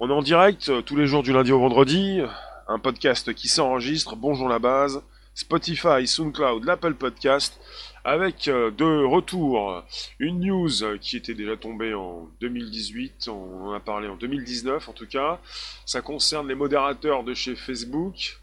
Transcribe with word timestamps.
On 0.00 0.10
est 0.10 0.12
en 0.12 0.22
direct 0.22 0.68
euh, 0.68 0.82
tous 0.82 0.96
les 0.96 1.06
jours 1.06 1.22
du 1.22 1.32
lundi 1.32 1.52
au 1.52 1.60
vendredi, 1.60 2.20
un 2.66 2.80
podcast 2.80 3.32
qui 3.32 3.46
s'enregistre, 3.46 4.16
Bonjour 4.16 4.48
la 4.48 4.58
base, 4.58 5.02
Spotify, 5.34 6.04
SoundCloud, 6.04 6.64
l'Apple 6.64 6.94
Podcast, 6.94 7.60
avec 8.04 8.48
euh, 8.48 8.72
de 8.72 9.04
retour 9.04 9.84
une 10.18 10.40
news 10.40 10.98
qui 11.00 11.16
était 11.16 11.34
déjà 11.34 11.56
tombée 11.56 11.94
en 11.94 12.28
2018, 12.40 13.28
on 13.28 13.68
en 13.68 13.72
a 13.72 13.78
parlé 13.78 14.08
en 14.08 14.16
2019 14.16 14.88
en 14.88 14.92
tout 14.92 15.06
cas, 15.06 15.38
ça 15.86 16.00
concerne 16.00 16.48
les 16.48 16.56
modérateurs 16.56 17.22
de 17.22 17.34
chez 17.34 17.54
Facebook. 17.54 18.40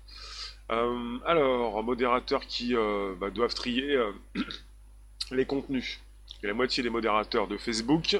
Euh, 0.71 1.18
alors, 1.26 1.84
modérateurs 1.84 2.46
qui 2.46 2.76
bah, 3.20 3.30
doivent 3.30 3.56
trier 3.56 4.00
les 5.32 5.46
contenus. 5.46 6.00
Et 6.42 6.48
la 6.48 6.54
moitié 6.54 6.82
des 6.82 6.90
modérateurs 6.90 7.50
de 7.50 7.58
Facebook 7.58 8.16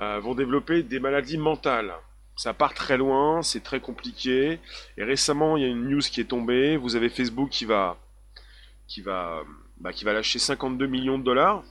euh, 0.00 0.18
vont 0.20 0.34
développer 0.34 0.82
des 0.82 0.98
maladies 0.98 1.38
mentales. 1.38 1.94
Ça 2.36 2.52
part 2.52 2.74
très 2.74 2.96
loin, 2.96 3.42
c'est 3.42 3.62
très 3.62 3.80
compliqué. 3.80 4.58
Et 4.96 5.04
récemment, 5.04 5.56
il 5.56 5.62
y 5.62 5.66
a 5.66 5.68
une 5.68 5.88
news 5.88 6.00
qui 6.00 6.20
est 6.20 6.24
tombée. 6.24 6.76
Vous 6.76 6.96
avez 6.96 7.08
Facebook 7.08 7.50
qui 7.50 7.64
va, 7.64 7.96
qui 8.88 9.02
va, 9.02 9.42
bah, 9.78 9.92
qui 9.92 10.04
va 10.04 10.12
lâcher 10.12 10.40
52 10.40 10.86
millions 10.86 11.18
de 11.18 11.22
dollars, 11.22 11.62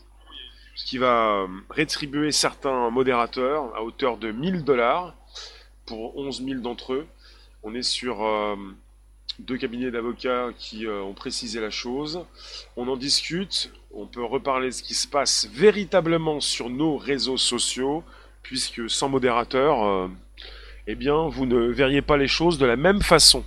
qui 0.86 0.98
va 0.98 1.42
euh, 1.42 1.48
rétribuer 1.70 2.32
certains 2.32 2.90
modérateurs 2.90 3.76
à 3.76 3.84
hauteur 3.84 4.18
de 4.18 4.32
1000 4.32 4.64
dollars 4.64 5.16
pour 5.86 6.18
11 6.18 6.46
000 6.46 6.62
d'entre 6.62 6.94
eux. 6.94 7.08
On 7.62 7.76
est 7.76 7.84
sur 7.84 8.24
euh, 8.24 8.56
deux 9.40 9.58
cabinets 9.58 9.92
d'avocats 9.92 10.52
qui 10.58 10.88
ont 10.88 11.14
précisé 11.14 11.60
la 11.60 11.70
chose. 11.70 12.26
On 12.78 12.88
en 12.88 12.96
discute 12.96 13.72
on 13.94 14.08
peut 14.08 14.24
reparler 14.24 14.68
de 14.68 14.74
ce 14.74 14.84
qui 14.84 14.94
se 14.94 15.08
passe 15.08 15.48
véritablement 15.54 16.40
sur 16.40 16.70
nos 16.70 16.98
réseaux 16.98 17.38
sociaux, 17.38 18.04
puisque 18.42 18.90
sans 18.90 19.10
modérateur, 19.10 19.84
euh, 19.84 20.08
eh 20.88 20.96
bien, 20.96 21.28
vous 21.28 21.46
ne 21.46 21.58
verriez 21.58 22.02
pas 22.02 22.18
les 22.18 22.28
choses 22.28 22.58
de 22.58 22.66
la 22.66 22.76
même 22.76 23.02
façon. 23.02 23.44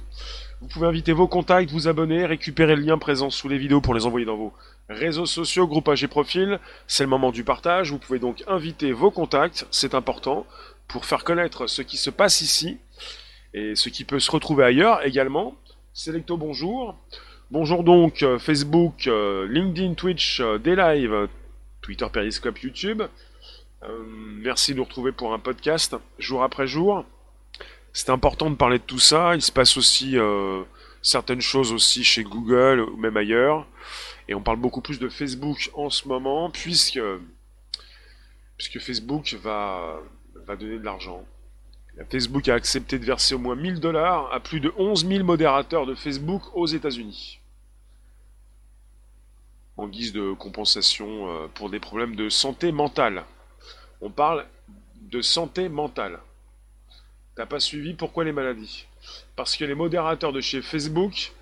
Vous 0.60 0.68
pouvez 0.68 0.87
inviter 0.87 1.12
vos 1.12 1.29
contacts, 1.29 1.71
vous 1.71 1.88
abonner, 1.88 2.24
récupérer 2.24 2.76
le 2.76 2.82
lien 2.82 2.96
présent 2.96 3.29
sous 3.29 3.48
les 3.48 3.59
vidéos 3.59 3.80
pour 3.80 3.95
les 3.95 4.06
envoyer 4.06 4.24
dans 4.24 4.37
vos 4.37 4.52
réseaux 4.88 5.26
sociaux, 5.26 5.66
groupages 5.66 6.02
et 6.02 6.09
profils. 6.09 6.59
C'est 6.87 7.02
le 7.02 7.10
moment 7.10 7.30
du 7.30 7.45
partage. 7.45 7.90
Vous 7.90 7.99
pouvez 7.99 8.18
donc 8.18 8.43
inviter 8.46 8.93
vos 8.93 9.10
contacts, 9.10 9.66
c'est 9.71 9.95
important, 9.95 10.46
pour 10.88 11.04
faire 11.04 11.24
connaître 11.24 11.66
ce 11.66 11.82
qui 11.82 11.96
se 11.96 12.09
passe 12.10 12.40
ici 12.40 12.78
et 13.52 13.74
ce 13.74 13.88
qui 13.88 14.04
peut 14.04 14.21
se 14.21 14.30
retrouver 14.30 14.65
ailleurs 14.65 15.04
également. 15.04 15.54
Selecto 15.93 16.37
bonjour. 16.37 16.95
Bonjour 17.52 17.85
donc 17.85 18.25
euh, 18.25 18.41
Facebook, 18.41 19.07
euh, 19.07 19.47
LinkedIn, 19.49 19.95
Twitch, 19.95 20.41
euh, 20.41 20.59
des 20.59 20.75
lives, 20.75 21.29
Twitter, 21.80 22.05
Periscope, 22.13 22.59
YouTube. 22.59 23.05
merci 24.43 24.73
de 24.73 24.79
nous 24.79 24.85
retrouver 24.85 25.13
pour 25.13 25.33
un 25.33 25.39
podcast 25.39 25.95
jour 26.19 26.43
après 26.43 26.67
jour. 26.67 27.05
C'est 27.93 28.11
important 28.11 28.51
de 28.51 28.57
parler 28.57 28.79
de 28.79 28.83
tout 28.83 28.99
ça. 28.99 29.37
Il 29.37 29.43
se 29.43 29.52
passe 29.52 29.77
aussi 29.77 30.17
certaines 31.02 31.41
choses 31.41 31.73
aussi 31.73 32.02
chez 32.02 32.24
Google 32.24 32.80
ou 32.80 32.97
même 32.97 33.17
ailleurs. 33.17 33.65
Et 34.27 34.35
on 34.35 34.43
parle 34.43 34.59
beaucoup 34.59 34.80
plus 34.80 34.99
de 34.99 35.09
Facebook 35.09 35.71
en 35.74 35.89
ce 35.89 36.09
moment 36.09 36.51
puisque, 36.51 37.01
puisque 38.57 38.80
Facebook 38.80 39.37
va, 39.41 40.01
va 40.35 40.57
donner 40.57 40.79
de 40.79 40.85
l'argent. 40.85 41.24
Facebook 42.05 42.49
a 42.49 42.55
accepté 42.55 42.99
de 42.99 43.05
verser 43.05 43.35
au 43.35 43.39
moins 43.39 43.57
1000 43.57 43.80
dollars 43.80 44.33
à 44.33 44.41
plus 44.41 44.61
de 44.61 44.73
11 44.77 45.07
000 45.07 45.25
modérateurs 45.25 45.87
de 45.87 45.95
Facebook 45.95 46.43
aux 46.55 46.66
États-Unis. 46.66 47.41
En 49.79 49.89
guise 49.89 50.13
de 50.13 50.33
compensation 50.33 51.29
euh, 51.29 51.49
pour 51.49 51.71
des 51.71 51.80
problèmes 51.80 52.15
de 52.15 52.29
santé 52.29 52.71
mentale. 52.71 53.24
On 54.01 54.11
parle 54.11 54.47
de 55.01 55.23
santé 55.23 55.69
mentale. 55.69 56.21
T'as 57.35 57.47
pas 57.47 57.61
suivi 57.61 57.95
pourquoi 57.95 58.24
les 58.24 58.33
maladies? 58.33 58.87
Parce 59.35 59.57
que 59.57 59.65
les 59.65 59.74
modérateurs 59.74 60.33
de 60.33 60.41
chez 60.41 60.63
Facebook 60.63 61.33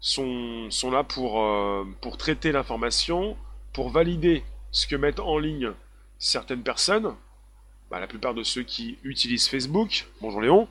sont, 0.00 0.68
là 0.90 1.06
euh, 1.18 1.84
pour 2.00 2.16
traiter 2.18 2.52
l'information, 2.52 3.36
pour 3.72 3.90
valider 3.90 4.44
ce 4.70 4.86
que 4.86 4.96
mettent 4.96 5.20
en 5.20 5.38
ligne 5.38 5.72
certaines 6.18 6.62
personnes, 6.62 7.14
bah, 7.90 8.00
la 8.00 8.06
plupart 8.06 8.34
de 8.34 8.42
ceux 8.42 8.62
qui 8.62 8.98
utilisent 9.02 9.48
Facebook, 9.48 10.06
bonjour 10.20 10.42
Léon, 10.42 10.68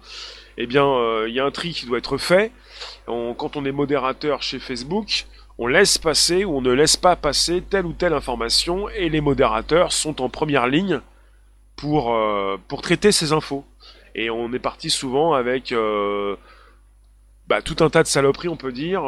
eh 0.58 0.68
bien, 0.68 0.86
euh, 0.86 1.26
il 1.28 1.34
y 1.34 1.40
a 1.40 1.46
un 1.46 1.52
tri 1.52 1.74
qui 1.74 1.86
doit 1.86 1.98
être 1.98 2.18
fait. 2.18 2.52
quand 3.08 3.56
on 3.56 3.66
est 3.66 3.72
modérateur 3.72 4.44
chez 4.44 4.60
Facebook, 4.60 5.26
on 5.58 5.66
laisse 5.66 5.98
passer 5.98 6.46
ou 6.46 6.58
on 6.58 6.62
ne 6.62 6.72
laisse 6.72 6.96
pas 6.96 7.16
passer 7.16 7.64
telle 7.68 7.88
ou 7.88 7.94
telle 7.94 8.14
information 8.14 8.88
et 8.90 9.10
les 9.10 9.22
modérateurs 9.22 9.92
sont 9.94 10.22
en 10.22 10.30
première 10.30 10.68
ligne 10.68 11.02
pour, 11.76 12.14
euh, 12.14 12.58
traiter 12.84 13.12
ces 13.12 13.34
infos. 13.34 13.66
Et 14.14 14.30
on 14.30 14.54
est 14.54 14.60
parti 14.60 14.92
souvent 14.92 15.34
avec 15.34 15.72
euh, 15.72 16.36
bah, 17.48 17.64
tout 17.64 17.84
un 17.84 17.90
tas 17.90 18.04
de 18.04 18.08
saloperies, 18.08 18.50
on 18.50 18.58
peut 18.58 18.72
dire, 18.72 19.02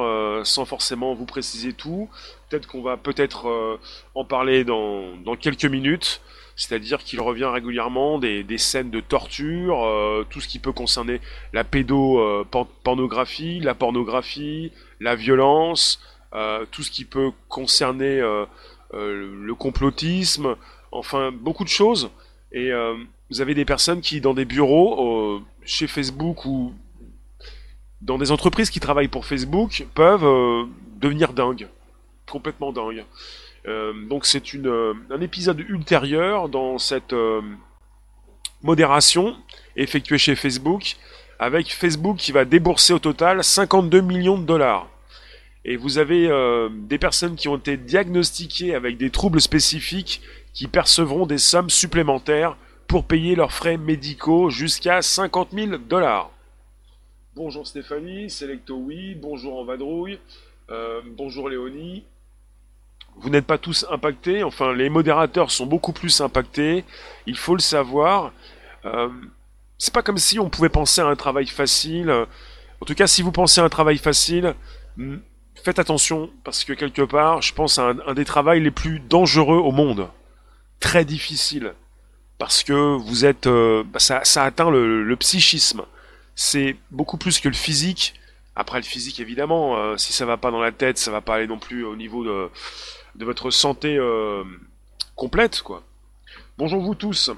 sans 0.44 0.66
forcément 0.66 1.14
vous 1.14 1.25
préciser 1.25 1.74
tout. 1.74 2.09
Peut-être 2.50 2.68
qu'on 2.68 2.81
va 2.81 2.98
peut-être 2.98 3.80
en 4.16 4.25
parler 4.25 4.64
dans 4.64 5.36
quelques 5.40 5.66
minutes 5.66 6.22
c'est-à-dire 6.59 7.00
qu'il 7.06 7.22
revient 7.22 7.46
régulièrement 7.46 8.20
des, 8.20 8.58
scènes 8.58 8.90
de 8.90 9.00
torture, 9.00 9.81
euh, 9.81 10.25
tout 10.30 10.42
ce 10.42 10.47
qui 10.50 10.59
peut 10.59 10.74
concerner 10.74 11.22
la 11.53 11.64
pédopornographie, 11.64 13.62
la 13.62 13.74
pornographie, 13.74 14.74
la 15.00 15.16
violence, 15.16 16.02
euh, 16.36 16.66
tout 16.69 16.84
ce 16.84 16.92
qui 16.92 17.06
peut 17.06 17.31
concerner 17.48 18.19
euh, 18.19 18.46
le 18.92 19.56
complotisme, 19.56 20.58
enfin 20.92 21.31
beaucoup 21.31 21.64
de 21.64 21.69
choses. 21.69 22.09
Et 22.52 22.72
vous 23.30 23.40
avez 23.42 23.53
des 23.53 23.64
personnes 23.64 24.02
qui, 24.02 24.19
dans 24.19 24.34
des 24.34 24.44
bureaux, 24.44 25.42
chez 25.64 25.88
Facebook 25.88 26.46
ou 26.46 26.74
dans 28.02 28.18
des 28.18 28.31
entreprises 28.31 28.69
qui 28.69 28.81
travaillent 28.81 29.08
pour 29.08 29.25
Facebook, 29.25 29.86
peuvent 29.94 30.68
devenir 30.98 31.31
dingues, 31.31 31.69
complètement 32.30 32.74
dingues. 32.74 33.06
Euh, 33.68 33.94
donc 34.08 34.25
c'est 34.25 34.56
euh, 34.56 34.94
un 35.09 35.22
épisode 35.22 35.59
ultérieur 35.59 36.50
dans 36.50 36.78
cette 36.78 37.14
euh, 37.14 37.42
modération 38.62 39.36
effectuée 39.75 40.18
chez 40.18 40.36
Facebook, 40.36 40.96
avec 41.40 41.74
Facebook 41.74 42.18
qui 42.18 42.31
va 42.31 42.46
débourser 42.46 42.94
au 42.94 43.00
total 43.00 43.44
52 43.44 44.02
millions 44.02 44.38
de 44.38 44.46
dollars. 44.46 44.90
Et 45.66 45.75
vous 45.75 45.98
avez 45.98 46.30
des 46.88 46.98
personnes 46.98 47.36
qui 47.36 47.50
ont 47.50 47.58
été 47.58 47.75
diagnostiquées 47.75 48.74
avec 48.75 48.98
des 48.98 49.09
troubles 49.09 49.42
spécifiques 49.42 50.22
qui 50.53 50.68
percevront 50.68 51.25
des 51.25 51.38
sommes 51.38 51.69
supplémentaires 51.69 52.56
pour 52.88 53.03
payer 53.03 53.36
leurs 53.36 53.52
frais 53.52 53.78
médicaux 53.78 54.50
jusqu'à 54.50 55.02
50 55.02 55.50
000 55.52 55.78
dollars. 55.78 56.31
Bonjour 57.36 57.68
Stéphanie, 57.68 58.30
Selecto 58.30 58.78
oui, 58.78 59.16
bonjour 59.16 59.59
Envadrouille, 59.59 60.19
bonjour 61.18 61.50
Léonie, 61.50 62.06
vous 63.18 63.30
n'êtes 63.30 63.46
pas 63.46 63.58
tous 63.58 63.86
impactés, 63.92 64.44
enfin 64.44 64.74
les 64.74 64.90
modérateurs 64.90 65.52
sont 65.52 65.66
beaucoup 65.66 65.94
plus 65.94 66.22
impactés, 66.22 66.86
il 67.25 67.38
faut 67.38 67.56
le 67.56 67.62
savoir. 67.62 68.31
Euh, 68.86 69.09
c'est 69.78 69.94
pas 69.94 70.03
comme 70.03 70.18
si 70.18 70.40
on 70.40 70.50
pouvait 70.50 70.70
penser 70.70 71.02
à 71.02 71.08
un 71.08 71.16
travail 71.16 71.48
facile. 71.48 72.12
En 72.81 72.86
tout 72.86 72.96
cas, 72.96 73.08
si 73.08 73.22
vous 73.22 73.31
pensez 73.31 73.62
à 73.62 73.64
un 73.64 73.69
travail 73.69 73.98
facile, 73.98 74.56
hmm, 74.98 75.18
faites 75.64 75.80
attention, 75.80 76.30
parce 76.44 76.64
que 76.64 76.74
quelque 76.74 77.02
part, 77.02 77.42
je 77.42 77.53
pense 77.53 77.78
à 77.80 77.94
un, 78.06 78.14
des 78.14 78.25
travaux 78.25 78.53
les 78.53 78.72
plus 78.72 79.00
dangereux 79.00 79.58
au 79.58 79.72
monde. 79.72 80.09
Très 80.80 81.06
difficile. 81.06 81.74
Parce 82.38 82.64
que 82.64 82.96
vous 82.98 83.25
êtes. 83.25 83.48
Euh, 83.48 83.84
bah, 83.86 84.00
ça, 84.00 84.44
atteint 84.44 84.69
le, 84.69 85.03
le 85.03 85.16
psychisme. 85.18 85.84
C'est 86.36 86.78
beaucoup 86.92 87.18
plus 87.18 87.40
que 87.40 87.50
le 87.50 87.56
physique. 87.56 88.14
Après 88.56 88.78
le 88.78 88.84
physique, 88.86 89.19
évidemment, 89.19 89.78
euh, 89.78 89.98
si 89.98 90.14
ça 90.14 90.25
va 90.25 90.38
pas 90.38 90.52
dans 90.52 90.62
la 90.62 90.72
tête, 90.72 90.98
ça 90.98 91.12
va 91.12 91.22
pas 91.22 91.36
aller 91.36 91.48
non 91.48 91.59
plus 91.59 91.86
au 91.86 91.96
niveau 91.96 92.24
de 92.24 92.50
de 93.19 93.25
votre 93.25 93.52
santé 93.52 93.97
euh, 93.97 94.44
complète, 95.16 95.62
quoi. 95.62 95.84
Bonjour 96.57 96.81
vous 96.81 96.96
tous. 96.96 97.30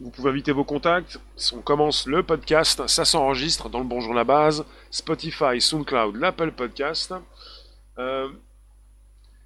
Vous 0.00 0.10
pouvez 0.10 0.30
inviter 0.30 0.52
vos 0.52 0.64
contacts. 0.64 1.18
On 1.52 1.60
commence 1.60 2.06
le 2.06 2.22
podcast. 2.22 2.86
Ça 2.86 3.04
s'enregistre 3.04 3.68
dans 3.68 3.80
le 3.80 3.84
Bonjour 3.84 4.14
la 4.14 4.24
base, 4.24 4.64
Spotify, 4.90 5.60
SoundCloud, 5.60 6.16
l'Apple 6.16 6.52
Podcast. 6.52 7.12
Euh, 7.98 8.28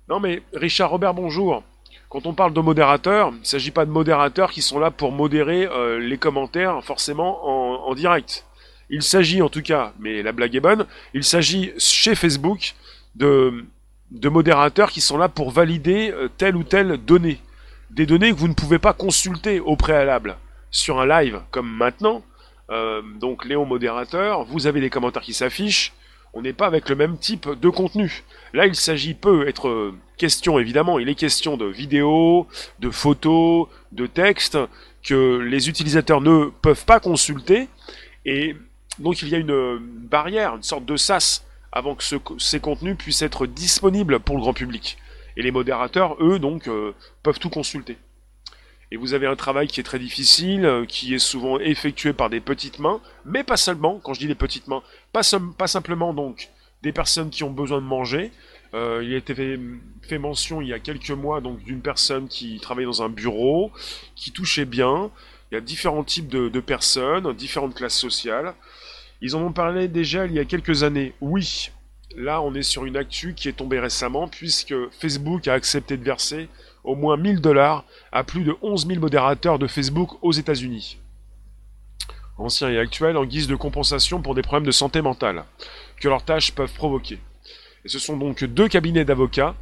non 0.08 0.20
mais 0.20 0.42
Richard 0.52 0.90
Robert, 0.90 1.14
bonjour. 1.14 1.62
Quand 2.10 2.26
on 2.26 2.34
parle 2.34 2.52
de 2.52 2.60
modérateurs, 2.60 3.30
il 3.32 3.40
ne 3.40 3.44
s'agit 3.44 3.70
pas 3.70 3.86
de 3.86 3.90
modérateurs 3.90 4.50
qui 4.50 4.62
sont 4.62 4.78
là 4.78 4.90
pour 4.90 5.12
modérer 5.12 5.66
euh, 5.66 5.98
les 5.98 6.18
commentaires 6.18 6.82
forcément 6.84 7.88
en 7.88 7.94
direct. 7.94 8.46
Il 8.90 9.02
s'agit 9.02 9.42
en 9.42 9.48
tout 9.48 9.62
cas, 9.62 9.92
mais 9.98 10.22
la 10.22 10.32
blague 10.32 10.56
est 10.56 10.60
bonne, 10.60 10.86
il 11.12 11.24
s'agit 11.24 11.72
chez 11.78 12.14
Facebook 12.14 12.74
de 13.14 13.66
de 14.10 14.28
modérateurs 14.28 14.90
qui 14.90 15.00
sont 15.00 15.18
là 15.18 15.28
pour 15.28 15.50
valider 15.50 16.10
euh, 16.10 16.28
telle 16.36 16.56
ou 16.56 16.64
telle 16.64 16.96
donnée. 16.98 17.40
Des 17.90 18.06
données 18.06 18.32
que 18.32 18.36
vous 18.36 18.48
ne 18.48 18.54
pouvez 18.54 18.78
pas 18.78 18.92
consulter 18.92 19.60
au 19.60 19.76
préalable 19.76 20.36
sur 20.70 21.00
un 21.00 21.06
live 21.06 21.40
comme 21.50 21.70
maintenant. 21.70 22.22
Euh, 22.70 23.02
donc 23.20 23.44
Léon 23.44 23.64
modérateur, 23.64 24.44
vous 24.44 24.66
avez 24.66 24.80
des 24.80 24.90
commentaires 24.90 25.22
qui 25.22 25.34
s'affichent. 25.34 25.92
on 26.34 26.42
n'est 26.42 26.52
pas 26.52 26.66
avec 26.66 26.88
le 26.88 26.96
même 26.96 27.16
type 27.16 27.48
de 27.48 27.68
contenu. 27.70 28.24
Là, 28.52 28.66
il 28.66 28.74
s'agit 28.74 29.14
peu 29.14 29.48
être 29.48 29.68
euh, 29.68 29.94
question, 30.18 30.58
évidemment, 30.58 30.98
il 30.98 31.08
est 31.08 31.14
question 31.14 31.56
de 31.56 31.64
vidéos, 31.66 32.46
de 32.80 32.90
photos, 32.90 33.68
de 33.92 34.06
textes 34.06 34.58
que 35.02 35.38
les 35.38 35.68
utilisateurs 35.68 36.20
ne 36.20 36.46
peuvent 36.60 36.84
pas 36.84 37.00
consulter. 37.00 37.68
Et 38.26 38.54
donc, 38.98 39.22
il 39.22 39.28
y 39.28 39.34
a 39.34 39.38
une 39.38 39.78
barrière, 39.78 40.56
une 40.56 40.62
sorte 40.62 40.84
de 40.84 40.96
sas 40.96 41.44
avant 41.72 41.94
que 41.94 42.04
ces 42.38 42.60
contenus 42.60 42.96
puissent 42.96 43.22
être 43.22 43.46
disponibles 43.46 44.20
pour 44.20 44.36
le 44.36 44.42
grand 44.42 44.54
public. 44.54 44.98
Et 45.36 45.42
les 45.42 45.50
modérateurs, 45.50 46.16
eux, 46.20 46.38
donc, 46.38 46.68
euh, 46.68 46.94
peuvent 47.22 47.38
tout 47.38 47.50
consulter. 47.50 47.96
Et 48.90 48.96
vous 48.96 49.12
avez 49.12 49.26
un 49.26 49.36
travail 49.36 49.68
qui 49.68 49.80
est 49.80 49.84
très 49.84 49.98
difficile, 49.98 50.64
euh, 50.64 50.86
qui 50.86 51.14
est 51.14 51.18
souvent 51.18 51.58
effectué 51.58 52.12
par 52.12 52.30
des 52.30 52.40
petites 52.40 52.78
mains, 52.78 53.00
mais 53.24 53.44
pas 53.44 53.56
seulement, 53.56 54.00
quand 54.02 54.14
je 54.14 54.20
dis 54.20 54.26
les 54.26 54.34
petites 54.34 54.66
mains, 54.66 54.82
pas, 55.12 55.20
pas 55.58 55.66
simplement 55.66 56.14
donc 56.14 56.48
des 56.82 56.92
personnes 56.92 57.30
qui 57.30 57.44
ont 57.44 57.50
besoin 57.50 57.80
de 57.80 57.86
manger. 57.86 58.32
Euh, 58.74 59.02
il 59.04 59.12
a 59.14 59.16
été 59.16 59.34
fait, 59.34 60.18
mention 60.18 60.60
il 60.60 60.68
y 60.68 60.74
a 60.74 60.78
quelques 60.78 61.10
mois 61.10 61.40
donc 61.40 61.62
d'une 61.64 61.80
personne 61.80 62.28
qui 62.28 62.60
travaillait 62.60 62.86
dans 62.86 63.02
un 63.02 63.08
bureau, 63.08 63.72
qui 64.14 64.32
touchait 64.32 64.64
bien. 64.64 65.10
Il 65.50 65.54
y 65.54 65.58
a 65.58 65.60
différents 65.60 66.04
types 66.04 66.28
de 66.28 66.60
personnes, 66.60 67.32
différentes 67.32 67.74
classes 67.74 67.98
sociales. 67.98 68.54
Ils 69.20 69.34
en 69.34 69.42
ont 69.42 69.52
parlé 69.52 69.88
déjà 69.88 70.26
il 70.26 70.32
y 70.32 70.38
a 70.38 70.44
quelques 70.44 70.82
années. 70.82 71.12
Oui, 71.20 71.70
là 72.16 72.40
on 72.40 72.54
est 72.54 72.62
sur 72.62 72.84
une 72.84 72.96
actu 72.96 73.34
qui 73.34 73.48
est 73.48 73.52
tombée 73.52 73.80
récemment 73.80 74.28
puisque 74.28 74.74
Facebook 75.00 75.48
a 75.48 75.54
accepté 75.54 75.96
de 75.96 76.04
verser 76.04 76.48
au 76.84 76.94
moins 76.94 77.16
1000 77.16 77.40
dollars 77.40 77.84
à 78.12 78.24
plus 78.24 78.44
de 78.44 78.54
11 78.62 78.86
000 78.86 79.00
modérateurs 79.00 79.58
de 79.58 79.66
Facebook 79.66 80.22
aux 80.22 80.32
États-Unis. 80.32 80.98
Anciens 82.38 82.70
et 82.70 82.78
actuels 82.78 83.16
en 83.16 83.24
guise 83.24 83.48
de 83.48 83.56
compensation 83.56 84.22
pour 84.22 84.34
des 84.36 84.42
problèmes 84.42 84.66
de 84.66 84.72
santé 84.72 85.02
mentale 85.02 85.44
que 86.00 86.08
leurs 86.08 86.24
tâches 86.24 86.52
peuvent 86.52 86.72
provoquer. 86.72 87.18
Et 87.84 87.88
ce 87.88 87.98
sont 87.98 88.16
donc 88.16 88.44
deux 88.44 88.68
cabinets 88.68 89.04
d'avocats 89.04 89.56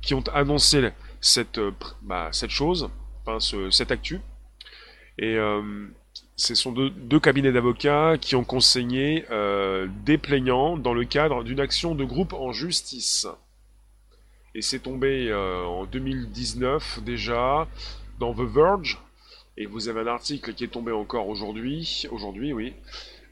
qui 0.00 0.14
ont 0.14 0.24
annoncé 0.32 0.90
cette, 1.20 1.58
euh, 1.58 1.72
bah, 2.02 2.30
chose, 2.48 2.88
enfin 3.26 3.38
cette 3.70 3.90
actu. 3.90 4.20
Et 5.18 5.34
euh, 5.36 5.88
ce 6.40 6.54
sont 6.54 6.72
deux, 6.72 7.20
cabinets 7.20 7.52
d'avocats 7.52 8.16
qui 8.18 8.34
ont 8.34 8.44
conseillé 8.44 9.26
euh, 9.30 9.86
des 10.06 10.16
plaignants 10.16 10.78
dans 10.78 10.94
le 10.94 11.04
cadre 11.04 11.44
d'une 11.44 11.60
action 11.60 11.94
de 11.94 12.02
groupe 12.02 12.32
en 12.32 12.50
justice. 12.50 13.26
Et 14.54 14.62
c'est 14.62 14.78
tombé 14.78 15.28
euh, 15.28 15.62
en 15.64 15.84
2019 15.84 17.00
déjà 17.04 17.68
dans 18.18 18.32
The 18.32 18.40
Verge. 18.40 18.98
Et 19.58 19.66
vous 19.66 19.90
avez 19.90 20.00
un 20.00 20.06
article 20.06 20.54
qui 20.54 20.64
est 20.64 20.68
tombé 20.68 20.92
encore 20.92 21.28
aujourd'hui, 21.28 22.06
aujourd'hui 22.10 22.54
oui, 22.54 22.72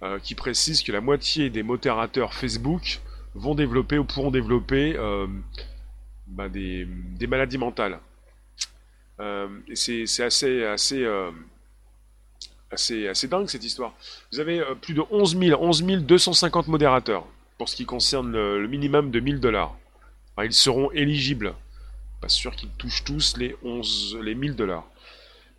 euh, 0.03 0.19
qui 0.19 0.35
précise 0.35 0.83
que 0.83 0.93
la 0.93 1.01
moitié 1.01 1.49
des 1.49 1.63
modérateurs 1.63 2.35
Facebook 2.35 3.01
vont 3.35 3.55
développer 3.55 3.97
ou 3.97 4.05
pourront 4.05 4.31
développer 4.31 4.97
euh, 4.97 5.27
bah, 6.27 6.51
des, 6.51 6.87
maladies 7.27 7.59
mentales. 7.59 8.01
et 9.19 9.77
c'est 9.77 10.23
assez, 10.23 10.65
assez, 10.65 11.07
assez, 12.71 13.09
assez 13.09 13.29
dingue 13.29 13.49
cette 13.49 13.65
histoire. 13.65 13.93
Vous 14.33 14.41
avez 14.41 14.63
plus 14.81 14.95
de 14.95 15.03
11 15.11 15.39
000, 15.39 15.63
11 15.63 15.83
250 15.83 16.69
modérateurs 16.69 17.25
pour 17.57 17.69
ce 17.69 17.77
qui 17.77 17.87
concerne 17.87 18.33
le, 18.33 18.67
minimum 18.69 19.11
de 19.11 19.21
1000 19.21 19.41
dollars 19.41 19.75
ils 20.45 20.53
seront 20.53 20.91
éligibles. 20.93 21.55
Pas 22.21 22.29
sûr 22.29 22.55
qu'ils 22.55 22.71
touchent 22.71 23.05
tous 23.05 23.37
les 23.37 23.57
11, 23.63 24.19
les 24.23 24.35
1000 24.35 24.57
dollars. 24.57 24.87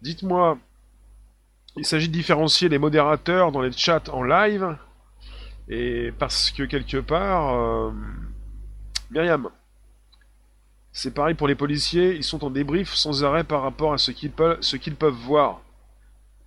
Dites-moi, 0.02 0.58
il 1.78 1.86
s'agit 1.86 2.08
de 2.08 2.14
différencier 2.14 2.70
les 2.70 2.78
modérateurs 2.78 3.52
dans 3.52 3.62
les 3.62 3.72
chats 3.72 4.04
en 4.12 4.24
live. 4.24 4.78
Et 5.68 6.12
parce 6.18 6.52
que 6.52 6.64
quelque 6.64 6.98
part, 6.98 7.54
euh, 7.54 7.92
Myriam, 9.12 9.50
c'est 10.92 11.14
pareil 11.14 11.36
pour 11.36 11.48
les 11.48 11.56
policiers, 11.56 12.16
ils 12.16 12.24
sont 12.24 12.44
en 12.44 12.50
débrief 12.50 12.94
sans 12.94 13.24
arrêt 13.24 13.44
par 13.44 13.62
rapport 13.62 13.94
à 13.94 13.98
ce 13.98 14.12
qu'ils 14.12 14.32
peuvent 14.96 15.14
voir. 15.14 15.62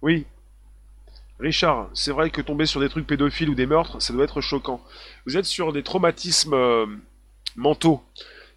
Oui. 0.02 0.26
Richard, 1.42 1.88
c'est 1.92 2.12
vrai 2.12 2.30
que 2.30 2.40
tomber 2.40 2.66
sur 2.66 2.80
des 2.80 2.88
trucs 2.88 3.04
pédophiles 3.04 3.50
ou 3.50 3.56
des 3.56 3.66
meurtres, 3.66 4.00
ça 4.00 4.12
doit 4.12 4.22
être 4.22 4.40
choquant. 4.40 4.80
Vous 5.26 5.36
êtes 5.36 5.44
sur 5.44 5.72
des 5.72 5.82
traumatismes 5.82 6.54
euh, 6.54 6.86
mentaux. 7.56 8.00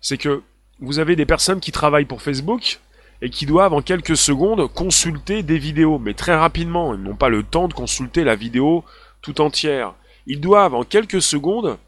C'est 0.02 0.20
que 0.20 0.44
vous 0.80 1.00
avez 1.00 1.16
des 1.16 1.26
personnes 1.26 1.60
qui 1.60 1.72
travaillent 1.72 2.06
pour 2.06 2.22
Facebook 2.22 2.80
et 3.24 3.32
qui 3.32 3.48
doivent 3.48 3.74
en 3.74 3.82
quelques 3.82 4.16
secondes 4.16 4.72
consulter 4.72 5.42
des 5.42 5.58
vidéos, 5.58 5.98
mais 5.98 6.14
très 6.14 6.36
rapidement. 6.36 6.94
Ils 6.94 7.02
n'ont 7.02 7.16
pas 7.16 7.30
le 7.30 7.42
temps 7.42 7.68
de 7.68 7.74
consulter 7.74 8.24
la 8.24 8.36
vidéo 8.36 8.86
tout 9.24 9.42
entière. 9.42 9.96
Ils 10.28 10.40
doivent 10.40 10.76
en 10.76 10.84
quelques 10.84 11.24
secondes 11.24 11.80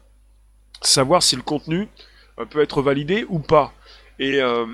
savoir 0.82 1.22
si 1.22 1.36
le 1.36 1.42
contenu 1.42 1.86
euh, 2.40 2.44
peut 2.44 2.60
être 2.60 2.82
validé 2.82 3.24
ou 3.28 3.38
pas. 3.38 3.72
Et 4.18 4.42
euh, 4.42 4.66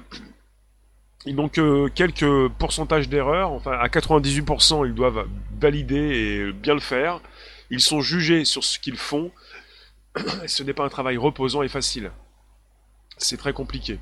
ils 1.26 1.34
n'ont 1.34 1.48
que 1.48 1.88
quelques 1.88 2.48
pourcentages 2.58 3.08
d'erreurs. 3.08 3.50
Enfin, 3.52 3.72
à 3.72 3.88
98%, 3.88 4.86
ils 4.86 4.94
doivent 4.94 5.26
valider 5.58 5.96
et 5.96 6.52
bien 6.52 6.74
le 6.74 6.80
faire. 6.80 7.20
Ils 7.70 7.80
sont 7.80 8.00
jugés 8.00 8.44
sur 8.44 8.62
ce 8.62 8.78
qu'ils 8.78 8.98
font. 8.98 9.30
ce 10.46 10.62
n'est 10.62 10.74
pas 10.74 10.84
un 10.84 10.88
travail 10.88 11.16
reposant 11.16 11.62
et 11.62 11.68
facile 11.68 12.10
c'est 13.18 13.36
très 13.36 13.52
compliqué. 13.52 13.98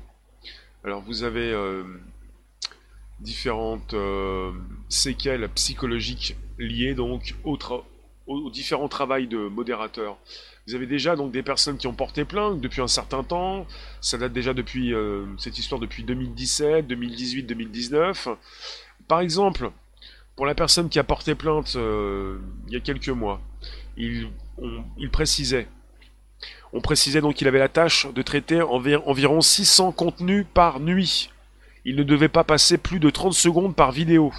Alors 0.83 1.01
vous 1.01 1.23
avez 1.23 1.51
euh, 1.51 1.83
différentes 3.19 3.93
euh, 3.93 4.51
séquelles 4.89 5.47
psychologiques 5.49 6.35
liées 6.57 6.93
donc 6.93 7.35
au, 7.43 7.57
aux 8.27 8.49
différents 8.49 8.87
travaux 8.87 9.25
de 9.25 9.47
modérateur. 9.47 10.17
Vous 10.67 10.75
avez 10.75 10.87
déjà 10.87 11.15
donc 11.15 11.31
des 11.31 11.43
personnes 11.43 11.77
qui 11.77 11.87
ont 11.87 11.93
porté 11.93 12.23
plainte 12.23 12.61
depuis 12.61 12.81
un 12.81 12.87
certain 12.87 13.23
temps. 13.23 13.67
Ça 13.99 14.17
date 14.17 14.31
déjà 14.31 14.53
depuis 14.53 14.93
euh, 14.93 15.25
cette 15.37 15.57
histoire 15.57 15.81
depuis 15.81 16.03
2017, 16.03 16.87
2018, 16.87 17.43
2019. 17.43 18.29
Par 19.07 19.19
exemple, 19.19 19.71
pour 20.35 20.45
la 20.45 20.55
personne 20.55 20.89
qui 20.89 20.99
a 20.99 21.03
porté 21.03 21.35
plainte 21.35 21.75
il 21.75 22.73
y 22.73 22.77
a 22.77 22.79
quelques 22.79 23.09
mois, 23.09 23.41
il 23.97 24.29
précisait 25.11 25.67
on 26.73 26.81
précisait 26.81 27.21
donc 27.21 27.35
qu'il 27.35 27.47
avait 27.47 27.59
la 27.59 27.69
tâche 27.69 28.07
de 28.11 28.21
traiter 28.23 28.61
environ 28.61 29.41
600 29.41 29.91
contenus 29.91 30.45
par 30.53 30.79
nuit. 30.79 31.29
Il 31.85 31.95
ne 31.95 32.03
devait 32.03 32.29
pas 32.29 32.43
passer 32.43 32.79
plus 32.79 32.99
de 32.99 33.11
30 33.11 33.33
secondes 33.33 33.75
par 33.75 33.91
vidéo, 33.91 34.33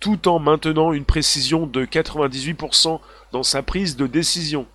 tout 0.00 0.26
en 0.26 0.40
maintenant 0.40 0.92
une 0.92 1.04
précision 1.04 1.66
de 1.66 1.84
98% 1.84 3.00
dans 3.30 3.42
sa 3.44 3.62
prise 3.62 3.96
de 3.96 4.08
décision. 4.08 4.66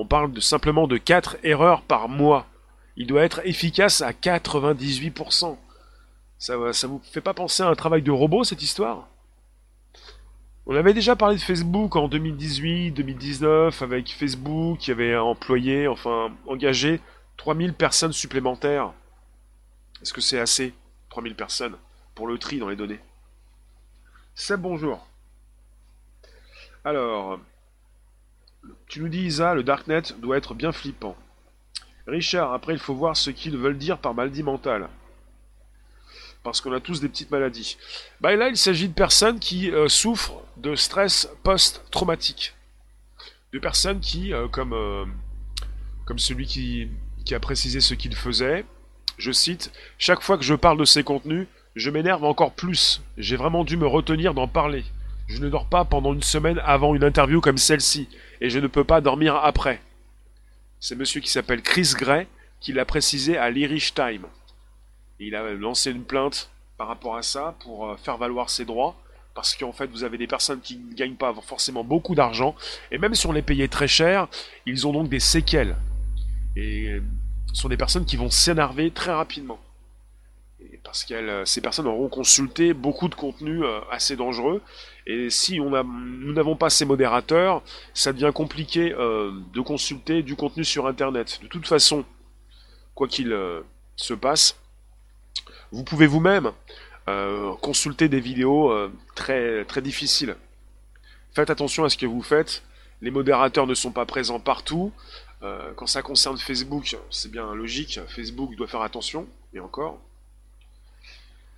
On 0.00 0.06
parle 0.06 0.40
simplement 0.40 0.86
de 0.86 0.96
4 0.96 1.36
erreurs 1.42 1.82
par 1.82 2.08
mois. 2.08 2.46
Il 2.96 3.06
doit 3.06 3.22
être 3.22 3.46
efficace 3.46 4.00
à 4.00 4.12
98%. 4.12 5.58
Ça, 6.38 6.72
ça 6.72 6.86
vous 6.86 7.02
fait 7.12 7.20
pas 7.20 7.34
penser 7.34 7.62
à 7.62 7.68
un 7.68 7.74
travail 7.74 8.00
de 8.00 8.10
robot 8.10 8.42
cette 8.42 8.62
histoire? 8.62 9.08
On 10.64 10.74
avait 10.74 10.94
déjà 10.94 11.16
parlé 11.16 11.36
de 11.36 11.42
Facebook 11.42 11.96
en 11.96 12.08
2018, 12.08 12.92
2019, 12.92 13.82
avec 13.82 14.10
Facebook 14.14 14.78
qui 14.78 14.90
avait 14.90 15.18
employé, 15.18 15.86
enfin 15.86 16.32
engagé 16.46 17.02
3000 17.36 17.74
personnes 17.74 18.14
supplémentaires. 18.14 18.94
Est-ce 20.00 20.14
que 20.14 20.22
c'est 20.22 20.40
assez 20.40 20.72
3000 21.10 21.34
personnes 21.34 21.76
pour 22.14 22.26
le 22.26 22.38
tri 22.38 22.58
dans 22.58 22.70
les 22.70 22.76
données? 22.76 23.00
C'est 24.34 24.56
bonjour. 24.56 25.06
Alors, 26.86 27.38
tu 28.88 29.00
nous 29.00 29.08
dis 29.08 29.22
Isa, 29.22 29.54
le 29.54 29.62
Darknet 29.62 30.02
doit 30.18 30.36
être 30.36 30.54
bien 30.54 30.72
flippant. 30.72 31.16
Richard, 32.06 32.52
après 32.52 32.72
il 32.72 32.78
faut 32.78 32.94
voir 32.94 33.16
ce 33.16 33.30
qu'ils 33.30 33.56
veulent 33.56 33.78
dire 33.78 33.98
par 33.98 34.14
maladie 34.14 34.42
mentale 34.42 34.88
parce 36.42 36.60
qu'on 36.60 36.72
a 36.72 36.80
tous 36.80 37.00
des 37.00 37.08
petites 37.08 37.30
maladies. 37.30 37.76
Bah, 38.20 38.34
là, 38.34 38.48
il 38.48 38.56
s'agit 38.56 38.88
de 38.88 38.94
personnes 38.94 39.38
qui 39.38 39.70
euh, 39.70 39.88
souffrent 39.88 40.42
de 40.56 40.74
stress 40.74 41.28
post-traumatique. 41.42 42.54
De 43.52 43.58
personnes 43.58 44.00
qui, 44.00 44.32
euh, 44.32 44.48
comme, 44.48 44.72
euh, 44.72 45.04
comme 46.06 46.18
celui 46.18 46.46
qui 46.46 46.88
a 47.34 47.40
précisé 47.40 47.80
ce 47.80 47.94
qu'il 47.94 48.14
faisait, 48.16 48.64
je 49.18 49.32
cite, 49.32 49.72
Chaque 49.98 50.22
fois 50.22 50.38
que 50.38 50.44
je 50.44 50.54
parle 50.54 50.78
de 50.78 50.84
ces 50.84 51.04
contenus, 51.04 51.46
je 51.76 51.90
m'énerve 51.90 52.24
encore 52.24 52.54
plus. 52.54 53.02
J'ai 53.18 53.36
vraiment 53.36 53.64
dû 53.64 53.76
me 53.76 53.86
retenir 53.86 54.34
d'en 54.34 54.48
parler. 54.48 54.84
Je 55.30 55.40
ne 55.40 55.48
dors 55.48 55.66
pas 55.66 55.84
pendant 55.84 56.12
une 56.12 56.22
semaine 56.22 56.60
avant 56.64 56.94
une 56.94 57.04
interview 57.04 57.40
comme 57.40 57.58
celle-ci, 57.58 58.08
et 58.40 58.50
je 58.50 58.58
ne 58.58 58.66
peux 58.66 58.84
pas 58.84 59.00
dormir 59.00 59.36
après. 59.36 59.80
C'est 60.80 60.96
monsieur 60.96 61.20
qui 61.20 61.30
s'appelle 61.30 61.62
Chris 61.62 61.92
Gray 61.96 62.26
qui 62.60 62.72
l'a 62.72 62.84
précisé 62.84 63.38
à 63.38 63.50
l'Irish 63.50 63.94
Time 63.94 64.26
il 65.20 65.34
a 65.34 65.52
lancé 65.52 65.90
une 65.90 66.04
plainte 66.04 66.50
par 66.76 66.88
rapport 66.88 67.16
à 67.16 67.22
ça 67.22 67.54
pour 67.60 67.86
euh, 67.86 67.96
faire 67.96 68.16
valoir 68.16 68.50
ses 68.50 68.64
droits. 68.64 68.96
Parce 69.34 69.54
qu'en 69.54 69.72
fait, 69.72 69.86
vous 69.86 70.02
avez 70.02 70.18
des 70.18 70.26
personnes 70.26 70.60
qui 70.60 70.76
ne 70.76 70.92
gagnent 70.94 71.14
pas 71.14 71.32
forcément 71.42 71.84
beaucoup 71.84 72.14
d'argent. 72.14 72.56
Et 72.90 72.98
même 72.98 73.14
si 73.14 73.26
on 73.26 73.32
les 73.32 73.42
payait 73.42 73.68
très 73.68 73.86
cher, 73.86 74.26
ils 74.66 74.86
ont 74.86 74.92
donc 74.92 75.08
des 75.08 75.20
séquelles. 75.20 75.76
Et 76.56 76.98
ce 77.52 77.60
sont 77.62 77.68
des 77.68 77.76
personnes 77.76 78.04
qui 78.04 78.16
vont 78.16 78.30
s'énerver 78.30 78.90
très 78.90 79.12
rapidement. 79.12 79.60
parce 80.82 81.04
que 81.04 81.44
ces 81.44 81.60
personnes 81.60 81.86
auront 81.86 82.08
consulté 82.08 82.74
beaucoup 82.74 83.08
de 83.08 83.14
contenus 83.14 83.62
assez 83.92 84.16
dangereux. 84.16 84.62
Et 85.06 85.30
si 85.30 85.58
nous 85.58 86.32
n'avons 86.32 86.56
pas 86.56 86.70
ces 86.70 86.84
modérateurs, 86.84 87.62
ça 87.94 88.12
devient 88.12 88.32
compliqué 88.34 88.90
de 88.90 89.60
consulter 89.60 90.22
du 90.22 90.36
contenu 90.36 90.64
sur 90.64 90.86
Internet. 90.86 91.40
De 91.42 91.48
toute 91.48 91.66
façon, 91.66 92.04
quoi 92.94 93.08
qu'il 93.08 93.36
se 93.96 94.14
passe, 94.14 94.56
vous 95.72 95.84
pouvez 95.84 96.06
vous-même 96.06 96.52
consulter 97.60 98.08
des 98.08 98.20
vidéos 98.20 98.72
très, 99.14 99.64
très 99.64 99.82
difficiles. 99.82 100.36
Faites 101.32 101.50
attention 101.50 101.84
à 101.84 101.88
ce 101.88 101.96
que 101.96 102.06
vous 102.06 102.22
faites. 102.22 102.62
Les 103.00 103.10
modérateurs 103.10 103.66
ne 103.66 103.74
sont 103.74 103.92
pas 103.92 104.04
présents 104.04 104.40
partout. 104.40 104.92
Euh, 105.42 105.72
quand 105.74 105.86
ça 105.86 106.02
concerne 106.02 106.36
Facebook, 106.38 106.96
c'est 107.10 107.30
bien 107.30 107.54
logique. 107.54 108.00
Facebook 108.08 108.54
doit 108.56 108.66
faire 108.66 108.82
attention. 108.82 109.26
Et 109.54 109.60
encore. 109.60 109.98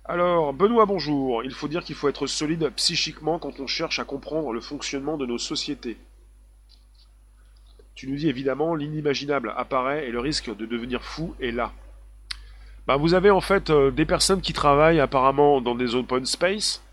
Alors, 0.05 0.53
Benoît, 0.53 0.85
bonjour. 0.85 1.43
Il 1.43 1.53
faut 1.53 1.67
dire 1.67 1.83
qu'il 1.83 1.95
faut 1.95 2.09
être 2.09 2.27
solide 2.27 2.69
psychiquement 2.75 3.39
quand 3.39 3.59
on 3.59 3.67
cherche 3.67 3.99
à 3.99 4.03
comprendre 4.03 4.51
le 4.51 4.59
fonctionnement 4.59 5.17
de 5.17 5.25
nos 5.25 5.37
sociétés. 5.37 5.97
Tu 7.95 8.09
nous 8.09 8.17
dis 8.17 8.27
évidemment, 8.27 8.75
l'inimaginable 8.75 9.53
apparaît 9.55 10.07
et 10.07 10.11
le 10.11 10.19
risque 10.19 10.53
de 10.55 10.65
devenir 10.65 11.03
fou 11.03 11.35
est 11.39 11.51
là. 11.51 11.71
Bah, 12.85 12.97
vous 12.97 13.13
avez 13.13 13.29
en 13.29 13.39
fait 13.39 13.69
euh, 13.69 13.91
des 13.91 14.05
personnes 14.05 14.41
qui 14.41 14.51
travaillent 14.51 14.99
apparemment 14.99 15.61
dans 15.61 15.75
des 15.75 15.95
open 15.95 16.25
space. 16.25 16.83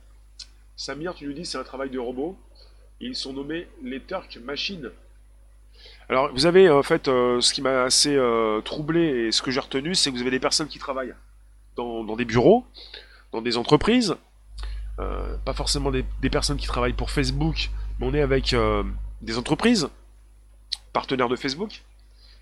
Samir, 0.77 1.15
tu 1.15 1.27
nous 1.27 1.33
dis 1.33 1.45
c'est 1.45 1.59
un 1.59 1.65
travail 1.65 1.91
de 1.91 1.99
robot 1.99 2.39
ils 3.01 3.17
sont 3.17 3.33
nommés 3.33 3.67
les 3.83 4.01
Turk 4.01 4.39
Machines. 4.45 4.91
Alors, 6.09 6.31
vous 6.33 6.45
avez 6.45 6.69
en 6.69 6.83
fait 6.83 7.09
euh, 7.09 7.41
ce 7.41 7.55
qui 7.55 7.63
m'a 7.63 7.85
assez 7.85 8.15
euh, 8.15 8.61
troublé 8.61 9.01
et 9.01 9.33
ce 9.33 9.41
que 9.41 9.51
j'ai 9.51 9.61
retenu, 9.61 9.95
c'est 9.95 10.11
que 10.11 10.17
vous 10.17 10.21
avez 10.21 10.31
des 10.31 10.41
personnes 10.41 10.69
qui 10.69 10.79
travaillent 10.79 11.15
dans, 12.05 12.17
des 12.17 12.25
bureaux, 12.25 12.65
dans 13.33 13.43
des 13.43 13.57
entreprises, 13.57 14.17
euh, 14.99 15.37
pas 15.45 15.55
forcément 15.55 15.91
des, 15.91 16.05
personnes 16.31 16.57
qui 16.57 16.67
travaillent 16.67 16.93
pour 16.93 17.11
Facebook, 17.11 17.71
mais 17.99 18.07
on 18.07 18.15
est 18.15 18.21
avec 18.21 18.55
des 19.23 19.39
entreprises, 19.39 19.89
partenaires 20.93 21.29
de 21.29 21.37
Facebook. 21.37 21.83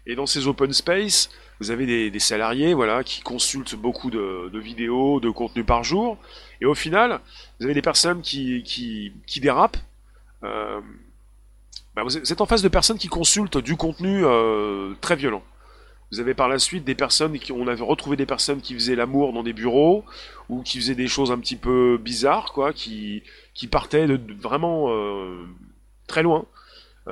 Et 0.07 0.15
dans 0.15 0.27
ces 0.27 0.47
open 0.47 0.73
space, 0.73 1.31
vous 1.61 1.71
avez 1.71 2.11
des, 2.11 2.19
salariés 2.19 2.73
voilà, 2.73 3.05
qui 3.05 3.21
consultent 3.21 3.75
beaucoup 3.75 4.11
de, 4.11 4.59
vidéos, 4.59 5.21
de 5.21 5.31
contenu 5.31 5.65
par 5.65 5.85
jour. 5.85 6.17
Et 6.61 6.67
au 6.67 6.75
final, 6.75 7.21
vous 7.59 7.67
avez 7.67 7.75
des 7.75 7.83
personnes 7.83 8.23
qui, 8.23 8.63
qui 8.65 9.41
dérapent, 9.41 9.79
euh, 10.45 10.81
bah, 11.95 12.03
vous 12.05 12.17
êtes 12.17 12.41
en 12.41 12.47
face 12.47 12.63
de 12.63 12.69
personnes 12.69 12.99
qui 12.99 13.09
consultent 13.09 13.59
du 13.59 13.77
contenu 13.77 14.25
euh, 14.25 14.95
très 15.01 15.17
violent. 15.17 15.43
Vous 16.11 16.21
avez 16.21 16.35
par 16.35 16.49
la 16.49 16.59
suite 16.59 16.85
des 16.85 16.95
personnes 16.95 17.39
qui, 17.39 17.53
on 17.53 17.67
avait 17.67 17.83
retrouvé 17.83 18.17
des 18.17 18.27
personnes 18.27 18.61
qui 18.61 18.75
faisaient 18.75 18.97
l'amour 18.97 19.33
dans 19.33 19.43
des 19.43 19.53
bureaux 19.53 20.05
ou 20.49 20.63
qui 20.63 20.79
faisaient 20.79 20.95
des 20.95 21.09
choses 21.09 21.31
un 21.31 21.39
petit 21.39 21.57
peu 21.57 21.99
bizarres, 21.99 22.53
quoi, 22.53 22.73
qui, 22.73 23.23
qui 23.55 23.67
partaient 23.67 24.07
de, 24.07 24.21
vraiment 24.41 24.91
euh, 24.91 25.45
très 26.07 26.23
loin. 26.23 26.47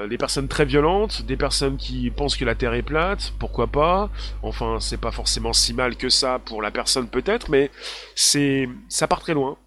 des 0.08 0.18
personnes 0.18 0.48
très 0.48 0.64
violentes, 0.64 1.22
des 1.22 1.36
personnes 1.36 1.76
qui 1.76 2.10
pensent 2.10 2.36
que 2.36 2.44
la 2.44 2.54
Terre 2.54 2.74
est 2.74 2.82
plate, 2.82 3.32
pourquoi 3.38 3.66
pas. 3.66 4.10
Enfin, 4.42 4.78
c'est 4.80 5.00
pas 5.00 5.12
forcément 5.12 5.52
si 5.52 5.74
mal 5.74 5.96
que 5.96 6.08
ça 6.08 6.38
pour 6.38 6.62
la 6.62 6.70
personne 6.70 7.08
peut-être, 7.08 7.50
mais 7.50 7.70
c'est 8.14 8.68
ça 8.88 9.06
part 9.08 9.20
très 9.20 9.34
loin. 9.34 9.58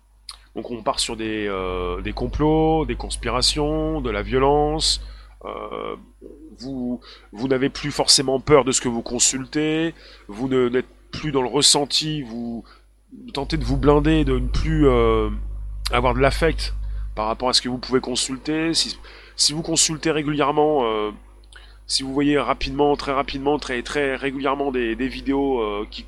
Donc 0.56 0.72
on 0.72 0.82
part 0.82 1.00
sur 1.00 1.16
des, 1.16 1.48
euh, 1.48 2.02
des 2.02 2.14
complots, 2.14 2.86
des 2.86 2.96
conspirations, 2.96 4.02
de 4.02 4.10
la 4.10 4.22
violence. 4.22 5.02
Euh, 5.46 5.96
vous, 6.60 7.02
vous 7.32 7.48
n'avez 7.48 7.70
plus 7.70 7.92
forcément 7.92 8.40
peur 8.40 8.66
de 8.66 8.72
ce 8.72 8.82
que 8.82 8.90
vous 8.90 9.02
consultez. 9.02 9.94
Vous 10.28 10.48
n'êtes 10.48 10.88
plus 11.12 11.32
dans 11.32 11.42
le 11.42 11.48
ressenti. 11.48 12.22
Vous, 12.22 12.64
tentez 13.34 13.58
de 13.58 13.64
vous 13.64 13.78
blinder, 13.78 14.24
de 14.26 14.40
ne 14.40 14.48
plus 14.48 14.88
euh, 14.88 15.30
avoir 15.92 16.14
de 16.14 16.20
l'affect 16.20 16.74
par 17.16 17.28
rapport 17.28 17.50
à 17.50 17.54
ce 17.54 17.62
que 17.62 17.70
vous 17.70 17.78
pouvez 17.78 18.00
consulter. 18.00 18.74
Si, 18.74 19.54
vous 19.54 19.62
consultez 19.62 20.12
régulièrement, 20.12 20.84
si 21.88 22.04
vous 22.04 22.14
voyez 22.14 22.38
rapidement, 22.38 22.96
très 22.96 23.14
rapidement, 23.14 23.58
très 23.58 23.82
très 23.84 24.16
régulièrement 24.16 24.72
des, 24.72 24.96
vidéos 24.96 25.86
qui 25.90 26.06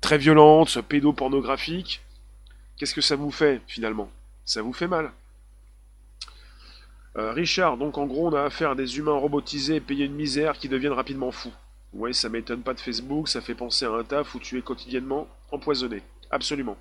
très 0.00 0.16
violentes, 0.18 0.80
pédopornographiques, 0.82 2.02
Qu'est-ce 2.78 2.94
que 2.94 3.00
ça 3.00 3.16
vous 3.16 3.32
fait 3.32 3.60
finalement? 3.66 4.08
Ça 4.44 4.62
vous 4.62 4.72
fait 4.72 4.86
mal? 4.86 5.10
Euh, 7.18 7.32
Richard, 7.32 7.78
donc 7.78 7.98
en 7.98 8.06
gros 8.06 8.28
on 8.28 8.34
a 8.34 8.42
affaire 8.42 8.70
à 8.70 8.74
des 8.76 8.98
humains 8.98 9.14
robotisés 9.14 9.80
payés 9.80 10.04
une 10.04 10.14
misère 10.14 10.56
qui 10.56 10.68
deviennent 10.68 10.92
rapidement 10.92 11.32
fous. 11.32 11.52
Oui, 11.92 12.14
ça 12.14 12.28
m'étonne 12.28 12.62
pas 12.62 12.74
de 12.74 12.80
Facebook, 12.80 13.28
ça 13.28 13.40
fait 13.40 13.56
penser 13.56 13.86
à 13.86 13.90
un 13.90 14.04
taf 14.04 14.36
où 14.36 14.38
tu 14.38 14.56
es 14.56 14.62
quotidiennement 14.62 15.26
empoisonné. 15.50 16.02
Absolument. 16.30 16.76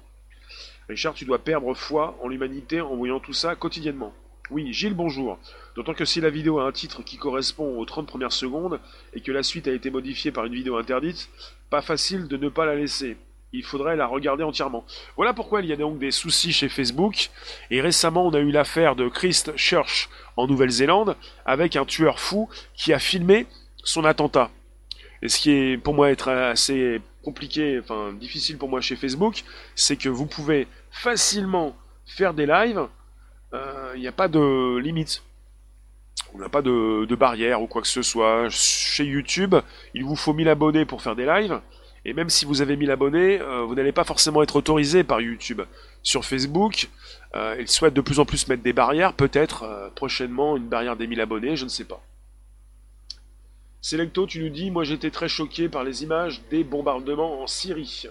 Richard, 0.89 1.15
tu 1.15 1.25
dois 1.25 1.39
perdre 1.39 1.73
foi 1.73 2.15
en 2.21 2.27
l'humanité 2.27 2.81
en 2.81 2.95
voyant 2.95 3.19
tout 3.19 3.33
ça 3.33 3.55
quotidiennement. 3.55 4.13
Oui, 4.51 4.71
Gilles, 4.73 4.93
bonjour. 4.93 5.39
D'autant 5.75 5.95
que 5.95 6.05
si 6.05 6.21
la 6.21 6.29
vidéo 6.29 6.59
a 6.59 6.67
un 6.67 6.71
titre 6.71 7.01
qui 7.01 7.17
correspond 7.17 7.75
aux 7.75 7.85
30 7.85 8.07
premières 8.07 8.31
secondes 8.31 8.79
et 9.13 9.21
que 9.21 9.31
la 9.31 9.41
suite 9.41 9.67
a 9.67 9.73
été 9.73 9.89
modifiée 9.89 10.31
par 10.31 10.45
une 10.45 10.53
vidéo 10.53 10.77
interdite, 10.77 11.29
pas 11.71 11.81
facile 11.81 12.27
de 12.27 12.37
ne 12.37 12.49
pas 12.49 12.65
la 12.65 12.75
laisser 12.75 13.17
il 13.53 13.63
faudrait 13.63 13.95
la 13.95 14.07
regarder 14.07 14.43
entièrement. 14.43 14.85
Voilà 15.15 15.33
pourquoi 15.33 15.61
il 15.61 15.67
y 15.67 15.73
a 15.73 15.75
donc 15.75 15.99
des 15.99 16.11
soucis 16.11 16.51
chez 16.51 16.69
Facebook. 16.69 17.29
Et 17.71 17.81
récemment, 17.81 18.25
on 18.25 18.33
a 18.33 18.39
eu 18.39 18.51
l'affaire 18.51 18.95
de 18.95 19.07
Christ 19.07 19.55
Church 19.55 20.09
en 20.35 20.47
Nouvelle-Zélande 20.47 21.15
avec 21.45 21.75
un 21.75 21.85
tueur 21.85 22.19
fou 22.19 22.49
qui 22.75 22.93
a 22.93 22.99
filmé 22.99 23.47
son 23.83 24.03
attentat. 24.05 24.51
Et 25.21 25.29
ce 25.29 25.39
qui 25.39 25.51
est 25.51 25.77
pour 25.77 25.93
moi 25.93 26.11
être 26.11 26.29
assez 26.29 27.01
compliqué, 27.23 27.79
enfin 27.79 28.13
difficile 28.13 28.57
pour 28.57 28.69
moi 28.69 28.81
chez 28.81 28.95
Facebook, 28.95 29.43
c'est 29.75 29.95
que 29.95 30.09
vous 30.09 30.25
pouvez 30.25 30.67
facilement 30.91 31.75
faire 32.05 32.33
des 32.33 32.45
lives. 32.45 32.85
Euh, 33.53 33.93
il 33.95 34.01
n'y 34.01 34.07
a 34.07 34.11
pas 34.11 34.27
de 34.27 34.77
limite. 34.77 35.23
On 36.33 36.39
n'a 36.39 36.49
pas 36.49 36.61
de, 36.61 37.05
de 37.05 37.15
barrière 37.15 37.61
ou 37.61 37.67
quoi 37.67 37.81
que 37.81 37.87
ce 37.87 38.01
soit. 38.01 38.49
Chez 38.49 39.05
YouTube, 39.05 39.55
il 39.93 40.03
vous 40.03 40.15
faut 40.15 40.33
1000 40.33 40.49
abonnés 40.49 40.85
pour 40.85 41.01
faire 41.01 41.15
des 41.15 41.25
lives. 41.25 41.59
Et 42.07 42.13
même 42.13 42.29
si 42.29 42.45
vous 42.45 42.61
avez 42.61 42.77
1000 42.77 42.89
abonnés, 42.89 43.41
euh, 43.41 43.63
vous 43.63 43.75
n'allez 43.75 43.91
pas 43.91 44.05
forcément 44.05 44.41
être 44.41 44.55
autorisé 44.55 45.03
par 45.03 45.19
YouTube. 45.19 45.61
Sur 46.03 46.23
Facebook, 46.23 46.87
euh, 47.35 47.57
ils 47.59 47.67
souhaitent 47.67 47.93
de 47.93 48.01
plus 48.01 48.21
en 48.21 48.25
plus 48.25 48.47
mettre 48.47 48.63
des 48.63 48.71
barrières, 48.71 49.11
peut-être 49.11 49.63
euh, 49.63 49.89
prochainement 49.89 50.55
une 50.55 50.69
barrière 50.69 50.95
des 50.95 51.05
1000 51.05 51.19
abonnés, 51.19 51.57
je 51.57 51.65
ne 51.65 51.69
sais 51.69 51.83
pas. 51.83 52.01
Selecto, 53.81 54.25
tu 54.25 54.41
nous 54.41 54.49
dis, 54.49 54.71
moi 54.71 54.85
j'étais 54.85 55.11
très 55.11 55.27
choqué 55.27 55.67
par 55.67 55.83
les 55.83 56.03
images 56.03 56.41
des 56.49 56.63
bombardements 56.63 57.41
en 57.41 57.47
Syrie. 57.47 58.05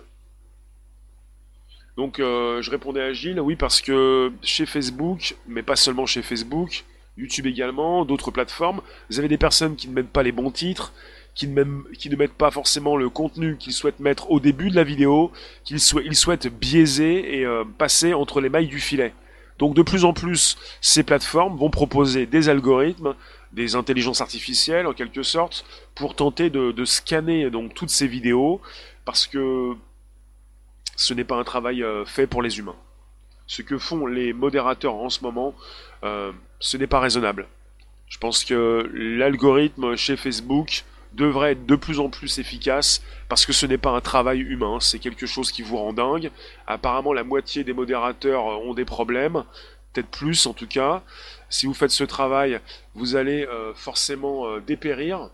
Donc 1.96 2.18
je 2.18 2.70
répondais 2.70 3.00
à 3.00 3.14
Gilles, 3.14 3.40
oui 3.40 3.56
parce 3.56 3.80
que 3.80 4.30
chez 4.42 4.66
Facebook, 4.66 5.34
mais 5.48 5.62
pas 5.62 5.76
seulement 5.76 6.04
chez 6.04 6.20
Facebook, 6.20 6.84
YouTube 7.16 7.46
également, 7.46 8.04
d'autres 8.04 8.30
plateformes, 8.30 8.82
vous 9.08 9.18
avez 9.18 9.28
des 9.28 9.38
personnes 9.38 9.76
qui 9.76 9.88
ne 9.88 9.94
mettent 9.94 10.10
pas 10.12 10.22
les 10.22 10.32
bons 10.32 10.50
titres, 10.50 10.92
qui 11.36 11.46
ne, 11.46 12.16
mettent 12.16 12.32
pas 12.32 12.50
forcément 12.50 12.96
le 12.96 13.10
contenu 13.10 13.56
qu'ils 13.58 13.74
souhaitent 13.74 14.00
mettre 14.00 14.30
au 14.30 14.40
début 14.40 14.70
de 14.70 14.74
la 14.74 14.84
vidéo, 14.84 15.30
qu'ils 15.64 15.80
souhaitent 15.80 16.48
biaiser 16.48 17.38
et 17.38 17.44
euh, 17.44 17.62
passer 17.78 18.14
entre 18.14 18.40
les 18.40 18.48
mailles 18.48 18.66
du 18.66 18.80
filet. 18.80 19.12
Donc 19.58 19.74
de 19.74 19.82
plus 19.82 20.04
en 20.04 20.14
plus, 20.14 20.56
ces 20.80 21.02
plateformes 21.02 21.56
vont 21.56 21.70
proposer 21.70 22.26
des 22.26 22.48
algorithmes, 22.48 23.14
des 23.52 23.74
intelligences 23.74 24.22
artificielles 24.22 24.86
en 24.86 24.94
quelque 24.94 25.22
sorte, 25.22 25.66
pour 25.94 26.16
tenter 26.16 26.48
de, 26.48 26.84
scanner 26.84 27.50
donc 27.50 27.74
toutes 27.74 27.90
ces 27.90 28.06
vidéos, 28.06 28.60
parce 29.04 29.26
que 29.26 29.74
ce 30.96 31.12
n'est 31.12 31.24
pas 31.24 31.36
un 31.36 31.44
travail 31.44 31.82
euh, 31.82 32.06
fait 32.06 32.26
pour 32.26 32.42
les 32.42 32.58
humains. 32.58 32.76
Ce 33.46 33.60
que 33.60 33.76
font 33.76 34.06
les 34.06 34.32
modérateurs 34.32 34.94
en 34.94 35.10
ce 35.10 35.22
moment, 35.22 35.54
euh, 36.02 36.32
ce 36.60 36.78
n'est 36.78 36.86
pas 36.86 37.00
raisonnable. 37.00 37.46
Je 38.08 38.16
pense 38.18 38.44
que 38.44 38.90
l'algorithme 38.94 39.96
chez 39.96 40.16
Facebook 40.16 40.84
devrait 41.16 41.52
être 41.52 41.66
de 41.66 41.76
plus 41.76 41.98
en 41.98 42.08
plus 42.10 42.38
efficace 42.38 43.02
parce 43.28 43.46
que 43.46 43.52
ce 43.52 43.66
n'est 43.66 43.78
pas 43.78 43.90
un 43.90 44.00
travail 44.00 44.40
humain, 44.40 44.78
c'est 44.80 44.98
quelque 44.98 45.26
chose 45.26 45.50
qui 45.50 45.62
vous 45.62 45.76
rend 45.76 45.92
dingue. 45.92 46.30
Apparemment, 46.66 47.12
la 47.12 47.24
moitié 47.24 47.64
des 47.64 47.72
modérateurs 47.72 48.44
ont 48.44 48.74
des 48.74 48.84
problèmes, 48.84 49.44
peut-être 49.92 50.08
plus 50.08 50.46
en 50.46 50.52
tout 50.52 50.68
cas. 50.68 51.02
Si 51.48 51.66
vous 51.66 51.74
faites 51.74 51.90
ce 51.90 52.04
travail, 52.04 52.60
vous 52.94 53.16
allez 53.16 53.46
euh, 53.46 53.72
forcément 53.74 54.46
euh, 54.46 54.60
dépérir 54.60 55.30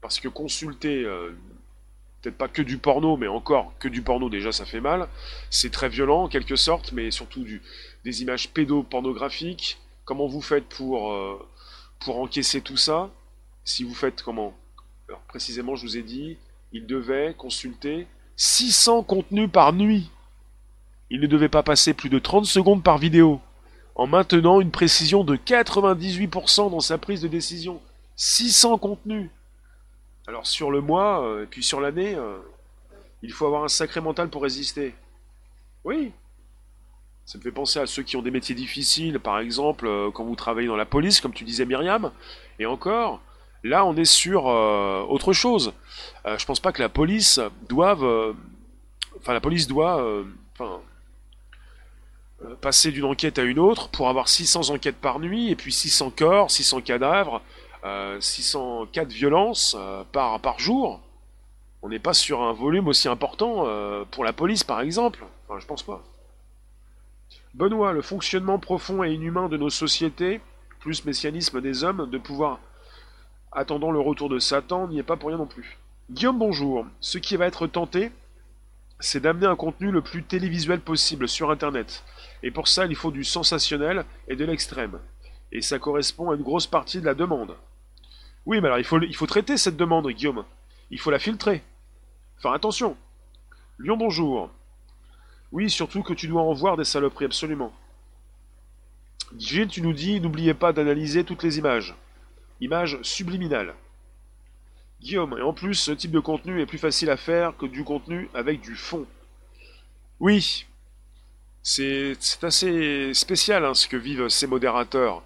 parce 0.00 0.20
que 0.20 0.28
consulter 0.28 1.04
euh, 1.04 1.30
peut-être 2.22 2.38
pas 2.38 2.48
que 2.48 2.62
du 2.62 2.78
porno, 2.78 3.16
mais 3.16 3.28
encore 3.28 3.72
que 3.78 3.88
du 3.88 4.02
porno 4.02 4.30
déjà 4.30 4.52
ça 4.52 4.64
fait 4.64 4.80
mal. 4.80 5.08
C'est 5.50 5.70
très 5.70 5.88
violent 5.88 6.24
en 6.24 6.28
quelque 6.28 6.56
sorte, 6.56 6.92
mais 6.92 7.10
surtout 7.10 7.44
des 8.04 8.22
images 8.22 8.48
pédopornographiques. 8.50 9.78
Comment 10.04 10.26
vous 10.26 10.42
faites 10.42 10.68
pour, 10.68 11.16
pour 11.98 12.20
encaisser 12.20 12.60
tout 12.60 12.76
ça? 12.76 13.10
Si 13.64 13.84
vous 13.84 13.94
faites 13.94 14.22
comment? 14.22 14.54
Alors 15.14 15.22
précisément, 15.28 15.76
je 15.76 15.86
vous 15.86 15.96
ai 15.96 16.02
dit, 16.02 16.38
il 16.72 16.86
devait 16.86 17.36
consulter 17.38 18.08
600 18.34 19.04
contenus 19.04 19.48
par 19.48 19.72
nuit. 19.72 20.10
Il 21.08 21.20
ne 21.20 21.28
devait 21.28 21.48
pas 21.48 21.62
passer 21.62 21.94
plus 21.94 22.08
de 22.08 22.18
30 22.18 22.46
secondes 22.46 22.82
par 22.82 22.98
vidéo, 22.98 23.40
en 23.94 24.08
maintenant 24.08 24.60
une 24.60 24.72
précision 24.72 25.22
de 25.22 25.36
98% 25.36 26.68
dans 26.68 26.80
sa 26.80 26.98
prise 26.98 27.20
de 27.20 27.28
décision. 27.28 27.80
600 28.16 28.78
contenus. 28.78 29.30
Alors 30.26 30.48
sur 30.48 30.72
le 30.72 30.80
mois, 30.80 31.24
euh, 31.24 31.44
et 31.44 31.46
puis 31.46 31.62
sur 31.62 31.80
l'année, 31.80 32.16
euh, 32.16 32.38
il 33.22 33.30
faut 33.30 33.46
avoir 33.46 33.62
un 33.62 33.68
sacré 33.68 34.00
mental 34.00 34.30
pour 34.30 34.42
résister. 34.42 34.96
Oui. 35.84 36.10
Ça 37.24 37.38
me 37.38 37.42
fait 37.44 37.52
penser 37.52 37.78
à 37.78 37.86
ceux 37.86 38.02
qui 38.02 38.16
ont 38.16 38.22
des 38.22 38.32
métiers 38.32 38.56
difficiles, 38.56 39.20
par 39.20 39.38
exemple, 39.38 39.86
euh, 39.86 40.10
quand 40.10 40.24
vous 40.24 40.34
travaillez 40.34 40.66
dans 40.66 40.74
la 40.74 40.86
police, 40.86 41.20
comme 41.20 41.34
tu 41.34 41.44
disais 41.44 41.66
Myriam. 41.66 42.10
Et 42.58 42.66
encore, 42.66 43.20
là, 43.68 43.84
on 43.84 43.96
est 43.96 44.04
sur 44.04 44.48
euh, 44.48 45.02
autre 45.08 45.32
chose. 45.32 45.72
Euh, 46.26 46.38
je 46.38 46.46
pense 46.46 46.60
pas 46.60 46.72
que 46.72 46.82
la 46.82 46.88
police 46.88 47.40
doive. 47.68 48.04
Enfin, 49.18 49.32
la 49.32 49.40
police 49.40 49.66
doit. 49.66 50.24
Passer 52.60 52.92
d'une 52.92 53.04
enquête 53.04 53.38
à 53.38 53.42
une 53.42 53.58
autre 53.58 53.88
pour 53.88 54.08
avoir 54.10 54.28
600 54.28 54.68
enquêtes 54.70 54.96
par 54.96 55.18
nuit, 55.18 55.50
et 55.50 55.56
puis 55.56 55.72
600 55.72 56.10
corps, 56.10 56.50
600 56.50 56.82
cadavres, 56.82 57.40
600 58.20 58.86
cas 58.92 59.06
de 59.06 59.12
violence 59.12 59.74
par, 60.12 60.38
par 60.40 60.58
jour. 60.58 61.00
On 61.80 61.88
n'est 61.88 61.98
pas 61.98 62.12
sur 62.12 62.42
un 62.42 62.52
volume 62.52 62.86
aussi 62.88 63.08
important 63.08 63.66
pour 64.10 64.24
la 64.24 64.34
police, 64.34 64.62
par 64.62 64.82
exemple. 64.82 65.24
Enfin, 65.48 65.58
je 65.58 65.66
pense 65.66 65.82
pas. 65.82 66.02
Benoît, 67.54 67.92
le 67.92 68.02
fonctionnement 68.02 68.58
profond 68.58 69.04
et 69.04 69.12
inhumain 69.12 69.48
de 69.48 69.56
nos 69.56 69.70
sociétés, 69.70 70.40
plus 70.80 71.04
messianisme 71.04 71.60
des 71.60 71.84
hommes, 71.84 72.10
de 72.10 72.18
pouvoir 72.18 72.58
attendant 73.54 73.90
le 73.90 74.00
retour 74.00 74.28
de 74.28 74.38
Satan, 74.38 74.88
n'y 74.88 74.98
est 74.98 75.04
pas 75.04 75.16
pour 75.16 75.28
rien 75.28 75.38
non 75.38 75.46
plus. 75.46 75.78
Guillaume, 76.10 76.38
bonjour. 76.38 76.86
Ce 77.00 77.18
qui 77.18 77.36
va 77.36 77.46
être 77.46 77.66
tenté, 77.66 78.10
c'est 79.00 79.20
d'amener 79.20 79.46
un 79.46 79.56
contenu 79.56 79.90
le 79.90 80.02
plus 80.02 80.22
télévisuel 80.22 80.80
possible 80.80 81.28
sur 81.28 81.50
Internet. 81.50 82.04
Et 82.42 82.50
pour 82.50 82.68
ça, 82.68 82.86
il 82.86 82.96
faut 82.96 83.10
du 83.10 83.24
sensationnel 83.24 84.04
et 84.28 84.36
de 84.36 84.44
l'extrême. 84.44 84.98
Et 85.52 85.62
ça 85.62 85.78
correspond 85.78 86.30
à 86.30 86.34
une 86.34 86.42
grosse 86.42 86.66
partie 86.66 87.00
de 87.00 87.06
la 87.06 87.14
demande. 87.14 87.56
Oui, 88.44 88.60
mais 88.60 88.68
alors 88.68 88.78
il 88.78 89.16
faut, 89.16 89.26
traiter 89.26 89.56
cette 89.56 89.76
demande, 89.76 90.08
Guillaume. 90.08 90.44
Il 90.90 91.00
faut 91.00 91.10
la 91.10 91.18
filtrer. 91.18 91.62
Enfin, 92.38 92.52
attention. 92.52 92.96
Lyon, 93.78 93.96
bonjour. 93.96 94.50
Oui, 95.52 95.70
surtout 95.70 96.02
que 96.02 96.12
tu 96.12 96.28
dois 96.28 96.42
en 96.42 96.52
voir 96.52 96.76
des 96.76 96.84
saloperies, 96.84 97.24
absolument. 97.26 97.72
Gilles, 99.38 99.68
tu 99.68 99.80
nous 99.80 99.92
dis, 99.92 100.20
n'oubliez 100.20 100.54
pas 100.54 100.72
d'analyser 100.72 101.24
toutes 101.24 101.42
les 101.42 101.58
images. 101.58 101.94
Images 102.60 102.98
subliminales. 103.02 103.74
Guillaume, 105.00 105.36
et 105.38 105.42
en 105.42 105.52
plus, 105.52 105.74
ce 105.74 105.92
type 105.92 106.10
de 106.10 106.20
contenu 106.20 106.60
est 106.60 106.66
plus 106.66 106.78
facile 106.78 107.10
à 107.10 107.16
faire 107.16 107.56
que 107.56 107.66
du 107.66 107.84
contenu 107.84 108.28
avec 108.34 108.60
du 108.60 108.74
fond. 108.74 109.06
Oui, 110.20 110.66
c'est 111.62 112.16
assez 112.42 113.12
spécial 113.12 113.64
hein, 113.64 113.74
ce 113.74 113.86
que 113.88 113.96
vivent 113.96 114.28
ces 114.28 114.46
modérateurs. 114.46 115.22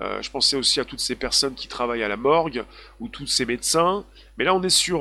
Euh, 0.00 0.20
je 0.22 0.30
pensais 0.30 0.56
aussi 0.56 0.78
à 0.78 0.84
toutes 0.84 1.00
ces 1.00 1.16
personnes 1.16 1.54
qui 1.54 1.68
travaillent 1.68 2.02
à 2.02 2.08
la 2.08 2.16
morgue, 2.16 2.64
ou 3.00 3.08
tous 3.08 3.26
ces 3.26 3.46
médecins. 3.46 4.04
Mais 4.36 4.44
là, 4.44 4.54
on 4.54 4.62
est 4.62 4.68
sur 4.68 5.00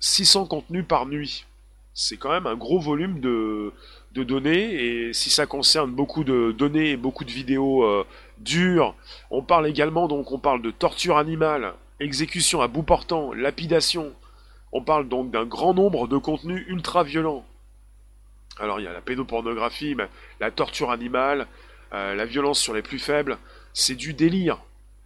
600 0.00 0.42
euh, 0.42 0.46
contenus 0.46 0.84
par 0.86 1.06
nuit 1.06 1.46
c'est 1.94 2.16
quand 2.16 2.30
même 2.30 2.46
un 2.46 2.56
gros 2.56 2.78
volume 2.78 3.20
de, 3.20 3.72
données 4.14 4.74
et 4.74 5.12
si 5.12 5.30
ça 5.30 5.46
concerne 5.46 5.90
beaucoup 5.90 6.24
de 6.24 6.52
données 6.56 6.90
et 6.90 6.96
beaucoup 6.96 7.24
de 7.24 7.30
vidéos 7.30 7.84
euh, 7.84 8.04
dures, 8.40 8.94
on 9.30 9.42
parle 9.42 9.66
également 9.66 10.08
donc 10.08 10.32
on 10.32 10.38
parle 10.38 10.62
de 10.62 10.70
torture 10.70 11.16
animale, 11.16 11.74
exécution 12.00 12.60
à 12.60 12.68
bout 12.68 12.82
portant, 12.82 13.32
lapidation. 13.32 14.12
On 14.72 14.82
parle 14.82 15.08
donc 15.08 15.30
d'un 15.30 15.44
grand 15.44 15.74
nombre 15.74 16.08
de 16.08 16.16
contenus 16.16 16.64
ultra 16.68 17.02
violents. 17.02 17.44
Alors 18.58 18.80
il 18.80 18.84
y 18.84 18.88
a 18.88 18.92
la 18.92 19.00
pédopornographie, 19.00 19.96
la 20.40 20.50
torture 20.50 20.90
animale, 20.90 21.46
euh, 21.92 22.14
la 22.14 22.24
violence 22.24 22.60
sur 22.60 22.74
les 22.74 22.82
plus 22.82 22.98
faibles, 22.98 23.38
c'est 23.72 23.94
du 23.94 24.14
délire. 24.14 24.60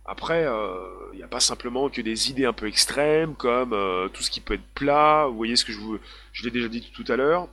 Après, 0.07 0.43
il 0.43 0.47
euh, 0.47 1.15
n'y 1.15 1.23
a 1.23 1.29
pas 1.29 1.41
simplement 1.41 1.89
que 1.89 2.03
des 2.03 2.31
idées 2.31 2.45
un 2.45 2.53
peu 2.53 2.67
extrêmes, 2.67 3.35
comme 3.35 3.73
euh, 3.73 4.09
tout 4.09 4.23
ce 4.23 4.31
qui 4.31 4.41
peut 4.41 4.55
être 4.55 4.75
plat, 4.75 5.27
vous 5.29 5.37
voyez 5.37 5.57
ce 5.57 5.65
que 5.65 5.73
je 5.73 5.79
vous... 5.79 5.99
Je 6.33 6.45
l'ai 6.45 6.51
déjà 6.51 6.69
dit 6.69 6.91
tout 6.95 7.11
à 7.11 7.17
l'heure. 7.17 7.49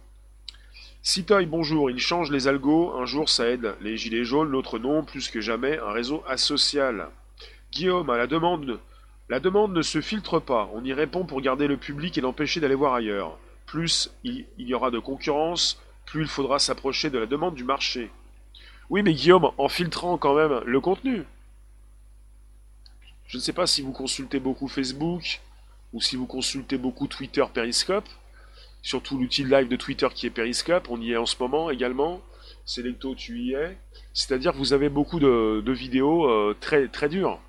Citoy, 1.04 1.48
bonjour, 1.48 1.90
il 1.90 1.98
change 1.98 2.30
les 2.30 2.48
algos, 2.48 2.94
un 2.94 3.06
jour 3.06 3.28
ça 3.28 3.48
aide 3.48 3.76
les 3.82 3.98
gilets 3.98 4.24
jaunes, 4.24 4.52
l'autre 4.52 4.78
non, 4.78 5.04
plus 5.04 5.30
que 5.30 5.42
jamais, 5.42 5.80
un 5.80 5.92
réseau 5.92 6.24
asocial. 6.28 7.10
Guillaume, 7.72 8.10
à 8.12 8.18
la 8.18 8.28
demande... 8.28 8.80
La 9.28 9.40
demande 9.40 9.74
ne 9.74 9.82
se 9.82 10.00
filtre 10.00 10.40
pas, 10.40 10.70
on 10.74 10.84
y 10.84 10.94
répond 10.94 11.26
pour 11.26 11.42
garder 11.42 11.66
le 11.66 11.78
public 11.78 12.18
et 12.18 12.22
l'empêcher 12.22 12.60
d'aller 12.60 12.76
voir 12.76 12.94
ailleurs. 12.94 13.40
Plus 13.66 14.14
il 14.24 14.46
y 14.58 14.74
aura 14.76 14.92
de 14.92 15.00
concurrence, 15.00 15.82
plus 16.06 16.24
il 16.24 16.28
faudra 16.28 16.60
s'approcher 16.60 17.10
de 17.10 17.18
la 17.18 17.26
demande 17.26 17.56
du 17.56 17.64
marché. 17.64 18.12
Oui, 18.92 19.02
mais 19.02 19.14
Guillaume, 19.14 19.50
en 19.58 19.70
filtrant 19.70 20.18
quand 20.20 20.36
même 20.36 20.62
le 20.66 20.82
contenu. 20.82 21.24
Je 23.26 23.38
ne 23.38 23.42
sais 23.42 23.54
pas 23.54 23.66
si 23.66 23.82
vous 23.82 23.94
consultez 23.94 24.40
beaucoup 24.40 24.68
Facebook 24.68 25.40
ou 25.94 26.02
si 26.02 26.16
vous 26.16 26.28
consultez 26.28 26.78
beaucoup 26.78 27.08
Twitter 27.08 27.46
Periscope, 27.52 28.08
surtout 28.82 29.18
l'outil 29.18 29.44
live 29.44 29.68
de 29.68 29.76
Twitter 29.76 30.08
qui 30.14 30.28
est 30.28 30.32
Periscope, 30.32 30.90
on 30.90 31.00
y 31.00 31.12
est 31.12 31.18
en 31.18 31.26
ce 31.26 31.36
moment 31.40 31.70
également. 31.70 32.22
Selecto, 32.66 33.16
tu 33.16 33.40
y 33.40 33.54
es. 33.54 33.78
C'est-à-dire 34.14 34.54
vous 34.54 34.74
avez 34.74 34.90
beaucoup 34.90 35.20
de, 35.20 35.72
vidéos 35.72 36.30
euh, 36.30 36.56
très, 36.60 36.88
très 36.88 37.10
dures. 37.10 37.40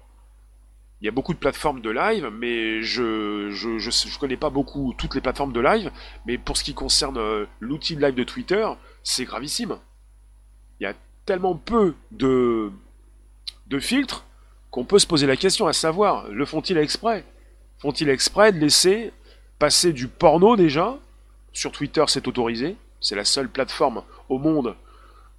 Il 1.01 1.07
y 1.07 1.09
a 1.09 1.11
beaucoup 1.11 1.35
de 1.35 1.39
plateformes 1.39 1.81
de 1.81 1.91
live, 1.91 2.31
mais 2.33 2.83
je 2.83 3.51
je, 3.51 4.19
connais 4.19 4.37
pas 4.37 4.51
beaucoup 4.51 4.95
toutes 4.97 5.15
les 5.17 5.21
plateformes 5.21 5.53
de 5.53 5.61
live. 5.61 5.91
Mais 6.27 6.39
pour 6.39 6.57
ce 6.57 6.65
qui 6.65 6.75
concerne 6.75 7.19
euh, 7.19 7.47
l'outil 7.61 7.97
live 7.97 8.15
de 8.15 8.25
Twitter, 8.25 8.67
c'est 9.03 9.25
gravissime. 9.25 9.79
Il 10.79 10.85
y 10.85 10.87
a 10.87 10.95
tellement 11.27 11.57
peu 11.57 11.95
de, 12.13 12.71
de 13.67 13.79
filtres 13.81 14.25
qu'on 14.71 14.85
peut 14.85 14.99
se 14.99 15.07
poser 15.07 15.27
la 15.27 15.37
question, 15.37 15.67
à 15.67 15.73
savoir, 15.73 16.29
le 16.29 16.45
font-ils 16.47 16.79
exprès? 16.79 17.25
Font-ils 17.79 18.09
exprès 18.09 18.53
de 18.53 18.59
laisser 18.59 19.13
passer 19.59 19.93
du 19.93 20.09
porno 20.09 20.57
déjà? 20.57 20.99
Sur 21.53 21.73
Twitter, 21.73 22.05
c'est 22.09 22.29
autorisé. 22.29 22.77
C'est 23.01 23.17
la 23.17 23.25
seule 23.25 23.49
plateforme 23.49 24.05
au 24.29 24.39
monde, 24.39 24.77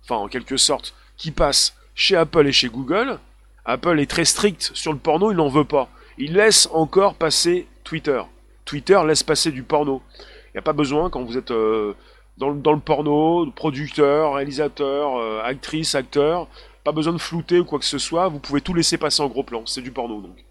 enfin 0.03 0.15
en 0.15 0.27
quelque 0.27 0.57
sorte, 0.57 0.93
qui 1.15 1.31
passe 1.31 1.75
chez 1.95 2.15
Apple 2.15 2.45
et 2.45 2.51
chez 2.51 2.67
Google. 2.67 3.19
Apple 3.65 3.99
est 3.99 4.09
très 4.09 4.25
strict 4.25 4.71
sur 4.73 4.91
le 4.91 4.99
porno, 4.99 5.31
il 5.31 5.37
n'en 5.37 5.47
veut 5.47 5.63
pas. 5.63 5.89
Il 6.17 6.33
laisse 6.33 6.67
encore 6.73 7.15
passer 7.15 7.67
Twitter. 7.85 8.21
Twitter 8.65 8.99
laisse 9.07 9.23
passer 9.23 9.51
du 9.51 9.63
porno. 9.63 10.01
Il 10.49 10.55
n'y 10.55 10.59
a 10.59 10.63
pas 10.63 10.73
besoin, 10.73 11.09
quand 11.09 11.23
vous 11.23 11.37
êtes 11.37 11.51
euh, 11.51 11.95
dans, 12.37 12.49
le 12.49 12.79
porno, 12.79 13.49
producteur, 13.51 14.33
réalisateur, 14.35 15.17
euh, 15.17 15.41
actrice, 15.43 15.95
acteur, 15.95 16.47
pas 16.83 16.91
besoin 16.91 17.13
de 17.13 17.17
flouter 17.17 17.59
ou 17.59 17.65
quoi 17.65 17.79
que 17.79 17.85
ce 17.85 17.97
soit, 17.97 18.27
vous 18.27 18.39
pouvez 18.39 18.61
tout 18.61 18.73
laisser 18.73 18.97
passer 18.97 19.21
en 19.21 19.27
gros 19.27 19.43
plan, 19.43 19.65
c'est 19.65 19.81
du 19.81 19.91
porno 19.91 20.21
donc. 20.21 20.43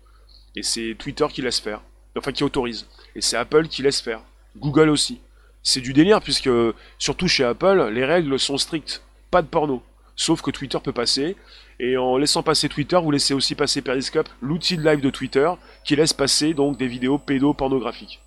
Et 0.56 0.62
c'est 0.62 0.96
Twitter 0.98 1.26
qui 1.30 1.42
laisse 1.42 1.60
faire, 1.60 1.82
enfin 2.16 2.32
qui 2.32 2.42
autorise. 2.42 2.86
Et 3.14 3.20
c'est 3.20 3.36
Apple 3.36 3.68
qui 3.68 3.82
laisse 3.82 4.00
faire. 4.00 4.22
Google 4.56 4.88
aussi. 4.88 5.20
C'est 5.62 5.80
du 5.80 5.92
délire 5.92 6.20
puisque, 6.20 6.50
surtout 6.98 7.28
chez 7.28 7.44
Apple, 7.44 7.90
les 7.92 8.04
règles 8.04 8.38
sont 8.38 8.58
strictes. 8.58 9.02
Pas 9.30 9.42
de 9.42 9.46
porno. 9.46 9.82
Sauf 10.16 10.42
que 10.42 10.50
Twitter 10.50 10.78
peut 10.82 10.92
passer. 10.92 11.36
Et 11.80 11.96
en 11.96 12.16
laissant 12.16 12.42
passer 12.42 12.68
Twitter, 12.68 12.98
vous 13.02 13.10
laissez 13.10 13.34
aussi 13.34 13.54
passer 13.54 13.82
Periscope, 13.82 14.28
l'outil 14.40 14.76
de 14.76 14.84
live 14.84 15.00
de 15.00 15.10
Twitter, 15.10 15.50
qui 15.84 15.96
laisse 15.96 16.12
passer 16.12 16.54
donc 16.54 16.78
des 16.78 16.86
vidéos 16.86 17.18
pédopornographiques. 17.18 18.20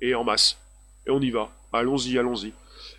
Et 0.00 0.14
en 0.14 0.24
masse. 0.24 0.58
Et 1.06 1.10
on 1.10 1.20
y 1.20 1.30
va. 1.30 1.50
Allons-y, 1.72 2.18
allons-y. 2.18 2.52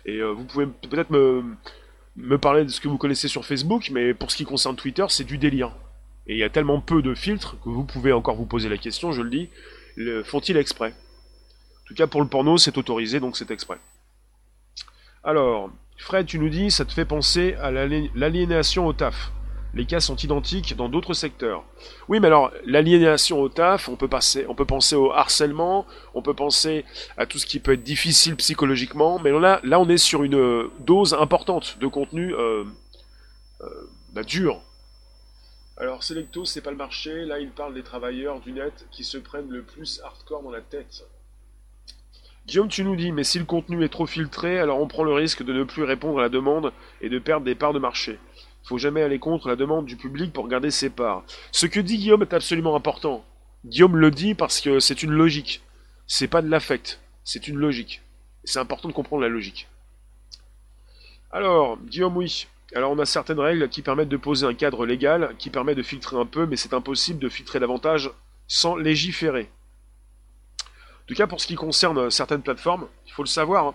Et 0.04 0.18
euh, 0.18 0.32
vous 0.32 0.44
pouvez 0.44 0.66
peut-être 0.66 1.10
me, 1.10 2.38
parler 2.38 2.64
de 2.64 2.68
ce 2.68 2.80
que 2.80 2.88
vous 2.88 2.98
connaissez 2.98 3.28
sur 3.28 3.44
Facebook, 3.44 3.90
mais 3.90 4.14
pour 4.14 4.30
ce 4.30 4.36
qui 4.36 4.44
concerne 4.44 4.76
Twitter, 4.76 5.06
c'est 5.08 5.24
du 5.24 5.38
délire. 5.38 5.72
Et 6.26 6.34
il 6.34 6.38
y 6.38 6.44
a 6.44 6.50
tellement 6.50 6.80
peu 6.80 7.02
de 7.02 7.14
filtres 7.14 7.56
que 7.62 7.68
vous 7.68 7.84
pouvez 7.84 8.12
encore 8.12 8.36
vous 8.36 8.46
poser 8.46 8.68
la 8.68 8.78
question, 8.78 9.12
je 9.12 9.22
le 9.22 9.30
dis, 9.30 9.48
font-ils 10.24 10.56
exprès? 10.56 10.94
Tout 11.86 11.94
cas, 11.94 12.06
pour 12.06 12.20
le 12.20 12.28
porno, 12.28 12.58
c'est 12.58 12.76
autorisé, 12.76 13.20
donc 13.20 13.36
c'est 13.36 13.50
exprès. 13.50 13.78
Alors, 15.24 15.70
Fred, 15.98 16.26
tu 16.26 16.38
nous 16.38 16.48
dis, 16.48 16.70
ça 16.70 16.84
te 16.84 16.92
fait 16.92 17.04
penser 17.04 17.54
à 17.54 17.70
l'aliénation 17.70 18.86
au 18.86 18.92
taf 18.92 19.32
les 19.76 19.84
cas 19.84 20.00
sont 20.00 20.16
identiques 20.16 20.74
dans 20.74 20.88
d'autres 20.88 21.12
secteurs. 21.12 21.62
Oui, 22.08 22.18
mais 22.18 22.28
alors, 22.28 22.50
l'aliénation 22.64 23.40
au 23.40 23.50
taf, 23.50 23.88
on 23.88 23.96
peut, 23.96 24.08
penser 24.08 24.46
au 24.96 25.12
harcèlement, 25.12 25.86
on 26.14 26.22
peut 26.22 26.34
penser 26.34 26.84
à 27.18 27.26
tout 27.26 27.38
ce 27.38 27.46
qui 27.46 27.60
peut 27.60 27.74
être 27.74 27.82
difficile 27.82 28.36
psychologiquement, 28.36 29.18
mais 29.18 29.30
là, 29.38 29.60
on 29.78 29.88
est 29.88 29.98
sur 29.98 30.24
une 30.24 30.70
dose 30.80 31.12
importante 31.12 31.78
de 31.78 31.86
contenu 31.86 32.34
euh, 32.34 32.64
euh, 33.60 33.66
bah, 34.14 34.22
dur. 34.22 34.62
Alors, 35.76 36.02
Selecto, 36.02 36.46
c'est 36.46 36.62
pas 36.62 36.70
le 36.70 36.78
marché, 36.78 37.26
là, 37.26 37.38
il 37.38 37.50
parle 37.50 37.74
des 37.74 37.82
travailleurs 37.82 38.40
du 38.40 38.52
net 38.52 38.86
qui 38.90 39.04
se 39.04 39.18
prennent 39.18 39.50
le 39.50 39.62
plus 39.62 40.00
hardcore 40.02 40.42
dans 40.42 40.50
la 40.50 40.62
tête. 40.62 41.04
Guillaume, 42.46 42.68
tu 42.68 42.84
nous 42.84 42.96
dis, 42.96 43.12
mais 43.12 43.24
si 43.24 43.38
le 43.38 43.44
contenu 43.44 43.84
est 43.84 43.88
trop 43.88 44.06
filtré, 44.06 44.58
alors 44.58 44.80
on 44.80 44.86
prend 44.86 45.04
le 45.04 45.12
risque 45.12 45.42
de 45.42 45.52
ne 45.52 45.64
plus 45.64 45.82
répondre 45.82 46.20
à 46.20 46.22
la 46.22 46.28
demande 46.28 46.72
et 47.00 47.08
de 47.08 47.18
perdre 47.18 47.44
des 47.44 47.54
parts 47.54 47.72
de 47.72 47.78
marché 47.78 48.18
faut 48.66 48.78
jamais 48.78 49.02
aller 49.02 49.20
contre 49.20 49.48
la 49.48 49.56
demande 49.56 49.86
du 49.86 49.96
public 49.96 50.32
pour 50.32 50.48
garder 50.48 50.72
ses 50.72 50.90
parts. 50.90 51.22
Ce 51.52 51.66
que 51.66 51.78
dit 51.78 51.98
Guillaume 51.98 52.22
est 52.22 52.34
absolument 52.34 52.74
important. 52.74 53.24
Guillaume 53.64 53.96
le 53.96 54.10
dit 54.10 54.34
parce 54.34 54.60
que 54.60 54.80
c'est 54.80 55.02
une 55.04 55.12
logique. 55.12 55.62
C'est 56.08 56.26
pas 56.26 56.42
de 56.42 56.48
l'affect, 56.48 57.00
c'est 57.22 57.46
une 57.46 57.56
logique. 57.56 58.02
C'est 58.44 58.58
important 58.58 58.88
de 58.88 58.92
comprendre 58.92 59.22
la 59.22 59.28
logique. 59.28 59.68
Alors, 61.30 61.78
Guillaume, 61.78 62.16
oui. 62.16 62.48
Alors, 62.74 62.90
on 62.90 62.98
a 62.98 63.06
certaines 63.06 63.38
règles 63.38 63.68
qui 63.68 63.82
permettent 63.82 64.08
de 64.08 64.16
poser 64.16 64.46
un 64.46 64.54
cadre 64.54 64.84
légal, 64.84 65.34
qui 65.38 65.50
permet 65.50 65.74
de 65.76 65.82
filtrer 65.82 66.16
un 66.16 66.26
peu, 66.26 66.46
mais 66.46 66.56
c'est 66.56 66.74
impossible 66.74 67.20
de 67.20 67.28
filtrer 67.28 67.60
davantage 67.60 68.10
sans 68.48 68.74
légiférer. 68.74 69.48
En 71.06 71.08
tout 71.08 71.14
cas, 71.14 71.28
pour 71.28 71.40
ce 71.40 71.46
qui 71.46 71.54
concerne 71.54 72.10
certaines 72.10 72.42
plateformes, 72.42 72.88
il 73.06 73.12
faut 73.12 73.22
le 73.22 73.28
savoir, 73.28 73.66
hein. 73.66 73.74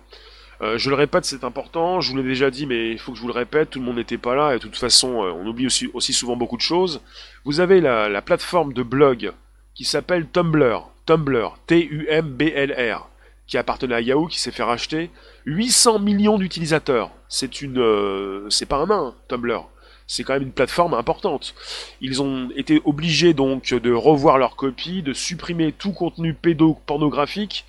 Euh, 0.62 0.78
je 0.78 0.90
le 0.90 0.96
répète, 0.96 1.26
c'est 1.26 1.44
important. 1.44 2.02
Je 2.02 2.12
vous 2.12 2.18
l'ai 2.18 2.24
déjà 2.24 2.52
dit, 2.52 2.68
mais 2.68 2.92
il 2.92 3.00
faut 3.00 3.12
que 3.12 3.18
je 3.18 3.22
vous 3.22 3.30
le 3.30 3.34
répète. 3.34 3.72
Tout 3.72 3.80
le 3.80 3.86
monde 3.86 3.96
n'était 3.96 4.20
pas 4.20 4.36
là. 4.36 4.52
Et 4.52 4.58
de 4.58 4.62
toute 4.62 4.78
façon, 4.78 5.24
euh, 5.24 5.32
on 5.32 5.48
oublie 5.48 5.66
aussi, 5.66 6.14
souvent 6.14 6.36
beaucoup 6.36 6.58
de 6.58 6.62
choses. 6.62 7.02
Vous 7.46 7.60
avez 7.60 7.82
la, 7.82 8.10
la 8.10 8.22
plateforme 8.22 8.74
de 8.74 8.84
blog 8.84 9.34
qui 9.74 9.86
s'appelle 9.86 10.28
Tumblr. 10.28 10.92
Tumblr. 11.08 11.58
T-U-M-B-L-R. 11.66 13.10
Qui 13.48 13.58
appartenait 13.58 13.96
à 13.96 14.02
Yahoo, 14.02 14.28
qui 14.28 14.40
s'est 14.40 14.52
fait 14.52 14.62
racheter. 14.62 15.10
800 15.46 15.98
millions 15.98 16.38
d'utilisateurs. 16.38 17.12
C'est 17.28 17.62
une, 17.62 17.80
euh, 17.80 18.48
c'est 18.50 18.68
pas 18.68 18.78
un 18.78 18.86
main, 18.86 19.08
hein, 19.08 19.16
Tumblr. 19.30 19.68
C'est 20.12 20.26
quand 20.26 20.34
même 20.34 20.44
une 20.44 20.52
plateforme 20.52 20.94
importante. 20.94 21.56
Ils 22.02 22.22
ont 22.22 22.50
été 22.58 22.82
obligés 22.84 23.34
donc 23.34 23.74
de 23.74 23.94
revoir 23.94 24.38
leur 24.38 24.58
copie, 24.58 25.02
de 25.02 25.14
supprimer 25.14 25.72
tout 25.72 25.94
contenu 25.94 26.34
pédopornographique 26.34 27.66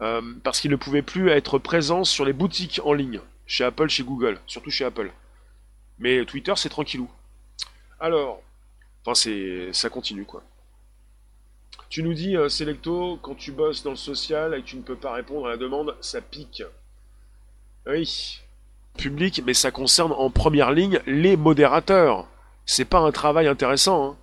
euh, 0.00 0.20
parce 0.42 0.60
qu'ils 0.60 0.72
ne 0.72 0.76
pouvaient 0.76 1.02
plus 1.02 1.30
être 1.30 1.60
présents 1.60 2.02
sur 2.02 2.24
les 2.24 2.32
boutiques 2.32 2.80
en 2.84 2.92
ligne, 2.92 3.20
chez 3.46 3.62
Apple, 3.62 3.88
chez 3.88 4.02
Google, 4.02 4.40
surtout 4.48 4.70
chez 4.70 4.84
Apple. 4.84 5.12
Mais 6.00 6.24
Twitter, 6.24 6.54
c'est 6.56 6.70
tranquillou. 6.70 7.08
Alors, 8.00 8.42
enfin, 9.04 9.30
ça 9.70 9.88
continue 9.88 10.24
quoi. 10.24 10.42
Tu 11.88 12.02
nous 12.02 12.14
dis, 12.14 12.36
euh, 12.36 12.48
Selecto, 12.48 13.16
quand 13.22 13.36
tu 13.36 13.52
bosses 13.52 13.84
dans 13.84 13.90
le 13.90 13.96
social 13.96 14.54
et 14.54 14.62
que 14.62 14.66
tu 14.66 14.76
ne 14.76 14.82
peux 14.82 14.96
pas 14.96 15.12
répondre 15.12 15.46
à 15.46 15.50
la 15.50 15.56
demande, 15.56 15.96
ça 16.00 16.20
pique. 16.20 16.64
Oui, 17.86 18.42
public, 18.96 19.42
mais 19.46 19.54
ça 19.54 19.70
concerne 19.70 20.12
en 20.12 20.30
première 20.30 20.72
ligne 20.72 21.00
les 21.06 21.36
modérateurs. 21.36 22.26
C'est 22.64 22.84
pas 22.84 22.98
un 22.98 23.12
travail 23.12 23.46
intéressant. 23.46 24.04
Hein. 24.04 24.16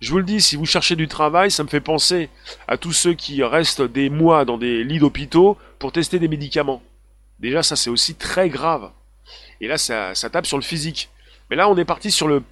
Je 0.00 0.10
vous 0.10 0.18
le 0.18 0.24
dis, 0.24 0.40
si 0.40 0.56
vous 0.56 0.66
cherchez 0.66 0.96
du 0.96 1.08
travail, 1.08 1.50
ça 1.50 1.64
me 1.64 1.68
fait 1.68 1.80
penser 1.80 2.28
à 2.68 2.76
tous 2.76 2.92
ceux 2.92 3.14
qui 3.14 3.42
restent 3.42 3.82
des 3.82 4.10
mois 4.10 4.44
dans 4.44 4.58
des 4.58 4.84
lits 4.84 4.98
d'hôpitaux 4.98 5.58
pour 5.78 5.92
tester 5.92 6.18
des 6.18 6.28
médicaments. 6.28 6.82
Déjà, 7.40 7.62
ça 7.62 7.76
c'est 7.76 7.90
aussi 7.90 8.14
très 8.14 8.48
grave. 8.48 8.90
Et 9.60 9.66
là, 9.66 9.78
ça, 9.78 10.14
ça 10.14 10.30
tape 10.30 10.46
sur 10.46 10.58
le 10.58 10.62
physique. 10.62 11.10
Mais 11.50 11.56
là, 11.56 11.68
on 11.68 11.76
est 11.76 11.84
parti 11.84 12.10
sur 12.10 12.28
le 12.28 12.42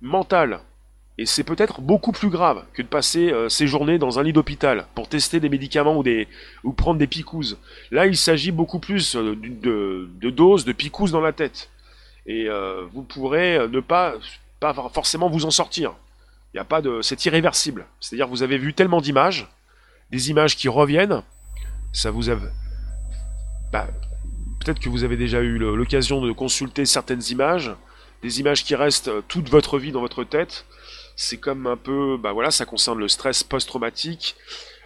mental. 0.00 0.60
Et 1.20 1.26
c'est 1.26 1.44
peut-être 1.44 1.82
beaucoup 1.82 2.12
plus 2.12 2.30
grave 2.30 2.64
que 2.72 2.80
de 2.80 2.86
passer 2.86 3.30
euh, 3.30 3.50
ses 3.50 3.66
journées 3.66 3.98
dans 3.98 4.18
un 4.18 4.22
lit 4.22 4.32
d'hôpital 4.32 4.86
pour 4.94 5.06
tester 5.06 5.38
des 5.38 5.50
médicaments 5.50 5.98
ou, 5.98 6.02
des, 6.02 6.28
ou 6.64 6.72
prendre 6.72 6.98
des 6.98 7.06
picouses. 7.06 7.58
Là, 7.90 8.06
il 8.06 8.16
s'agit 8.16 8.52
beaucoup 8.52 8.78
plus 8.78 9.16
euh, 9.16 9.36
de, 9.36 10.30
doses 10.30 10.64
de 10.64 10.72
picouses 10.72 11.12
dans 11.12 11.20
la 11.20 11.34
tête. 11.34 11.68
Et 12.24 12.48
euh, 12.48 12.86
vous 12.94 13.02
pourrez 13.02 13.68
ne 13.68 13.80
pas, 13.80 14.14
pas 14.60 14.72
forcément 14.94 15.28
vous 15.28 15.44
en 15.44 15.50
sortir. 15.50 15.92
Il 16.54 16.56
y 16.56 16.60
a 16.60 16.64
pas 16.64 16.80
de, 16.80 17.02
c'est 17.02 17.22
irréversible. 17.26 17.84
C'est-à-dire 18.00 18.26
vous 18.26 18.42
avez 18.42 18.56
vu 18.56 18.72
tellement 18.72 19.02
d'images, 19.02 19.46
des 20.10 20.30
images 20.30 20.56
qui 20.56 20.68
reviennent, 20.68 21.22
ça 21.92 22.10
vous 22.10 22.30
a, 22.30 22.36
bah, 23.72 23.88
peut-être 24.64 24.80
que 24.80 24.88
vous 24.88 25.04
avez 25.04 25.18
déjà 25.18 25.40
eu 25.40 25.58
l'occasion 25.58 26.22
de 26.22 26.32
consulter 26.32 26.86
certaines 26.86 27.22
images, 27.28 27.72
des 28.22 28.40
images 28.40 28.64
qui 28.64 28.74
restent 28.74 29.10
toute 29.28 29.50
votre 29.50 29.78
vie 29.78 29.92
dans 29.92 30.00
votre 30.00 30.24
tête 30.24 30.64
c'est 31.20 31.36
comme 31.36 31.66
un 31.66 31.76
peu, 31.76 32.16
bah 32.16 32.32
voilà, 32.32 32.50
ça 32.50 32.64
concerne 32.64 32.98
le 32.98 33.06
stress 33.06 33.42
post-traumatique. 33.42 34.36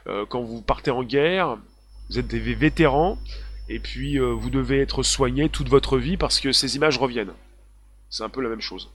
Euh, 0.08 0.26
quand 0.28 0.42
vous 0.42 0.62
partez 0.62 0.90
en 0.90 1.04
guerre, 1.04 1.58
vous 2.10 2.18
êtes 2.18 2.26
des 2.26 2.40
vétérans, 2.40 3.18
et 3.68 3.78
puis 3.78 4.18
euh, 4.18 4.32
vous 4.32 4.50
devez 4.50 4.80
être 4.80 5.04
soigné 5.04 5.48
toute 5.48 5.68
votre 5.68 5.96
vie 5.96 6.16
parce 6.16 6.40
que 6.40 6.50
ces 6.50 6.74
images 6.74 6.98
reviennent. 6.98 7.32
C'est 8.10 8.24
un 8.24 8.28
peu 8.28 8.42
la 8.42 8.48
même 8.48 8.60
chose. 8.60 8.90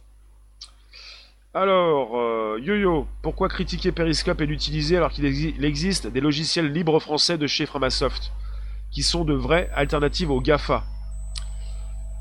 Alors, 1.53 2.19
euh, 2.19 2.59
Yo-Yo, 2.61 3.07
pourquoi 3.21 3.47
critiquer 3.47 3.93
Periscope 3.93 4.41
et 4.41 4.45
l'utiliser 4.45 4.97
alors 4.97 5.11
qu'il 5.11 5.25
existe 5.63 6.07
des 6.07 6.21
logiciels 6.21 6.71
libres 6.71 6.99
français 6.99 7.37
de 7.37 7.47
chez 7.47 7.65
Framasoft 7.65 8.33
qui 8.91 9.01
sont 9.01 9.23
de 9.23 9.33
vraies 9.33 9.69
alternatives 9.73 10.29
aux 10.29 10.41
GAFA 10.41 10.83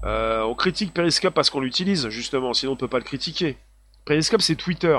On 0.04 0.54
critique 0.54 0.94
Periscope 0.94 1.35
parce 1.35 1.50
qu'on 1.50 1.61
l'utilise, 1.61 2.09
justement, 2.09 2.54
sinon 2.54 2.72
on 2.72 2.74
ne 2.76 2.81
peut 2.81 2.88
pas 2.88 2.98
le 2.98 3.04
critiquer. 3.04 3.57
Periscope, 4.09 4.40
c'est 4.40 4.57
Twitter. 4.57 4.99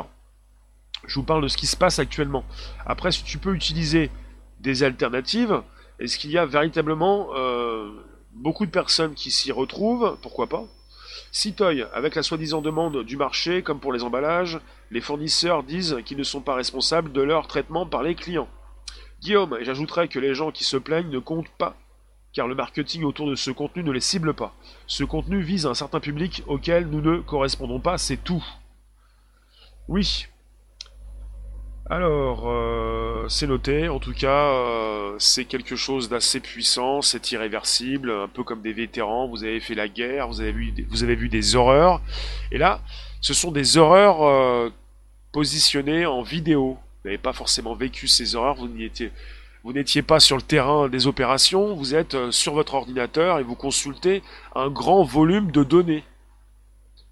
Je 1.08 1.16
vous 1.16 1.24
parle 1.24 1.42
de 1.42 1.48
ce 1.48 1.58
qui 1.58 1.66
se 1.66 1.76
passe 1.76 1.98
actuellement. 1.98 2.46
Après, 2.86 3.12
si 3.12 3.24
tu 3.24 3.40
peux 3.40 3.56
utiliser 3.56 4.12
des 4.60 4.84
alternatives, 4.84 5.64
est-ce 5.98 6.20
qu'il 6.20 6.30
y 6.30 6.38
a 6.38 6.46
véritablement 6.46 7.30
euh, 7.36 7.90
beaucoup 8.34 8.68
de 8.68 8.72
personnes 8.72 9.16
qui 9.16 9.32
s'y 9.32 9.52
retrouvent? 9.52 10.16
Pourquoi 10.22 10.46
pas? 10.46 10.66
Citoy, 11.32 11.88
avec 11.92 12.14
la 12.14 12.22
soi-disant 12.22 12.62
demande 12.62 13.04
du 13.04 13.18
marché, 13.18 13.64
comme 13.64 13.80
pour 13.80 13.94
les 13.94 14.04
emballages, 14.04 14.60
les 14.92 15.02
fournisseurs 15.02 15.64
disent 15.64 15.98
qu'ils 16.06 16.20
ne 16.20 16.24
sont 16.24 16.42
pas 16.42 16.54
responsables 16.54 17.12
de 17.12 17.24
leur 17.24 17.48
traitement 17.48 17.88
par 17.88 18.04
les 18.04 18.14
clients. 18.14 18.48
Guillaume, 19.22 19.58
j'ajouterais 19.62 20.08
que 20.08 20.20
les 20.20 20.36
gens 20.36 20.52
qui 20.52 20.64
se 20.64 20.78
plaignent 20.78 21.10
ne 21.10 21.18
comptent 21.18 21.50
pas, 21.58 21.76
car 22.32 22.48
le 22.48 22.54
marketing 22.54 23.04
autour 23.06 23.28
de 23.28 23.34
ce 23.34 23.50
contenu 23.50 23.82
ne 23.82 23.92
les 23.92 24.02
cible 24.02 24.36
pas. 24.36 24.54
Ce 24.86 25.04
contenu 25.04 25.42
vise 25.42 25.66
un 25.66 25.74
certain 25.74 26.00
public 26.00 26.44
auquel 26.46 26.86
nous 26.86 27.02
ne 27.02 27.18
correspondons 27.18 27.80
pas, 27.80 27.98
c'est 27.98 28.24
tout. 28.24 28.46
Oui. 29.90 30.28
Alors, 31.90 32.44
euh, 32.48 33.26
c'est 33.28 33.48
noté. 33.48 33.90
En 33.90 33.98
tout 33.98 34.14
cas, 34.14 34.54
euh, 34.54 35.16
c'est 35.18 35.46
quelque 35.46 35.76
chose 35.76 36.10
d'assez 36.10 36.40
puissant, 36.40 37.02
c'est 37.02 37.32
irréversible, 37.32 38.12
un 38.12 38.28
peu 38.28 38.44
comme 38.44 38.62
des 38.62 38.72
vétérans. 38.72 39.28
Vous 39.28 39.44
avez 39.44 39.60
fait 39.60 39.74
la 39.74 39.88
guerre, 39.88 40.28
vous 40.28 40.42
avez 40.42 40.52
vu, 40.52 40.76
vous 40.92 41.04
avez 41.04 41.16
vu 41.16 41.28
des 41.28 41.56
horreurs. 41.56 42.02
Et 42.52 42.60
là, 42.60 42.82
ce 43.20 43.34
sont 43.34 43.52
des 43.52 43.78
horreurs 43.78 44.22
euh, 44.22 44.70
positionnées 45.32 46.06
en 46.06 46.22
vidéo. 46.22 46.78
Vous 47.02 47.10
n'avez 47.10 47.18
pas 47.18 47.34
forcément 47.34 47.74
vécu 47.74 48.08
ces 48.08 48.36
horreurs, 48.36 48.58
vous 48.58 48.68
n'étiez, 48.68 49.12
vous 49.64 49.74
n'étiez 49.74 50.04
pas 50.04 50.20
sur 50.20 50.36
le 50.36 50.44
terrain 50.44 50.88
des 50.88 51.08
opérations, 51.08 51.74
vous 51.74 51.96
êtes 51.96 52.30
sur 52.30 52.54
votre 52.54 52.76
ordinateur 52.76 53.40
et 53.40 53.44
vous 53.44 53.56
consultez 53.56 54.22
un 54.54 54.70
grand 54.70 55.02
volume 55.02 55.50
de 55.50 55.64
données. 55.64 56.04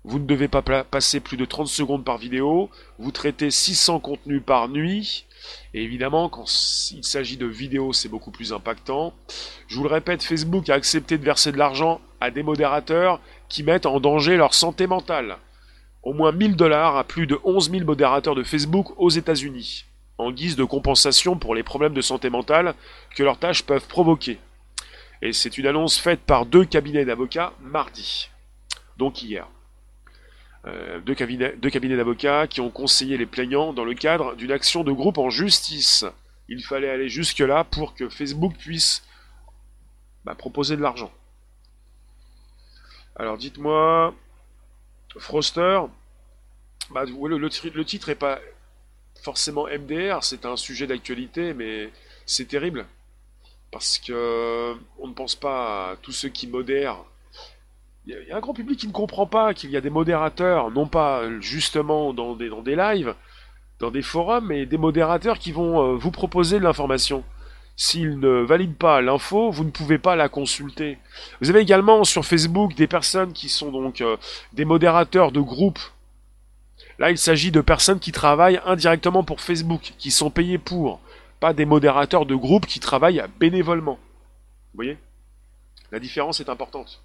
Vous 0.04 0.20
ne 0.20 0.26
devez 0.26 0.48
pas 0.48 0.62
passer 0.62 1.20
plus 1.20 1.38
de 1.38 1.46
30 1.46 1.68
secondes 1.68 2.06
par 2.06 2.18
vidéo. 2.18 2.70
Vous 2.98 3.12
traitez 3.12 3.52
600 3.52 4.00
contenus 4.00 4.42
par 4.46 4.70
nuit. 4.70 5.26
Et 5.74 5.84
évidemment, 5.84 6.30
quand 6.30 6.46
il 6.92 7.04
s'agit 7.04 7.38
de 7.38 7.46
vidéos, 7.46 7.94
c'est 7.94 8.10
beaucoup 8.10 8.32
plus 8.32 8.54
impactant. 8.54 9.14
Je 9.68 9.76
vous 9.76 9.84
le 9.84 9.90
répète, 9.90 10.24
Facebook 10.24 10.70
a 10.70 10.76
accepté 10.76 11.18
de 11.18 11.26
verser 11.26 11.52
de 11.52 11.58
l'argent 11.58 12.00
à 12.22 12.32
des 12.32 12.44
modérateurs 12.44 13.20
qui 13.50 13.64
mettent 13.64 13.86
en 13.86 14.00
danger 14.00 14.38
leur 14.38 14.54
santé 14.54 14.88
mentale. 14.88 15.38
Au 16.04 16.14
moins 16.14 16.32
1000 16.32 16.56
dollars 16.56 16.96
à 16.96 17.04
plus 17.04 17.28
de 17.28 17.38
11 17.44 17.72
000 17.72 17.84
modérateurs 17.84 18.36
de 18.36 18.44
Facebook 18.44 18.94
aux 18.98 19.10
États-Unis, 19.10 19.86
en 20.18 20.32
guise 20.32 20.56
de 20.56 20.64
compensation 20.64 21.38
pour 21.38 21.54
les 21.54 21.64
problèmes 21.64 21.94
de 21.94 22.02
santé 22.02 22.30
mentale 22.30 22.76
que 23.16 23.24
leurs 23.24 23.40
tâches 23.40 23.64
peuvent 23.64 23.88
provoquer. 23.88 24.40
Et 25.22 25.34
c'est 25.34 25.58
une 25.58 25.68
annonce 25.68 25.98
faite 25.98 26.22
par 26.22 26.46
deux 26.46 26.64
cabinets 26.64 27.06
d'avocats 27.06 27.52
mardi, 27.62 28.30
donc 28.98 29.22
hier. 29.22 29.48
Euh, 30.68 31.00
deux 31.00 31.14
cabinets, 31.14 31.96
d'avocats 31.96 32.48
qui 32.48 32.60
ont 32.60 32.70
conseillé 32.70 33.18
les 33.18 33.26
plaignants 33.26 33.72
dans 33.72 33.86
le 33.86 33.94
cadre 33.94 34.36
d'une 34.36 34.52
action 34.52 34.84
de 34.84 34.92
groupe 34.92 35.18
en 35.18 35.30
justice. 35.30 36.04
Il 36.50 36.64
fallait 36.64 36.90
aller 36.90 37.08
jusque-là 37.08 37.64
pour 37.64 37.94
que 37.94 38.10
Facebook 38.10 38.54
puisse 38.58 39.04
bah, 40.26 40.36
proposer 40.36 40.76
de 40.76 40.82
l'argent. 40.82 41.12
Alors 43.16 43.38
dites-moi, 43.38 44.14
Froster, 45.18 45.82
bah, 46.92 47.06
le, 47.06 47.86
titre 47.86 48.10
n'est 48.10 48.16
pas 48.16 48.40
forcément 49.24 49.68
MDR, 49.68 50.24
c'est 50.24 50.46
un 50.46 50.58
sujet 50.58 50.86
d'actualité, 50.86 51.54
mais 51.54 51.92
c'est 52.26 52.48
terrible. 52.48 52.86
Parce 53.72 54.00
que 54.00 54.76
on 55.00 55.08
ne 55.08 55.14
pense 55.14 55.36
pas 55.36 55.92
à 55.92 55.96
tous 55.98 56.12
ceux 56.12 56.30
qui 56.30 56.48
modèrent 56.48 57.04
il 58.08 58.30
y 58.30 58.32
a 58.32 58.38
un 58.38 58.40
grand 58.40 58.54
public 58.54 58.80
qui 58.80 58.88
ne 58.88 58.94
comprend 58.94 59.26
pas 59.26 59.54
qu'il 59.54 59.70
y 59.70 59.78
a 59.78 59.82
des 59.82 59.90
modérateurs, 59.90 60.72
non 60.72 60.88
pas 60.88 61.24
justement 61.42 62.14
dans 62.14 62.36
des, 62.36 62.50
dans 62.50 62.62
des 62.62 62.76
lives, 62.76 63.14
dans 63.80 63.92
des 63.92 64.02
forums, 64.02 64.48
mais 64.48 64.66
des 64.66 64.78
modérateurs 64.78 65.40
qui 65.40 65.52
vont 65.52 65.82
euh, 65.82 65.96
vous 65.96 66.12
proposer 66.12 66.60
de 66.60 66.64
l'information. 66.64 67.24
S'ils 67.76 68.18
ne 68.20 68.42
valident 68.42 68.78
pas 68.78 69.02
l'info, 69.02 69.52
vous 69.52 69.64
ne 69.64 69.70
pouvez 69.70 70.00
pas 70.00 70.16
la 70.16 70.30
consulter. 70.30 70.98
Vous 71.42 71.50
avez 71.50 71.60
également 71.60 72.04
sur 72.06 72.26
Facebook 72.26 72.74
des 72.76 72.88
personnes 72.88 73.34
qui 73.34 73.50
sont 73.50 73.72
donc 73.72 74.02
euh, 74.02 74.18
des 74.54 74.66
modérateurs 74.66 75.32
de 75.32 75.42
groupes. 75.42 75.80
Là, 77.00 77.12
il 77.12 77.18
s'agit 77.18 77.52
de 77.52 77.62
personnes 77.62 78.00
qui 78.00 78.12
travaillent 78.12 78.62
indirectement 78.66 79.24
pour 79.24 79.42
Facebook, 79.42 79.94
qui 80.00 80.12
sont 80.12 80.32
payées 80.32 80.58
pour, 80.58 81.02
pas 81.40 81.54
des 81.54 81.66
modérateurs 81.66 82.26
de 82.26 82.36
groupes 82.36 82.66
qui 82.66 82.80
travaillent 82.80 83.24
bénévolement. 83.38 84.00
Vous 84.74 84.78
voyez? 84.78 84.98
La 85.92 86.00
différence 86.00 86.40
est 86.40 86.50
importante. 86.50 87.02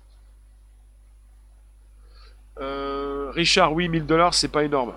Euh, 2.61 3.31
Richard, 3.31 3.73
oui, 3.73 3.89
1000 3.89 4.07
dollars, 4.07 4.35
c'est 4.35 4.49
pas 4.49 4.65
énorme. 4.65 4.95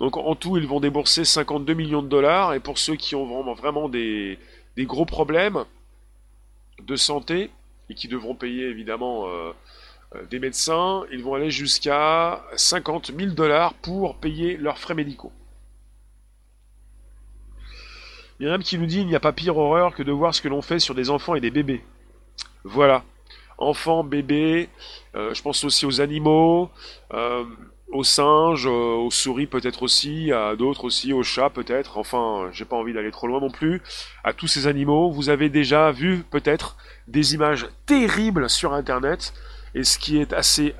Donc 0.00 0.16
en 0.16 0.34
tout, 0.34 0.56
ils 0.56 0.66
vont 0.66 0.80
débourser 0.80 1.24
52 1.24 1.74
millions 1.74 2.02
de 2.02 2.08
dollars. 2.08 2.54
Et 2.54 2.60
pour 2.60 2.78
ceux 2.78 2.96
qui 2.96 3.14
ont 3.14 3.54
vraiment, 3.54 3.88
des, 3.88 4.38
gros 4.78 5.06
problèmes 5.06 5.64
de 6.82 6.96
santé 6.96 7.50
et 7.88 7.94
qui 7.94 8.08
devront 8.08 8.34
payer 8.34 8.68
évidemment 8.68 9.28
euh, 9.28 9.52
euh, 10.14 10.24
des 10.26 10.38
médecins, 10.38 11.04
ils 11.12 11.22
vont 11.22 11.34
aller 11.34 11.50
jusqu'à 11.50 12.42
50 12.56 13.12
000 13.16 13.32
dollars 13.32 13.74
pour 13.74 14.16
payer 14.16 14.56
leurs 14.56 14.78
frais 14.78 14.94
médicaux. 14.94 15.32
A 18.42 18.58
qui 18.58 18.78
nous 18.78 18.86
dit 18.86 19.00
il 19.00 19.06
n'y 19.06 19.14
a 19.14 19.20
pas 19.20 19.32
pire 19.32 19.56
horreur 19.56 19.94
que 19.94 20.02
de 20.02 20.12
voir 20.12 20.34
ce 20.34 20.42
que 20.42 20.48
l'on 20.48 20.60
fait 20.60 20.78
sur 20.78 20.94
des 20.94 21.08
enfants 21.08 21.34
et 21.34 21.40
des 21.40 21.50
bébés. 21.50 21.82
Voilà. 22.64 23.04
enfants, 23.58 24.04
bébés, 24.04 24.68
je 25.14 25.42
pense 25.42 25.64
aussi 25.64 25.86
aux 25.86 26.00
animaux, 26.00 26.70
aux 27.92 28.04
singes, 28.04 28.66
aux 28.66 29.10
souris 29.10 29.46
peut-être 29.46 29.82
aussi, 29.82 30.32
à 30.32 30.56
d'autres 30.56 30.84
aussi, 30.84 31.12
aux 31.12 31.22
chats 31.22 31.50
peut-être, 31.50 31.98
enfin 31.98 32.48
j'ai 32.52 32.64
pas 32.64 32.76
envie 32.76 32.92
d'aller 32.92 33.10
trop 33.10 33.26
loin 33.26 33.40
non 33.40 33.50
plus, 33.50 33.82
à 34.24 34.32
tous 34.32 34.48
ces 34.48 34.66
animaux, 34.66 35.10
vous 35.10 35.28
avez 35.28 35.48
déjà 35.48 35.92
vu 35.92 36.24
peut-être 36.30 36.76
des 37.06 37.34
images 37.34 37.68
terribles 37.86 38.50
sur 38.50 38.72
internet, 38.72 39.32
et 39.74 39.84
ce 39.84 39.98
qui 39.98 40.18
est 40.18 40.32
assez 40.32 40.74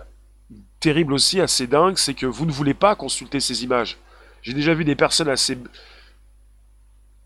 terrible 0.80 1.14
aussi, 1.14 1.40
assez 1.40 1.66
dingue, 1.66 1.96
c'est 1.96 2.14
que 2.14 2.26
vous 2.26 2.46
ne 2.46 2.52
voulez 2.52 2.74
pas 2.74 2.94
consulter 2.94 3.40
ces 3.40 3.64
images. 3.64 3.96
J'ai 4.42 4.52
déjà 4.52 4.74
vu 4.74 4.84
des 4.84 4.94
personnes 4.94 5.28
assez... 5.28 5.56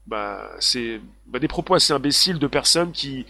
Bah, 0.07 0.49
c'est 0.61 1.01
bah, 1.27 1.39
des 1.39 1.49
propos 1.49 1.75
assez 1.75 1.93
imbéciles 1.93 2.39
de 2.39 2.47
personnes 2.47 2.93
qui, 2.93 3.27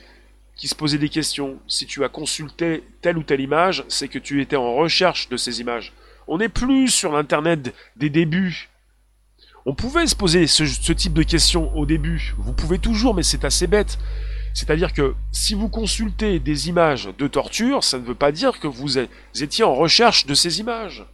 qui 0.58 0.68
se 0.68 0.74
posaient 0.74 0.98
des 0.98 1.08
questions. 1.08 1.58
Si 1.66 1.86
tu 1.86 2.04
as 2.04 2.10
consulté 2.10 2.82
telle 3.00 3.16
ou 3.16 3.22
telle 3.22 3.40
image, 3.40 3.84
c'est 3.88 4.08
que 4.08 4.18
tu 4.18 4.42
étais 4.42 4.56
en 4.56 4.74
recherche 4.74 5.30
de 5.30 5.38
ces 5.38 5.60
images. 5.60 5.94
On 6.26 6.38
n'est 6.38 6.50
plus 6.50 6.88
sur 6.88 7.12
l'Internet 7.12 7.74
des 7.96 8.10
débuts. 8.10 8.68
On 9.64 9.74
pouvait 9.74 10.06
se 10.06 10.16
poser 10.16 10.46
ce, 10.46 10.66
ce 10.66 10.92
type 10.92 11.14
de 11.14 11.22
questions 11.22 11.74
au 11.76 11.86
début. 11.86 12.34
Vous 12.38 12.52
pouvez 12.52 12.78
toujours, 12.78 13.14
mais 13.14 13.22
c'est 13.22 13.44
assez 13.44 13.66
bête. 13.66 13.98
C'est-à-dire 14.52 14.92
que 14.92 15.14
si 15.30 15.54
vous 15.54 15.68
consultez 15.68 16.40
des 16.40 16.68
images 16.68 17.10
de 17.16 17.28
torture, 17.28 17.84
ça 17.84 17.98
ne 17.98 18.04
veut 18.04 18.14
pas 18.14 18.32
dire 18.32 18.58
que 18.58 18.66
vous 18.66 18.98
étiez 19.40 19.64
en 19.64 19.74
recherche 19.74 20.26
de 20.26 20.34
ces 20.34 20.58
images. 20.58 21.06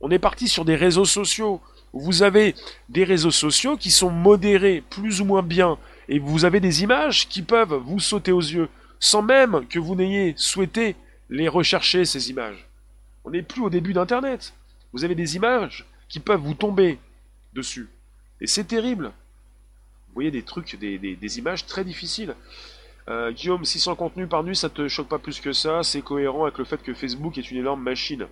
On 0.00 0.10
est 0.10 0.20
parti 0.20 0.46
sur 0.46 0.64
des 0.64 0.76
réseaux 0.76 1.04
sociaux. 1.04 1.60
Vous 1.92 2.22
avez 2.22 2.54
des 2.88 3.04
réseaux 3.04 3.32
sociaux 3.32 3.76
qui 3.76 3.90
sont 3.90 4.10
modérés 4.10 4.82
plus 4.90 5.20
ou 5.20 5.24
moins 5.24 5.42
bien, 5.42 5.78
et 6.08 6.18
vous 6.18 6.44
avez 6.44 6.60
des 6.60 6.82
images 6.82 7.28
qui 7.28 7.42
peuvent 7.42 7.74
vous 7.84 8.00
sauter 8.00 8.32
aux 8.32 8.40
yeux, 8.40 8.68
sans 9.02 9.20
même 9.20 9.66
que 9.66 9.80
vous 9.80 9.96
n'ayez 9.96 10.32
souhaité 10.36 10.94
les 11.28 11.48
rechercher, 11.48 12.04
ces 12.04 12.30
images. 12.30 12.68
On 13.24 13.30
n'est 13.30 13.42
plus 13.42 13.60
au 13.60 13.68
début 13.68 13.92
d'Internet. 13.92 14.54
Vous 14.92 15.02
avez 15.02 15.16
des 15.16 15.34
images 15.34 15.84
qui 16.08 16.20
peuvent 16.20 16.40
vous 16.40 16.54
tomber 16.54 17.00
dessus. 17.52 17.88
Et 18.40 18.46
c'est 18.46 18.62
terrible. 18.62 19.06
Vous 20.06 20.14
voyez 20.14 20.30
des 20.30 20.44
trucs, 20.44 20.76
des, 20.76 20.98
des 20.98 21.38
images 21.38 21.66
très 21.66 21.84
difficiles. 21.84 22.36
Euh, 23.08 23.32
Guillaume, 23.32 23.64
600 23.64 23.96
contenus 23.96 24.28
par 24.28 24.44
nuit, 24.44 24.54
ça 24.54 24.70
te 24.70 24.86
choque 24.86 25.08
pas 25.08 25.18
plus 25.18 25.40
que 25.40 25.52
ça, 25.52 25.82
c'est 25.82 26.02
cohérent 26.02 26.44
avec 26.44 26.58
le 26.58 26.64
fait 26.64 26.80
que 26.80 26.94
Facebook 26.94 27.36
est 27.38 27.50
une 27.50 27.58
énorme 27.58 27.82
machine 27.82 28.28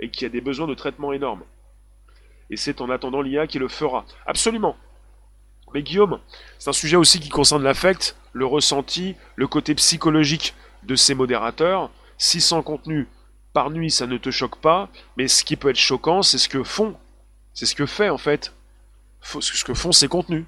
et 0.00 0.08
qui 0.08 0.24
a 0.24 0.30
des 0.30 0.40
besoins 0.40 0.66
de 0.66 0.74
traitement 0.74 1.12
énormes. 1.12 1.42
Et 2.48 2.56
c'est 2.56 2.80
en 2.80 2.88
attendant 2.88 3.20
l'IA 3.20 3.46
qui 3.46 3.58
le 3.58 3.68
fera. 3.68 4.06
Absolument. 4.24 4.78
Mais 5.74 5.82
Guillaume, 5.82 6.18
c'est 6.58 6.70
un 6.70 6.74
sujet 6.74 6.96
aussi 6.96 7.20
qui 7.20 7.28
concerne 7.28 7.62
l'affect, 7.62 8.16
le 8.32 8.46
ressenti, 8.46 9.16
le 9.36 9.46
côté 9.46 9.74
psychologique 9.74 10.54
de 10.82 10.96
ces 10.96 11.14
modérateurs. 11.14 11.90
600 12.18 12.62
contenus 12.62 13.06
par 13.52 13.70
nuit, 13.70 13.90
ça 13.90 14.06
ne 14.06 14.18
te 14.18 14.30
choque 14.30 14.60
pas, 14.60 14.88
mais 15.16 15.26
ce 15.26 15.42
qui 15.44 15.56
peut 15.56 15.70
être 15.70 15.76
choquant, 15.76 16.22
c'est 16.22 16.38
ce 16.38 16.48
que 16.48 16.62
font. 16.62 16.96
C'est 17.54 17.66
ce 17.66 17.74
que 17.74 17.86
fait 17.86 18.10
en 18.10 18.18
fait. 18.18 18.52
Ce 19.22 19.64
que 19.64 19.74
font 19.74 19.92
ces 19.92 20.08
contenus. 20.08 20.44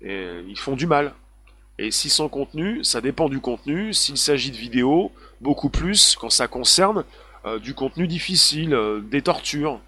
Et 0.00 0.42
ils 0.46 0.58
font 0.58 0.76
du 0.76 0.86
mal. 0.86 1.14
Et 1.78 1.90
si 1.90 2.10
sans 2.10 2.28
contenu, 2.28 2.84
ça 2.84 3.00
dépend 3.00 3.28
du 3.28 3.40
contenu. 3.40 3.92
S'il 3.92 4.16
s'agit 4.16 4.50
de 4.50 4.56
vidéos, 4.56 5.12
beaucoup 5.40 5.68
plus 5.68 6.16
quand 6.16 6.30
ça 6.30 6.48
concerne 6.48 7.04
euh, 7.44 7.58
du 7.58 7.74
contenu 7.74 8.06
difficile, 8.06 8.74
euh, 8.74 9.00
des 9.00 9.22
tortures. 9.22 9.80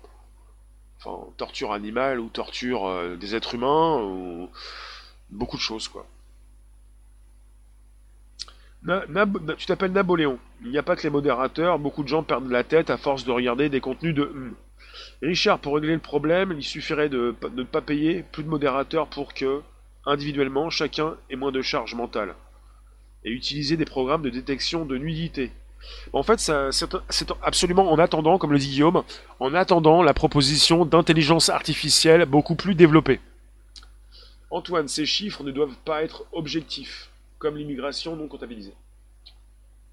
Enfin, 0.99 1.27
torture 1.37 1.73
animale 1.73 2.19
ou 2.19 2.29
torture 2.29 2.87
euh, 2.87 3.17
des 3.17 3.35
êtres 3.35 3.55
humains, 3.55 4.03
ou 4.03 4.51
beaucoup 5.31 5.57
de 5.57 5.63
choses, 5.63 5.89
quoi. 5.89 6.07
tu 9.57 9.67
t'appelles 9.67 9.93
Napoléon. 9.93 10.39
Il 10.65 10.71
n'y 10.71 10.79
a 10.79 10.83
pas 10.83 10.97
que 10.97 11.03
les 11.03 11.11
modérateurs, 11.11 11.79
beaucoup 11.79 12.03
de 12.03 12.09
gens 12.09 12.23
perdent 12.23 12.51
la 12.51 12.65
tête 12.65 12.91
à 12.91 12.97
force 12.97 13.25
de 13.25 13.31
regarder 13.31 13.69
des 13.69 13.81
contenus 13.81 14.15
de. 14.15 14.53
Richard, 15.23 15.61
pour 15.61 15.75
régler 15.75 15.95
le 15.95 16.01
problème, 16.01 16.53
il 16.57 16.65
suffirait 16.65 17.09
de 17.09 17.35
ne 17.55 17.63
pas 17.63 17.81
payer 17.81 18.25
plus 18.33 18.43
de 18.43 18.49
modérateurs 18.49 19.07
pour 19.09 19.35
que 19.35 19.63
individuellement, 20.09 20.71
chacun 20.71 21.17
ait 21.31 21.37
moins 21.37 21.53
de 21.53 21.63
charge 21.63 21.95
mentale. 21.95 22.35
Et 23.25 23.31
utiliser 23.31 23.77
des 23.77 23.85
programmes 23.85 24.23
de 24.23 24.31
détection 24.31 24.85
de 24.85 24.97
nudité. 24.97 25.53
En 26.13 26.23
fait, 26.23 26.39
c'est 26.39 27.33
absolument 27.43 27.91
en 27.91 27.99
attendant, 27.99 28.39
comme 28.39 28.53
le 28.53 28.59
dit 28.59 28.69
Guillaume, 28.69 29.03
en 29.41 29.55
attendant 29.55 30.03
la 30.03 30.15
proposition 30.15 30.85
d'intelligence 30.85 31.49
artificielle 31.49 32.25
beaucoup 32.27 32.55
plus 32.55 32.75
développée. 32.75 33.21
Antoine, 34.51 34.89
ces 34.89 35.07
chiffres 35.07 35.45
ne 35.45 35.51
doivent 35.51 35.77
pas 35.85 36.03
être 36.03 36.25
objectifs, 36.33 37.11
comme 37.39 37.57
l'immigration 37.57 38.17
non 38.17 38.29
comptabilisée. 38.29 38.75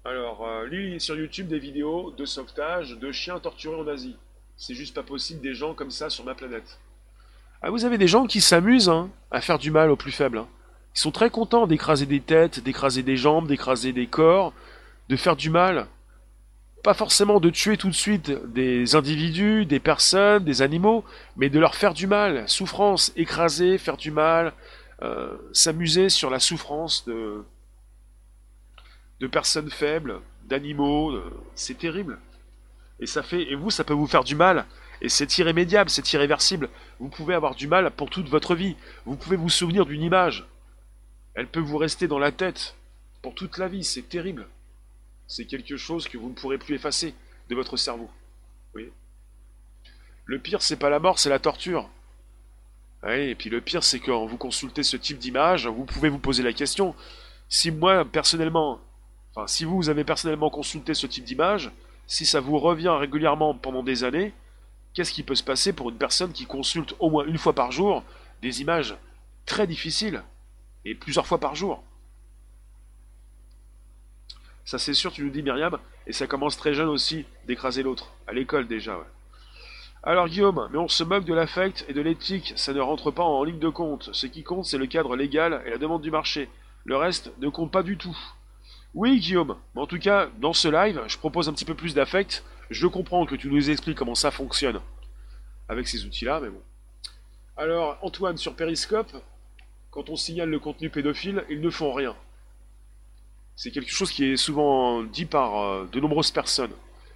Alors, 0.04 0.46
euh, 0.46 0.98
sur 0.98 1.16
YouTube 1.16 1.48
des 1.48 1.58
vidéos 1.58 2.12
de 2.16 2.24
sauvetage 2.24 2.92
de 2.92 3.10
chiens 3.10 3.40
torturés 3.40 3.76
en 3.76 3.88
Asie. 3.88 4.16
C'est 4.56 4.74
juste 4.74 4.94
pas 4.94 5.02
possible 5.02 5.40
des 5.40 5.54
gens 5.54 5.74
comme 5.74 5.90
ça 5.90 6.08
sur 6.10 6.24
ma 6.24 6.34
planète. 6.34 6.78
Ah, 7.60 7.70
vous 7.70 7.84
avez 7.84 7.98
des 7.98 8.06
gens 8.06 8.26
qui 8.26 8.40
s'amusent 8.40 8.88
hein, 8.88 9.10
à 9.30 9.40
faire 9.40 9.58
du 9.58 9.70
mal 9.70 9.90
aux 9.90 9.96
plus 9.96 10.12
faibles. 10.12 10.38
Hein. 10.38 10.48
Ils 10.94 11.00
sont 11.00 11.10
très 11.10 11.28
contents 11.28 11.66
d'écraser 11.66 12.06
des 12.06 12.20
têtes, 12.20 12.60
d'écraser 12.60 13.02
des 13.02 13.16
jambes, 13.16 13.48
d'écraser 13.48 13.92
des 13.92 14.06
corps, 14.06 14.54
de 15.08 15.16
faire 15.16 15.36
du 15.36 15.50
mal. 15.50 15.86
Pas 16.82 16.94
forcément 16.94 17.40
de 17.40 17.50
tuer 17.50 17.76
tout 17.76 17.88
de 17.88 17.94
suite 17.94 18.30
des 18.52 18.94
individus, 18.94 19.66
des 19.66 19.80
personnes, 19.80 20.44
des 20.44 20.62
animaux, 20.62 21.04
mais 21.36 21.48
de 21.48 21.58
leur 21.58 21.74
faire 21.74 21.94
du 21.94 22.06
mal. 22.06 22.48
Souffrance, 22.48 23.12
écraser, 23.16 23.78
faire 23.78 23.96
du 23.96 24.10
mal, 24.10 24.52
euh, 25.02 25.36
s'amuser 25.52 26.08
sur 26.08 26.30
la 26.30 26.38
souffrance 26.38 27.04
de, 27.06 27.44
personnes 29.32 29.70
faibles, 29.70 30.20
d'animaux. 30.44 31.20
C'est 31.54 31.78
terrible. 31.78 32.18
Et 33.00 33.06
ça 33.06 33.22
fait, 33.22 33.50
et 33.50 33.54
vous, 33.54 33.70
ça 33.70 33.84
peut 33.84 33.94
vous 33.94 34.06
faire 34.06 34.24
du 34.24 34.36
mal. 34.36 34.64
Et 35.02 35.08
c'est 35.08 35.38
irrémédiable, 35.38 35.90
c'est 35.90 36.12
irréversible. 36.12 36.68
Vous 37.00 37.08
pouvez 37.08 37.34
avoir 37.34 37.54
du 37.54 37.66
mal 37.66 37.90
pour 37.90 38.08
toute 38.08 38.28
votre 38.28 38.54
vie. 38.54 38.76
Vous 39.04 39.16
pouvez 39.16 39.36
vous 39.36 39.50
souvenir 39.50 39.84
d'une 39.84 40.02
image. 40.02 40.46
Elle 41.34 41.48
peut 41.48 41.60
vous 41.60 41.76
rester 41.76 42.08
dans 42.08 42.18
la 42.18 42.32
tête 42.32 42.76
pour 43.22 43.34
toute 43.34 43.58
la 43.58 43.68
vie. 43.68 43.84
C'est 43.84 44.08
terrible. 44.08 44.46
C'est 45.28 45.46
quelque 45.46 45.76
chose 45.76 46.08
que 46.08 46.18
vous 46.18 46.28
ne 46.28 46.34
pourrez 46.34 46.58
plus 46.58 46.74
effacer 46.74 47.14
de 47.48 47.54
votre 47.54 47.76
cerveau. 47.76 48.10
Oui. 48.74 48.90
Le 50.24 50.38
pire, 50.38 50.62
c'est 50.62 50.76
pas 50.76 50.90
la 50.90 50.98
mort, 50.98 51.18
c'est 51.18 51.30
la 51.30 51.38
torture. 51.38 51.88
et 53.08 53.34
puis 53.34 53.50
le 53.50 53.60
pire, 53.60 53.84
c'est 53.84 54.00
quand 54.00 54.26
vous 54.26 54.36
consultez 54.36 54.82
ce 54.82 54.96
type 54.96 55.18
d'image, 55.18 55.66
vous 55.66 55.84
pouvez 55.84 56.08
vous 56.08 56.18
poser 56.18 56.42
la 56.42 56.52
question 56.52 56.94
si 57.48 57.70
moi, 57.70 58.04
personnellement, 58.04 58.80
enfin, 59.34 59.46
si 59.46 59.64
vous 59.64 59.88
avez 59.88 60.02
personnellement 60.02 60.50
consulté 60.50 60.94
ce 60.94 61.06
type 61.06 61.24
d'image, 61.24 61.70
si 62.08 62.26
ça 62.26 62.40
vous 62.40 62.58
revient 62.58 62.96
régulièrement 62.98 63.54
pendant 63.54 63.84
des 63.84 64.02
années, 64.02 64.32
Qu'est-ce 64.96 65.12
qui 65.12 65.22
peut 65.22 65.34
se 65.34 65.42
passer 65.42 65.74
pour 65.74 65.90
une 65.90 65.98
personne 65.98 66.32
qui 66.32 66.46
consulte 66.46 66.94
au 67.00 67.10
moins 67.10 67.26
une 67.26 67.36
fois 67.36 67.52
par 67.52 67.70
jour 67.70 68.02
des 68.40 68.62
images 68.62 68.96
très 69.44 69.66
difficiles 69.66 70.22
et 70.86 70.94
plusieurs 70.94 71.26
fois 71.26 71.38
par 71.38 71.54
jour? 71.54 71.84
Ça 74.66 74.78
c'est 74.78 74.92
sûr, 74.92 75.10
tu 75.10 75.22
nous 75.22 75.30
dis 75.30 75.42
Myriam, 75.42 75.78
et 76.06 76.12
ça 76.12 76.26
commence 76.26 76.58
très 76.58 76.74
jeune 76.74 76.88
aussi 76.88 77.24
d'écraser 77.46 77.82
l'autre, 77.82 78.12
à 78.26 78.34
l'école 78.34 78.66
déjà. 78.66 78.98
Alors 80.02 80.28
Guillaume, 80.28 80.68
mais 80.70 80.78
on 80.78 80.88
se 80.88 81.02
moque 81.02 81.24
de 81.24 81.32
l'affect 81.32 81.86
et 81.88 81.94
de 81.94 82.02
l'éthique, 82.02 82.52
ça 82.56 82.74
ne 82.74 82.80
rentre 82.80 83.10
pas 83.10 83.24
en 83.24 83.42
ligne 83.42 83.58
de 83.58 83.70
compte. 83.70 84.10
Ce 84.12 84.26
qui 84.26 84.42
compte, 84.42 84.66
c'est 84.66 84.76
le 84.76 84.86
cadre 84.86 85.16
légal 85.16 85.62
et 85.64 85.70
la 85.70 85.78
demande 85.78 86.02
du 86.02 86.10
marché. 86.10 86.50
Le 86.84 86.98
reste 86.98 87.32
ne 87.38 87.48
compte 87.48 87.72
pas 87.72 87.82
du 87.82 87.96
tout. 87.96 88.16
Oui 88.92 89.18
Guillaume, 89.20 89.56
mais 89.74 89.80
en 89.80 89.86
tout 89.86 89.98
cas, 89.98 90.28
dans 90.38 90.52
ce 90.52 90.68
live, 90.68 91.02
je 91.06 91.16
propose 91.16 91.48
un 91.48 91.54
petit 91.54 91.64
peu 91.64 91.74
plus 91.74 91.94
d'affect 91.94 92.44
je 92.70 92.86
comprends 92.86 93.26
que 93.26 93.36
tu 93.36 93.48
nous 93.48 93.70
expliques 93.70 93.98
comment 93.98 94.14
ça 94.14 94.30
fonctionne 94.30 94.80
avec 95.68 95.88
ces 95.88 96.04
outils-là, 96.04 96.40
mais 96.40 96.48
bon. 96.48 96.62
Alors, 97.56 97.98
Antoine, 98.02 98.36
sur 98.36 98.54
Periscope, 98.54 99.12
quand 99.90 100.10
on 100.10 100.16
signale 100.16 100.50
le 100.50 100.58
contenu 100.58 100.90
pédophile, 100.90 101.44
ils 101.48 101.60
ne 101.60 101.70
font 101.70 101.92
rien. 101.92 102.14
C'est 103.58 103.70
quelque 103.70 103.90
chose 103.90 104.10
qui 104.10 104.26
est 104.26 104.36
souvent 104.36 105.02
dit 105.02 105.24
par 105.24 105.58
euh, 105.58 105.88
de 105.90 105.98
nombreuses 105.98 106.30
personnes. 106.30 106.72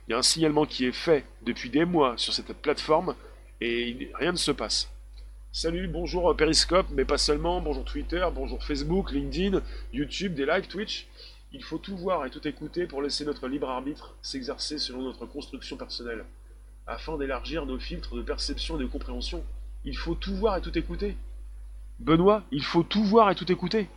Il 0.08 0.12
y 0.12 0.14
a 0.14 0.18
un 0.18 0.22
signalement 0.22 0.64
qui 0.64 0.86
est 0.86 0.92
fait 0.92 1.26
depuis 1.42 1.68
des 1.68 1.84
mois 1.84 2.16
sur 2.16 2.32
cette 2.32 2.54
plateforme 2.54 3.14
et 3.60 4.10
rien 4.14 4.32
ne 4.32 4.38
se 4.38 4.50
passe. 4.50 4.88
Salut, 5.52 5.86
bonjour 5.86 6.34
Periscope, 6.34 6.86
mais 6.92 7.04
pas 7.04 7.18
seulement, 7.18 7.60
bonjour 7.60 7.84
Twitter, 7.84 8.26
bonjour 8.34 8.64
Facebook, 8.64 9.12
LinkedIn, 9.12 9.60
YouTube, 9.92 10.32
des 10.32 10.46
lives, 10.46 10.66
Twitch. 10.66 11.08
Il 11.52 11.62
faut 11.62 11.76
tout 11.76 11.98
voir 11.98 12.24
et 12.24 12.30
tout 12.30 12.48
écouter 12.48 12.86
pour 12.86 13.02
laisser 13.02 13.26
notre 13.26 13.46
libre 13.46 13.68
arbitre 13.68 14.14
s'exercer 14.22 14.78
selon 14.78 15.02
notre 15.02 15.26
construction 15.26 15.76
personnelle. 15.76 16.24
Afin 16.86 17.18
d'élargir 17.18 17.66
nos 17.66 17.78
filtres 17.78 18.14
de 18.14 18.22
perception 18.22 18.80
et 18.80 18.82
de 18.82 18.88
compréhension, 18.88 19.44
il 19.84 19.96
faut 19.96 20.14
tout 20.14 20.34
voir 20.36 20.56
et 20.56 20.62
tout 20.62 20.76
écouter. 20.78 21.18
Benoît, 21.98 22.44
il 22.50 22.64
faut 22.64 22.82
tout 22.82 23.04
voir 23.04 23.30
et 23.30 23.34
tout 23.34 23.52
écouter. 23.52 23.90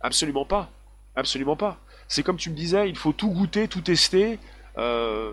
Absolument 0.00 0.46
pas. 0.46 0.70
Absolument 1.14 1.56
pas. 1.56 1.78
C'est 2.10 2.24
comme 2.24 2.38
tu 2.38 2.50
me 2.50 2.56
disais, 2.56 2.88
il 2.88 2.96
faut 2.96 3.12
tout 3.12 3.30
goûter, 3.30 3.68
tout 3.68 3.82
tester, 3.82 4.40
euh, 4.78 5.30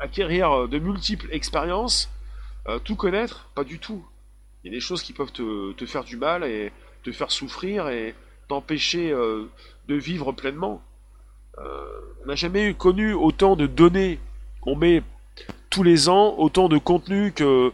acquérir 0.00 0.66
de 0.66 0.78
multiples 0.78 1.28
expériences, 1.32 2.10
euh, 2.66 2.78
tout 2.78 2.96
connaître, 2.96 3.46
pas 3.54 3.62
du 3.62 3.78
tout. 3.78 4.02
Il 4.64 4.72
y 4.72 4.74
a 4.74 4.76
des 4.78 4.80
choses 4.80 5.02
qui 5.02 5.12
peuvent 5.12 5.30
te, 5.30 5.86
faire 5.86 6.04
du 6.04 6.16
mal 6.16 6.44
et 6.44 6.72
te 7.02 7.12
faire 7.12 7.30
souffrir 7.30 7.90
et 7.90 8.14
t'empêcher 8.48 9.12
euh, 9.12 9.44
de 9.86 9.96
vivre 9.96 10.32
pleinement. 10.32 10.80
on 11.58 12.26
n'a 12.26 12.34
jamais 12.34 12.72
connu 12.72 13.12
autant 13.12 13.54
de 13.54 13.66
données. 13.66 14.20
On 14.62 14.76
met 14.76 15.02
tous 15.68 15.82
les 15.82 16.08
ans 16.08 16.36
autant 16.38 16.70
de 16.70 16.78
contenu 16.78 17.32
que 17.32 17.70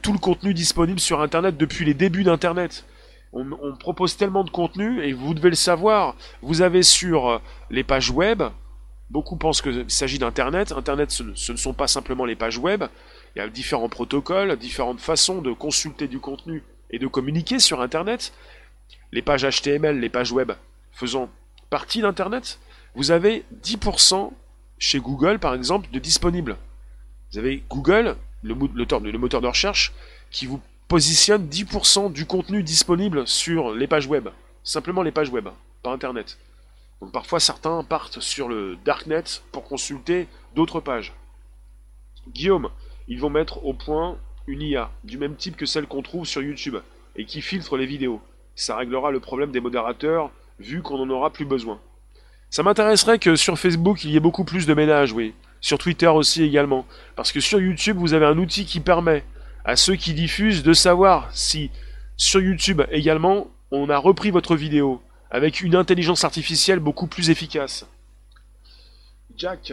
tout 0.00 0.12
le 0.12 0.20
contenu 0.20 0.54
disponible 0.54 1.00
sur 1.00 1.20
Internet 1.20 1.56
depuis 1.56 1.84
les 1.84 1.94
débuts 1.94 2.22
d'Internet. 2.22 2.84
On, 3.32 3.74
propose 3.78 4.16
tellement 4.16 4.44
de 4.44 4.50
contenu 4.50 5.02
et 5.02 5.12
vous 5.12 5.32
devez 5.32 5.48
le 5.48 5.56
savoir. 5.56 6.16
Vous 6.42 6.60
avez 6.60 6.82
sur 6.82 7.40
les 7.70 7.82
pages 7.82 8.10
web, 8.10 8.42
beaucoup 9.12 9.36
pensent 9.36 9.62
qu'il 9.62 9.88
s'agit 9.88 10.18
d'Internet. 10.18 10.72
Internet, 10.72 11.10
ce, 11.10 11.22
ne 11.22 11.56
sont 11.56 11.72
pas 11.72 11.86
simplement 11.86 12.24
les 12.24 12.36
pages 12.36 12.58
web. 12.58 12.84
Il 13.34 13.38
y 13.38 13.42
a 13.42 13.48
différents 13.48 13.88
protocoles, 13.88 14.56
différentes 14.56 15.00
façons 15.00 15.40
de 15.40 15.52
consulter 15.52 16.08
du 16.08 16.18
contenu 16.18 16.62
et 16.90 16.98
de 16.98 17.06
communiquer 17.06 17.58
sur 17.58 17.80
Internet. 17.80 18.32
Les 19.12 19.22
pages 19.22 19.46
HTML, 19.48 19.98
les 19.98 20.08
pages 20.08 20.32
web 20.32 20.52
faisant 20.92 21.30
partie 21.70 22.02
d'Internet. 22.02 22.58
Vous 22.94 23.10
avez 23.10 23.44
10% 23.64 24.30
chez 24.78 24.98
Google, 24.98 25.38
par 25.38 25.54
exemple, 25.54 25.88
de 25.92 25.98
disponibles. 25.98 26.56
Vous 27.30 27.38
avez 27.38 27.62
Google, 27.70 28.16
le, 28.42 28.54
moteur, 28.54 29.00
de 29.00 29.46
recherche, 29.46 29.92
qui 30.30 30.46
vous 30.46 30.60
positionne 30.88 31.46
10% 31.48 32.12
du 32.12 32.26
contenu 32.26 32.62
disponible 32.62 33.26
sur 33.26 33.74
les 33.74 33.86
pages 33.86 34.06
web. 34.06 34.28
Simplement 34.64 35.02
les 35.02 35.12
pages 35.12 35.30
web, 35.30 35.48
pas 35.82 35.92
Internet. 35.92 36.38
Donc 37.00 37.12
parfois 37.12 37.40
certains 37.40 37.82
partent 37.82 38.20
sur 38.20 38.48
le 38.48 38.76
Darknet 38.84 39.24
pour 39.50 39.64
consulter 39.64 40.28
d'autres 40.54 40.80
pages. 40.80 41.14
Guillaume, 42.28 42.68
ils 43.08 43.18
vont 43.18 43.30
mettre 43.30 43.64
au 43.66 43.74
point 43.74 44.18
une 44.46 44.62
IA, 44.62 44.90
du 45.04 45.18
même 45.18 45.34
type 45.34 45.56
que 45.56 45.66
celle 45.66 45.86
qu'on 45.86 46.02
trouve 46.02 46.26
sur 46.26 46.42
YouTube, 46.42 46.76
et 47.16 47.24
qui 47.24 47.42
filtre 47.42 47.76
les 47.76 47.86
vidéos. 47.86 48.20
Ça 48.54 48.76
réglera 48.76 49.10
le 49.10 49.20
problème 49.20 49.50
des 49.50 49.60
modérateurs, 49.60 50.30
vu 50.58 50.82
qu'on 50.82 50.98
n'en 50.98 51.12
aura 51.12 51.30
plus 51.30 51.44
besoin. 51.44 51.80
Ça 52.50 52.62
m'intéresserait 52.62 53.18
que 53.18 53.34
sur 53.34 53.58
Facebook, 53.58 54.04
il 54.04 54.10
y 54.10 54.16
ait 54.16 54.20
beaucoup 54.20 54.44
plus 54.44 54.66
de 54.66 54.74
ménage, 54.74 55.12
oui. 55.12 55.34
Sur 55.60 55.78
Twitter 55.78 56.08
aussi 56.08 56.42
également. 56.42 56.86
Parce 57.16 57.32
que 57.32 57.40
sur 57.40 57.60
YouTube, 57.60 57.96
vous 57.96 58.14
avez 58.14 58.26
un 58.26 58.36
outil 58.36 58.66
qui 58.66 58.80
permet 58.80 59.24
à 59.64 59.76
ceux 59.76 59.96
qui 59.96 60.14
diffusent 60.14 60.62
de 60.62 60.72
savoir 60.72 61.28
si 61.32 61.70
sur 62.16 62.40
YouTube 62.40 62.82
également, 62.90 63.48
on 63.70 63.88
a 63.90 63.98
repris 63.98 64.30
votre 64.30 64.56
vidéo 64.56 65.02
avec 65.30 65.60
une 65.60 65.74
intelligence 65.74 66.24
artificielle 66.24 66.78
beaucoup 66.78 67.06
plus 67.06 67.30
efficace. 67.30 67.86
Jack, 69.36 69.72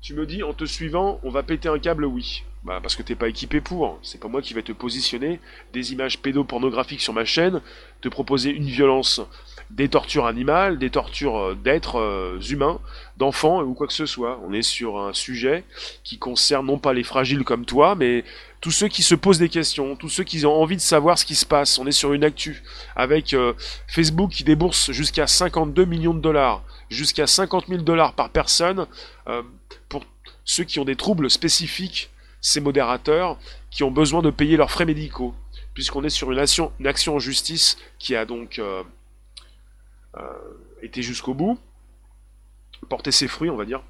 tu 0.00 0.14
me 0.14 0.26
dis 0.26 0.42
en 0.42 0.54
te 0.54 0.64
suivant, 0.64 1.20
on 1.22 1.30
va 1.30 1.42
péter 1.42 1.68
un 1.68 1.78
câble, 1.78 2.04
oui. 2.04 2.44
Bah 2.64 2.80
parce 2.82 2.96
que 2.96 3.02
t'es 3.02 3.14
pas 3.14 3.28
équipé 3.28 3.60
pour. 3.60 3.98
C'est 4.02 4.20
pas 4.20 4.26
moi 4.26 4.42
qui 4.42 4.54
vais 4.54 4.62
te 4.62 4.72
positionner 4.72 5.38
des 5.72 5.92
images 5.92 6.18
pédopornographiques 6.18 7.00
sur 7.00 7.12
ma 7.12 7.24
chaîne, 7.24 7.60
te 8.00 8.08
proposer 8.08 8.50
une 8.50 8.66
violence 8.66 9.20
des 9.70 9.88
tortures 9.88 10.26
animales, 10.26 10.78
des 10.78 10.90
tortures 10.90 11.36
euh, 11.36 11.54
d'êtres 11.54 11.98
euh, 12.00 12.40
humains, 12.50 12.80
d'enfants 13.16 13.62
ou 13.62 13.74
quoi 13.74 13.86
que 13.86 13.92
ce 13.92 14.06
soit. 14.06 14.40
On 14.46 14.52
est 14.52 14.62
sur 14.62 14.98
un 14.98 15.12
sujet 15.12 15.64
qui 16.04 16.18
concerne 16.18 16.66
non 16.66 16.78
pas 16.78 16.92
les 16.92 17.04
fragiles 17.04 17.44
comme 17.44 17.64
toi, 17.64 17.94
mais 17.94 18.24
tous 18.60 18.70
ceux 18.70 18.88
qui 18.88 19.02
se 19.02 19.14
posent 19.14 19.38
des 19.38 19.48
questions, 19.48 19.96
tous 19.96 20.08
ceux 20.08 20.24
qui 20.24 20.44
ont 20.46 20.60
envie 20.60 20.76
de 20.76 20.80
savoir 20.80 21.18
ce 21.18 21.24
qui 21.24 21.34
se 21.34 21.46
passe. 21.46 21.78
On 21.78 21.86
est 21.86 21.92
sur 21.92 22.12
une 22.12 22.24
actu 22.24 22.62
avec 22.94 23.32
euh, 23.34 23.52
Facebook 23.88 24.30
qui 24.30 24.44
débourse 24.44 24.92
jusqu'à 24.92 25.26
52 25.26 25.84
millions 25.84 26.14
de 26.14 26.20
dollars, 26.20 26.62
jusqu'à 26.90 27.26
50 27.26 27.68
000 27.68 27.82
dollars 27.82 28.12
par 28.14 28.30
personne 28.30 28.86
pour 29.88 30.04
ceux 30.44 30.64
qui 30.64 30.78
ont 30.78 30.84
des 30.84 30.94
troubles 30.94 31.30
spécifiques, 31.30 32.10
ces 32.40 32.60
modérateurs, 32.60 33.38
qui 33.70 33.82
ont 33.82 33.90
besoin 33.90 34.22
de 34.22 34.30
payer 34.30 34.56
leurs 34.56 34.70
frais 34.70 34.84
médicaux 34.84 35.34
puisqu'on 35.76 36.04
est 36.04 36.10
sur 36.10 36.32
une 36.32 36.38
action, 36.38 36.72
une 36.80 36.86
action 36.86 37.16
en 37.16 37.18
justice 37.18 37.76
qui 37.98 38.16
a 38.16 38.24
donc 38.24 38.58
euh, 38.58 38.82
été 40.80 41.02
jusqu'au 41.02 41.34
bout, 41.34 41.58
porter 42.88 43.10
ses 43.10 43.28
fruits, 43.28 43.50
on 43.50 43.56
va 43.56 43.64
dire. 43.64 43.82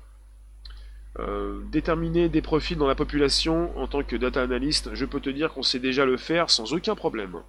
Euh, 1.19 1.63
déterminer 1.71 2.29
des 2.29 2.43
profils 2.43 2.77
dans 2.77 2.87
la 2.87 2.95
population 2.95 3.77
en 3.79 3.87
tant 3.87 4.03
que 4.03 4.17
data 4.17 4.43
analyst, 4.43 4.91
je 4.95 5.05
peux 5.07 5.21
te 5.21 5.31
dire 5.31 5.53
qu'on 5.53 5.63
sait 5.63 5.79
déjà 5.79 6.05
le 6.05 6.19
faire 6.19 6.51
sans 6.51 6.75
aucun 6.75 6.95
problème. 6.95 7.41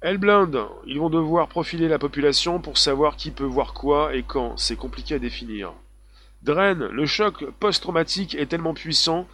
Hellblind, 0.00 0.66
ils 0.86 0.98
vont 0.98 1.10
devoir 1.10 1.48
profiler 1.48 1.88
la 1.88 1.98
population 1.98 2.58
pour 2.58 2.78
savoir 2.78 3.16
qui 3.16 3.30
peut 3.30 3.44
voir 3.44 3.74
quoi 3.74 4.16
et 4.16 4.22
quand, 4.22 4.56
c'est 4.56 4.76
compliqué 4.76 5.14
à 5.14 5.18
définir. 5.18 5.74
Drain, 6.42 6.74
le 6.74 7.06
choc 7.06 7.44
post-traumatique 7.60 8.34
est 8.34 8.46
tellement 8.46 8.74
puissant 8.74 9.28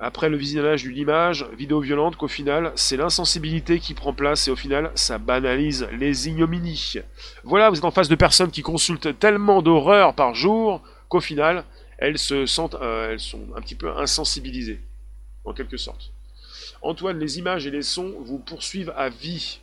après 0.00 0.30
le 0.30 0.38
visionnage 0.38 0.82
d'une 0.82 0.96
image 0.96 1.46
vidéo 1.56 1.80
violente 1.80 2.16
qu'au 2.16 2.26
final, 2.26 2.72
c'est 2.74 2.96
l'insensibilité 2.96 3.80
qui 3.80 3.92
prend 3.92 4.14
place 4.14 4.48
et 4.48 4.50
au 4.50 4.56
final, 4.56 4.90
ça 4.94 5.18
banalise 5.18 5.86
les 5.92 6.26
ignominies. 6.26 6.94
Voilà, 7.44 7.68
vous 7.68 7.76
êtes 7.76 7.84
en 7.84 7.90
face 7.90 8.08
de 8.08 8.14
personnes 8.14 8.50
qui 8.50 8.62
consultent 8.62 9.18
tellement 9.18 9.60
d'horreurs 9.60 10.14
par 10.14 10.34
jour 10.34 10.80
qu'au 11.08 11.20
final, 11.20 11.64
elles 11.98 12.16
se 12.16 12.46
sentent, 12.46 12.76
euh, 12.80 13.12
elles 13.12 13.20
sont 13.20 13.42
un 13.54 13.60
petit 13.60 13.74
peu 13.74 13.94
insensibilisées, 13.94 14.80
en 15.44 15.52
quelque 15.52 15.76
sorte. 15.76 16.12
Antoine, 16.80 17.18
les 17.18 17.38
images 17.38 17.66
et 17.66 17.70
les 17.70 17.82
sons 17.82 18.14
vous 18.24 18.38
poursuivent 18.38 18.94
à 18.96 19.10
vie. 19.10 19.60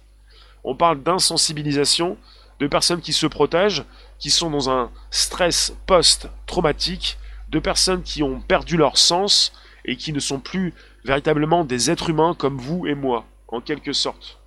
On 0.63 0.75
parle 0.75 1.01
d'insensibilisation, 1.01 2.15
de 2.59 2.67
personnes 2.67 3.01
qui 3.01 3.13
se 3.13 3.25
protègent, 3.25 3.85
qui 4.19 4.29
sont 4.29 4.51
dans 4.51 4.69
un 4.69 4.91
stress 5.09 5.75
post-traumatique, 5.87 7.17
de 7.49 7.57
personnes 7.57 8.03
qui 8.03 8.21
ont 8.21 8.39
perdu 8.39 8.77
leur 8.77 8.99
sens, 8.99 9.51
et 9.87 9.95
qui 9.95 10.13
ne 10.13 10.19
sont 10.19 10.39
plus 10.39 10.73
véritablement 11.05 11.63
des 11.63 11.89
êtres 11.89 12.09
humains 12.09 12.35
comme 12.37 12.57
vous 12.57 12.85
et 12.85 12.93
moi, 12.93 13.25
en 13.47 13.61
quelque 13.61 13.93
sorte. 13.93 14.39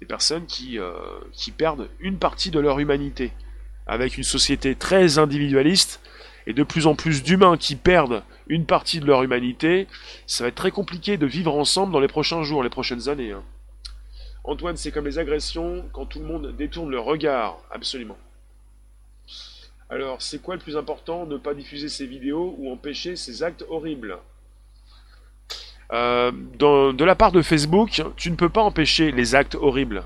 Des 0.00 0.06
personnes 0.06 0.46
qui, 0.46 0.78
euh, 0.78 0.94
qui 1.32 1.50
perdent 1.50 1.88
une 2.00 2.18
partie 2.18 2.50
de 2.50 2.58
leur 2.58 2.78
humanité, 2.80 3.32
avec 3.86 4.16
une 4.16 4.24
société 4.24 4.74
très 4.74 5.18
individualiste 5.18 6.00
et 6.46 6.52
de 6.52 6.62
plus 6.62 6.86
en 6.86 6.94
plus 6.94 7.22
d'humains 7.22 7.56
qui 7.56 7.76
perdent 7.76 8.22
une 8.48 8.66
partie 8.66 9.00
de 9.00 9.06
leur 9.06 9.22
humanité, 9.22 9.86
ça 10.26 10.44
va 10.44 10.48
être 10.48 10.54
très 10.54 10.70
compliqué 10.70 11.16
de 11.16 11.26
vivre 11.26 11.54
ensemble 11.54 11.92
dans 11.92 12.00
les 12.00 12.08
prochains 12.08 12.42
jours, 12.42 12.62
les 12.62 12.70
prochaines 12.70 13.08
années. 13.08 13.32
Hein. 13.32 13.42
Antoine, 14.44 14.76
c'est 14.76 14.90
comme 14.90 15.06
les 15.06 15.18
agressions, 15.18 15.88
quand 15.92 16.04
tout 16.04 16.18
le 16.18 16.26
monde 16.26 16.54
détourne 16.54 16.90
le 16.90 17.00
regard, 17.00 17.58
absolument. 17.70 18.18
Alors, 19.90 20.22
c'est 20.22 20.40
quoi 20.40 20.54
le 20.54 20.60
plus 20.60 20.76
important 20.76 21.26
Ne 21.26 21.36
pas 21.36 21.54
diffuser 21.54 21.88
ces 21.88 22.06
vidéos 22.06 22.54
ou 22.58 22.72
empêcher 22.72 23.16
ces 23.16 23.42
actes 23.42 23.64
horribles? 23.68 24.18
Euh, 25.92 26.32
De 26.32 27.04
la 27.04 27.14
part 27.14 27.32
de 27.32 27.42
Facebook, 27.42 28.02
tu 28.16 28.30
ne 28.30 28.36
peux 28.36 28.48
pas 28.48 28.62
empêcher 28.62 29.12
les 29.12 29.34
actes 29.34 29.54
horribles. 29.54 30.04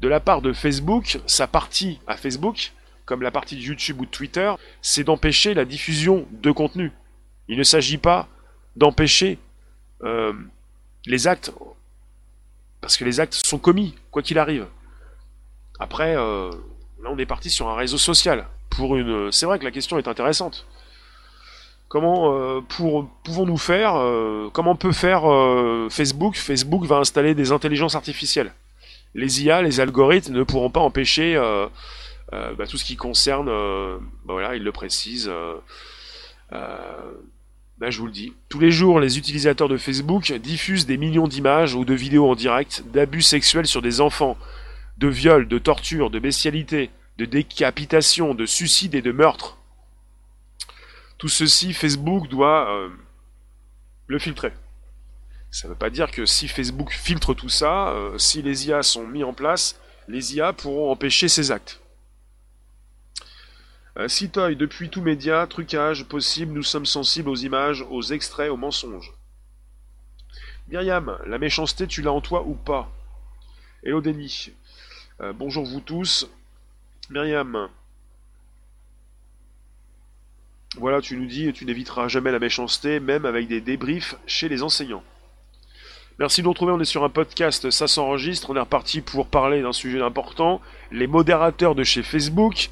De 0.00 0.08
la 0.08 0.20
part 0.20 0.42
de 0.42 0.52
Facebook, 0.52 1.20
sa 1.26 1.46
partie 1.46 2.00
à 2.06 2.16
Facebook, 2.16 2.72
comme 3.04 3.22
la 3.22 3.30
partie 3.30 3.56
de 3.56 3.60
YouTube 3.60 4.00
ou 4.00 4.06
de 4.06 4.10
Twitter, 4.10 4.52
c'est 4.80 5.04
d'empêcher 5.04 5.54
la 5.54 5.64
diffusion 5.64 6.26
de 6.30 6.50
contenu. 6.50 6.92
Il 7.48 7.58
ne 7.58 7.62
s'agit 7.62 7.98
pas 7.98 8.28
d'empêcher 8.74 9.38
euh, 10.02 10.32
les 11.06 11.28
actes, 11.28 11.52
parce 12.80 12.96
que 12.96 13.04
les 13.04 13.20
actes 13.20 13.34
sont 13.34 13.58
commis, 13.58 13.94
quoi 14.10 14.22
qu'il 14.22 14.38
arrive. 14.38 14.66
Après, 15.78 16.16
euh, 16.16 16.50
là 17.02 17.10
on 17.10 17.18
est 17.18 17.26
parti 17.26 17.50
sur 17.50 17.68
un 17.68 17.76
réseau 17.76 17.98
social 17.98 18.46
pour 18.76 18.96
une. 18.96 19.30
C'est 19.32 19.46
vrai 19.46 19.58
que 19.58 19.64
la 19.64 19.70
question 19.70 19.98
est 19.98 20.08
intéressante. 20.08 20.66
Comment 21.92 22.34
euh, 22.34 22.62
pouvons-nous 23.22 23.58
faire 23.58 23.96
euh, 23.96 24.48
Comment 24.52 24.76
peut 24.76 24.92
faire 24.92 25.30
euh, 25.30 25.88
Facebook? 25.90 26.36
Facebook 26.36 26.86
va 26.86 26.96
installer 26.96 27.34
des 27.34 27.52
intelligences 27.52 27.94
artificielles. 27.94 28.52
Les 29.14 29.44
IA, 29.44 29.60
les 29.60 29.78
algorithmes 29.78 30.32
ne 30.32 30.42
pourront 30.42 30.70
pas 30.70 30.80
empêcher 30.80 31.36
bah, 32.32 32.66
tout 32.66 32.78
ce 32.78 32.84
qui 32.86 32.96
concerne. 32.96 33.46
Bah, 33.46 34.32
voilà, 34.32 34.56
il 34.56 34.64
le 34.64 34.72
précise. 34.72 35.30
Bah, 36.50 37.90
je 37.90 37.98
vous 37.98 38.06
le 38.06 38.12
dis. 38.12 38.32
Tous 38.48 38.58
les 38.58 38.70
jours, 38.70 38.98
les 38.98 39.18
utilisateurs 39.18 39.68
de 39.68 39.76
Facebook 39.76 40.32
diffusent 40.32 40.86
des 40.86 40.96
millions 40.96 41.28
d'images 41.28 41.74
ou 41.74 41.84
de 41.84 41.92
vidéos 41.92 42.26
en 42.26 42.34
direct 42.34 42.84
d'abus 42.90 43.20
sexuels 43.20 43.66
sur 43.66 43.82
des 43.82 44.00
enfants, 44.00 44.38
de 44.96 45.08
viols, 45.08 45.46
de 45.46 45.58
tortures, 45.58 46.08
de 46.08 46.18
bestialité, 46.18 46.88
de 47.22 47.26
décapitation, 47.26 48.34
de 48.34 48.46
suicide 48.46 48.96
et 48.96 49.02
de 49.02 49.12
meurtre. 49.12 49.56
Tout 51.18 51.28
ceci, 51.28 51.72
Facebook 51.72 52.26
doit 52.26 52.68
euh, 52.68 52.88
le 54.08 54.18
filtrer. 54.18 54.52
Ça 55.52 55.68
ne 55.68 55.72
veut 55.72 55.78
pas 55.78 55.90
dire 55.90 56.10
que 56.10 56.26
si 56.26 56.48
Facebook 56.48 56.90
filtre 56.90 57.32
tout 57.32 57.48
ça, 57.48 57.90
euh, 57.90 58.18
si 58.18 58.42
les 58.42 58.66
IA 58.66 58.82
sont 58.82 59.06
mis 59.06 59.22
en 59.22 59.32
place, 59.32 59.78
les 60.08 60.34
IA 60.34 60.52
pourront 60.52 60.90
empêcher 60.90 61.28
ces 61.28 61.52
actes. 61.52 61.80
Euh, 63.98 64.08
Citoy, 64.08 64.56
depuis 64.56 64.90
tout 64.90 65.02
média, 65.02 65.46
trucage 65.46 66.04
possible, 66.06 66.52
nous 66.52 66.64
sommes 66.64 66.86
sensibles 66.86 67.28
aux 67.28 67.36
images, 67.36 67.86
aux 67.88 68.02
extraits, 68.02 68.50
aux 68.50 68.56
mensonges. 68.56 69.12
Myriam, 70.66 71.16
la 71.26 71.38
méchanceté, 71.38 71.86
tu 71.86 72.02
l'as 72.02 72.12
en 72.12 72.20
toi 72.20 72.42
ou 72.44 72.54
pas? 72.54 72.90
Hello 73.84 74.00
Denis. 74.00 74.50
bonjour 75.36 75.64
vous 75.64 75.80
tous. 75.80 76.28
Myriam. 77.10 77.68
Voilà, 80.76 81.00
tu 81.00 81.16
nous 81.16 81.26
dis, 81.26 81.52
tu 81.52 81.66
n'éviteras 81.66 82.08
jamais 82.08 82.32
la 82.32 82.38
méchanceté, 82.38 82.98
même 82.98 83.26
avec 83.26 83.46
des 83.46 83.60
débriefs 83.60 84.14
chez 84.26 84.48
les 84.48 84.62
enseignants. 84.62 85.02
Merci 86.18 86.40
de 86.40 86.44
nous 86.44 86.52
retrouver, 86.52 86.72
on 86.72 86.80
est 86.80 86.84
sur 86.84 87.04
un 87.04 87.08
podcast, 87.08 87.70
ça 87.70 87.88
s'enregistre, 87.88 88.50
on 88.50 88.56
est 88.56 88.60
reparti 88.60 89.00
pour 89.00 89.26
parler 89.26 89.62
d'un 89.62 89.72
sujet 89.72 90.00
important, 90.00 90.60
les 90.90 91.06
modérateurs 91.06 91.74
de 91.74 91.84
chez 91.84 92.02
Facebook. 92.02 92.70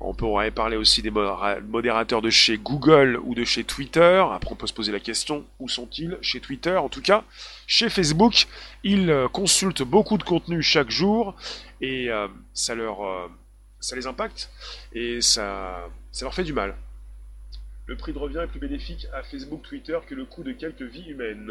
On 0.00 0.14
pourrait 0.14 0.50
parler 0.50 0.76
aussi 0.76 1.02
des 1.02 1.10
modérateurs 1.10 2.22
de 2.22 2.30
chez 2.30 2.56
Google 2.56 3.20
ou 3.22 3.34
de 3.34 3.44
chez 3.44 3.64
Twitter. 3.64 4.24
Après, 4.32 4.50
on 4.50 4.56
peut 4.56 4.66
se 4.66 4.72
poser 4.72 4.92
la 4.92 5.00
question, 5.00 5.44
où 5.58 5.68
sont-ils 5.68 6.16
Chez 6.22 6.40
Twitter, 6.40 6.76
en 6.76 6.88
tout 6.88 7.02
cas. 7.02 7.22
Chez 7.66 7.90
Facebook, 7.90 8.46
ils 8.82 9.14
consultent 9.32 9.82
beaucoup 9.82 10.16
de 10.16 10.22
contenu 10.22 10.62
chaque 10.62 10.90
jour 10.90 11.36
et 11.82 12.10
euh, 12.10 12.28
ça, 12.54 12.74
leur, 12.74 13.04
euh, 13.04 13.28
ça 13.80 13.96
les 13.96 14.06
impacte 14.06 14.50
et 14.92 15.20
ça, 15.20 15.88
ça 16.12 16.24
leur 16.24 16.34
fait 16.34 16.44
du 16.44 16.52
mal. 16.52 16.76
Le 17.86 17.96
prix 17.96 18.12
de 18.12 18.18
revient 18.18 18.40
est 18.44 18.46
plus 18.46 18.60
bénéfique 18.60 19.06
à 19.12 19.22
Facebook 19.22 19.62
Twitter 19.62 19.98
que 20.06 20.14
le 20.14 20.24
coût 20.24 20.42
de 20.42 20.52
quelques 20.52 20.82
vies 20.82 21.08
humaines. 21.08 21.50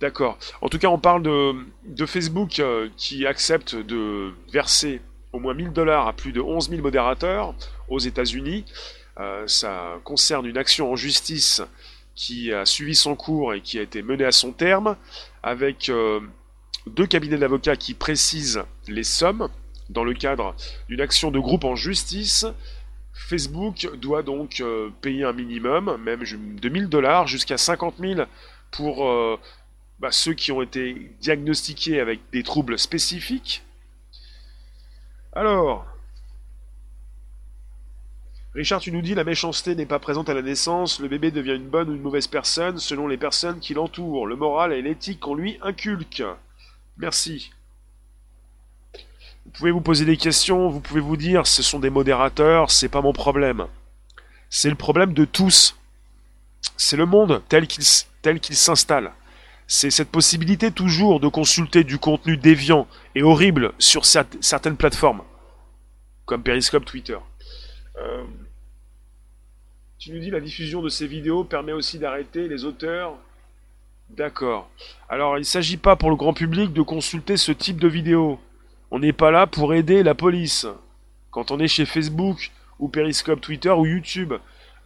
D'accord. 0.00 0.38
En 0.60 0.68
tout 0.68 0.78
cas, 0.78 0.88
on 0.88 0.98
parle 0.98 1.22
de, 1.22 1.54
de 1.84 2.06
Facebook 2.06 2.60
qui 2.96 3.26
accepte 3.26 3.76
de 3.76 4.32
verser 4.52 5.00
au 5.32 5.38
moins 5.38 5.54
1000 5.54 5.72
dollars 5.72 6.08
à 6.08 6.12
plus 6.12 6.32
de 6.32 6.40
11 6.40 6.70
000 6.70 6.82
modérateurs 6.82 7.54
aux 7.88 7.98
États-Unis. 7.98 8.64
Euh, 9.18 9.46
ça 9.46 10.00
concerne 10.04 10.46
une 10.46 10.58
action 10.58 10.90
en 10.90 10.96
justice 10.96 11.62
qui 12.14 12.52
a 12.52 12.66
suivi 12.66 12.94
son 12.94 13.14
cours 13.14 13.54
et 13.54 13.60
qui 13.60 13.78
a 13.78 13.82
été 13.82 14.02
menée 14.02 14.24
à 14.24 14.32
son 14.32 14.52
terme, 14.52 14.96
avec 15.42 15.88
euh, 15.88 16.20
deux 16.86 17.06
cabinets 17.06 17.38
d'avocats 17.38 17.76
qui 17.76 17.94
précisent 17.94 18.62
les 18.86 19.04
sommes 19.04 19.48
dans 19.92 20.04
le 20.04 20.14
cadre 20.14 20.54
d'une 20.88 21.00
action 21.00 21.30
de 21.30 21.38
groupe 21.38 21.64
en 21.64 21.76
justice. 21.76 22.46
Facebook 23.12 23.88
doit 23.96 24.22
donc 24.22 24.60
euh, 24.60 24.90
payer 25.00 25.24
un 25.24 25.32
minimum, 25.32 25.96
même 26.02 26.22
de 26.22 26.68
1000 26.68 26.88
dollars 26.88 27.26
jusqu'à 27.26 27.58
50 27.58 27.96
000 28.00 28.22
pour 28.70 29.06
bah, 30.00 30.10
ceux 30.10 30.32
qui 30.32 30.50
ont 30.50 30.62
été 30.62 31.12
diagnostiqués 31.20 32.00
avec 32.00 32.20
des 32.32 32.42
troubles 32.42 32.78
spécifiques 32.78 33.62
alors, 35.34 35.86
Richard, 38.54 38.80
tu 38.80 38.92
nous 38.92 39.00
dis 39.00 39.14
la 39.14 39.24
méchanceté 39.24 39.74
n'est 39.74 39.86
pas 39.86 39.98
présente 39.98 40.28
à 40.28 40.34
la 40.34 40.42
naissance, 40.42 41.00
le 41.00 41.08
bébé 41.08 41.30
devient 41.30 41.54
une 41.54 41.70
bonne 41.70 41.88
ou 41.88 41.94
une 41.94 42.02
mauvaise 42.02 42.26
personne 42.26 42.78
selon 42.78 43.08
les 43.08 43.16
personnes 43.16 43.58
qui 43.58 43.72
l'entourent, 43.72 44.26
le 44.26 44.36
moral 44.36 44.74
et 44.74 44.82
l'éthique 44.82 45.20
qu'on 45.20 45.34
lui 45.34 45.58
inculque. 45.62 46.22
Merci. 46.98 47.50
Vous 49.44 49.50
pouvez 49.52 49.70
vous 49.70 49.80
poser 49.80 50.04
des 50.04 50.16
questions, 50.16 50.68
vous 50.68 50.80
pouvez 50.80 51.00
vous 51.00 51.16
dire 51.16 51.46
ce 51.46 51.62
sont 51.62 51.78
des 51.78 51.90
modérateurs, 51.90 52.70
c'est 52.70 52.88
pas 52.88 53.00
mon 53.00 53.12
problème. 53.12 53.66
C'est 54.50 54.70
le 54.70 54.76
problème 54.76 55.14
de 55.14 55.24
tous. 55.24 55.76
C'est 56.76 56.96
le 56.96 57.06
monde 57.06 57.42
tel 57.48 57.66
qu'il 57.66 58.56
s'installe 58.56 59.12
c'est 59.66 59.90
cette 59.90 60.10
possibilité 60.10 60.70
toujours 60.70 61.18
de 61.18 61.28
consulter 61.28 61.82
du 61.82 61.98
contenu 61.98 62.36
déviant 62.36 62.86
et 63.14 63.22
horrible 63.22 63.72
sur 63.78 64.04
certaines 64.04 64.76
plateformes, 64.76 65.22
comme 66.26 66.42
Periscope, 66.42 66.84
Twitter. 66.84 67.16
Euh, 67.96 68.22
tu 69.98 70.12
nous 70.12 70.18
dis 70.18 70.30
la 70.30 70.40
diffusion 70.40 70.82
de 70.82 70.90
ces 70.90 71.06
vidéos 71.06 71.44
permet 71.44 71.72
aussi 71.72 71.98
d'arrêter 71.98 72.48
les 72.48 72.64
auteurs. 72.64 73.14
D'accord. 74.10 74.68
Alors 75.08 75.38
il 75.38 75.40
ne 75.40 75.44
s'agit 75.44 75.78
pas 75.78 75.96
pour 75.96 76.10
le 76.10 76.16
grand 76.16 76.34
public 76.34 76.74
de 76.74 76.82
consulter 76.82 77.38
ce 77.38 77.50
type 77.50 77.80
de 77.80 77.88
vidéos. 77.88 78.38
On 78.94 78.98
n'est 78.98 79.14
pas 79.14 79.30
là 79.30 79.46
pour 79.46 79.72
aider 79.72 80.02
la 80.02 80.14
police. 80.14 80.66
Quand 81.30 81.50
on 81.50 81.58
est 81.58 81.66
chez 81.66 81.86
Facebook 81.86 82.50
ou 82.78 82.88
Periscope, 82.88 83.40
Twitter 83.40 83.70
ou 83.70 83.86
YouTube, 83.86 84.34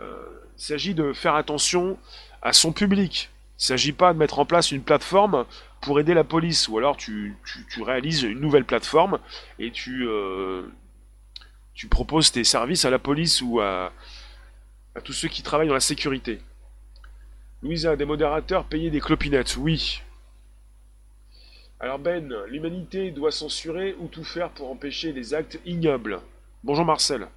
euh, 0.01 0.27
il 0.57 0.63
s'agit 0.63 0.95
de 0.95 1.13
faire 1.13 1.35
attention 1.35 1.99
à 2.41 2.53
son 2.53 2.73
public. 2.73 3.31
Il 3.59 3.63
ne 3.63 3.67
s'agit 3.67 3.91
pas 3.91 4.13
de 4.13 4.19
mettre 4.19 4.39
en 4.39 4.45
place 4.45 4.71
une 4.71 4.83
plateforme 4.83 5.45
pour 5.81 5.99
aider 5.99 6.15
la 6.15 6.23
police, 6.23 6.69
ou 6.69 6.79
alors 6.79 6.97
tu, 6.97 7.37
réalises 7.85 8.23
une 8.23 8.39
nouvelle 8.39 8.65
plateforme 8.65 9.19
et 9.59 9.73
tu, 9.73 10.07
euh, 10.07 10.63
tu 11.75 11.89
proposes 11.89 12.31
tes 12.31 12.45
services 12.45 12.85
à 12.85 12.91
la 12.91 13.01
police 13.01 13.43
ou 13.43 13.59
à, 13.59 13.93
tous 15.03 15.15
ceux 15.15 15.29
qui 15.29 15.43
travaillent 15.43 15.67
dans 15.67 15.75
la 15.75 15.81
sécurité. 15.81 16.39
Louisa, 17.61 17.97
des 17.97 18.05
modérateurs 18.05 18.67
payer 18.67 18.91
des 18.91 19.01
clopinettes, 19.01 19.57
oui. 19.57 20.01
Alors 21.79 21.99
Ben, 21.99 22.33
l'humanité 22.49 23.11
doit 23.11 23.31
censurer 23.31 23.95
ou 24.01 24.09
tout 24.09 24.25
faire 24.25 24.49
pour 24.49 24.71
empêcher 24.71 25.13
les 25.13 25.35
actes 25.35 25.61
ignobles. 25.67 26.21
Bonjour 26.65 26.87
Marcel. 26.87 27.29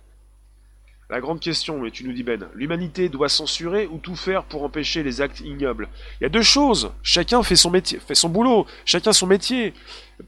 La 1.10 1.20
grande 1.20 1.42
question, 1.42 1.86
et 1.86 1.92
tu 1.92 2.06
nous 2.06 2.14
dis 2.14 2.24
Ben, 2.24 2.48
l'humanité 2.56 3.10
doit 3.10 3.28
censurer 3.28 3.88
ou 3.88 3.98
tout 3.98 4.16
faire 4.16 4.46
pour 4.46 4.64
empêcher 4.64 5.04
les 5.04 5.20
actes 5.20 5.42
ignobles? 5.42 5.90
Il 6.20 6.24
y 6.24 6.26
a 6.26 6.30
deux 6.30 6.42
choses. 6.42 6.94
Chacun 7.04 7.44
fait 7.44 7.58
son 7.58 7.70
métier, 7.70 8.00
fait 8.00 8.16
son 8.16 8.30
boulot, 8.30 8.66
chacun 8.86 9.12
son 9.12 9.28
métier. 9.28 9.74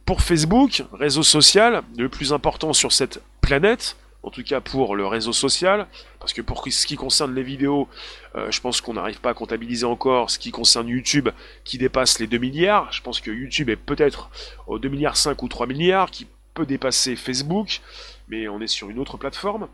Pour 0.06 0.22
Facebook, 0.22 0.84
réseau 0.92 1.24
social, 1.24 1.82
le 1.98 2.10
plus 2.10 2.34
important 2.34 2.74
sur 2.74 2.92
cette 2.92 3.22
planète, 3.40 3.96
en 4.24 4.30
tout 4.30 4.44
cas 4.44 4.62
pour 4.62 4.96
le 4.96 5.06
réseau 5.08 5.34
social, 5.34 5.88
parce 6.20 6.34
que 6.34 6.42
pour 6.42 6.64
ce 6.68 6.86
qui 6.86 6.96
concerne 6.96 7.34
les 7.34 7.44
vidéos, 7.44 7.88
euh, 8.36 8.52
je 8.52 8.62
pense 8.62 8.82
qu'on 8.82 8.94
n'arrive 8.94 9.20
pas 9.20 9.32
à 9.32 9.34
comptabiliser 9.34 9.86
encore 9.86 10.30
ce 10.30 10.38
qui 10.38 10.52
concerne 10.52 10.88
YouTube 10.88 11.30
qui 11.64 11.78
dépasse 11.78 12.20
les 12.20 12.28
2 12.28 12.38
milliards. 12.38 12.92
Je 12.92 13.02
pense 13.02 13.20
que 13.20 13.32
YouTube 13.32 13.70
est 13.70 13.76
peut-être 13.76 14.30
aux 14.68 14.80
2 14.80 14.90
milliards 14.90 15.18
5 15.18 15.42
ou 15.42 15.48
3 15.48 15.68
milliards, 15.68 16.12
qui 16.12 16.28
peut 16.54 16.66
dépasser 16.66 17.16
Facebook, 17.16 17.82
mais 18.28 18.48
on 18.48 18.62
est 18.62 18.68
sur 18.68 18.90
une 18.90 19.00
autre 19.00 19.18
plateforme 19.18 19.68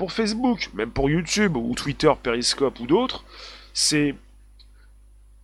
pour 0.00 0.12
Facebook, 0.12 0.70
même 0.72 0.90
pour 0.90 1.10
YouTube 1.10 1.58
ou 1.58 1.74
Twitter, 1.74 2.10
Periscope 2.22 2.80
ou 2.80 2.86
d'autres, 2.86 3.22
c'est 3.74 4.14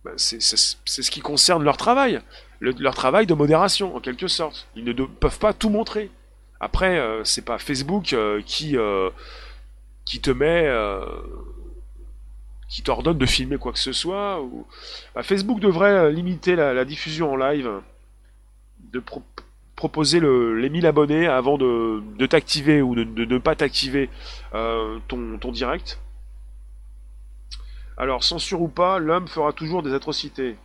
bah, 0.03 0.13
c'est 0.15 0.41
ce 0.41 1.11
qui 1.11 1.19
concerne 1.19 1.63
leur 1.63 1.77
travail, 1.77 2.21
leur 2.59 2.95
travail 2.95 3.27
de 3.27 3.35
modération 3.35 3.95
en 3.95 3.99
quelque 3.99 4.27
sorte. 4.27 4.67
Ils 4.75 4.83
ne 4.83 4.93
peuvent 4.93 5.37
pas 5.37 5.53
tout 5.53 5.69
montrer. 5.69 6.09
Après, 6.59 6.97
euh, 6.97 7.23
c'est 7.23 7.45
pas 7.45 7.59
Facebook 7.59 8.13
euh, 8.13 8.41
qui 8.45 8.77
euh, 8.77 9.09
qui 10.05 10.21
te 10.21 10.31
met 10.31 10.67
qui 12.69 12.83
t'ordonne 12.83 13.17
de 13.17 13.25
filmer 13.25 13.57
quoi 13.57 13.71
que 13.71 13.79
ce 13.79 13.93
soit. 13.93 14.41
Bah, 15.15 15.23
Facebook 15.23 15.59
devrait 15.59 16.11
limiter 16.11 16.55
la, 16.55 16.85
diffusion 16.85 17.31
en 17.31 17.35
live 17.35 17.69
de, 18.91 19.01
proposer 19.77 20.19
les 20.19 20.69
1000 20.69 20.85
abonnés 20.85 21.27
avant 21.27 21.57
de, 21.57 22.25
t'activer 22.25 22.81
ou 22.81 22.95
de, 22.95 23.25
ne 23.25 23.37
pas 23.37 23.55
t'activer 23.55 24.09
euh, 24.53 24.99
ton, 25.07 25.51
direct. 25.51 25.99
Alors, 27.95 28.23
censure 28.23 28.61
ou 28.61 28.67
pas, 28.67 28.99
l'homme 28.99 29.27
fera 29.27 29.53
toujours 29.53 29.83
des 29.83 29.93
atrocités. 29.93 30.57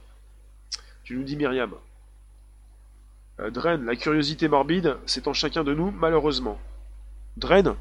Tu 1.05 1.17
nous 1.17 1.25
dis 1.25 1.37
Myriam. 1.37 1.73
Euh, 3.43 3.51
Dren, 3.51 3.85
la 3.85 3.97
curiosité 3.97 4.49
morbide, 4.49 4.97
c'est 5.07 5.29
en 5.29 5.33
chacun 5.33 5.65
de 5.65 5.75
nous, 5.75 5.91
malheureusement. 5.91 6.59
Dren 7.37 7.77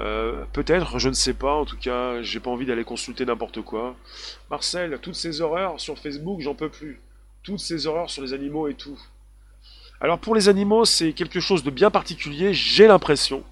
euh, 0.00 0.44
Peut-être, 0.52 0.98
je 0.98 1.08
ne 1.08 1.14
sais 1.14 1.34
pas, 1.34 1.54
en 1.54 1.64
tout 1.64 1.76
cas, 1.76 2.22
j'ai 2.22 2.40
pas 2.40 2.50
envie 2.50 2.66
d'aller 2.66 2.84
consulter 2.84 3.24
n'importe 3.24 3.62
quoi. 3.62 3.96
Marcel, 4.50 4.98
toutes 5.00 5.14
ces 5.14 5.40
horreurs 5.40 5.80
sur 5.80 5.98
Facebook, 5.98 6.40
j'en 6.40 6.54
peux 6.54 6.68
plus. 6.68 7.00
Toutes 7.42 7.60
ces 7.60 7.86
horreurs 7.86 8.10
sur 8.10 8.22
les 8.22 8.32
animaux 8.32 8.68
et 8.68 8.74
tout. 8.74 8.98
Alors 10.00 10.18
pour 10.18 10.34
les 10.34 10.48
animaux, 10.48 10.84
c'est 10.84 11.12
quelque 11.12 11.40
chose 11.40 11.62
de 11.62 11.70
bien 11.70 11.90
particulier, 11.90 12.54
j'ai 12.54 12.86
l'impression. 12.86 13.44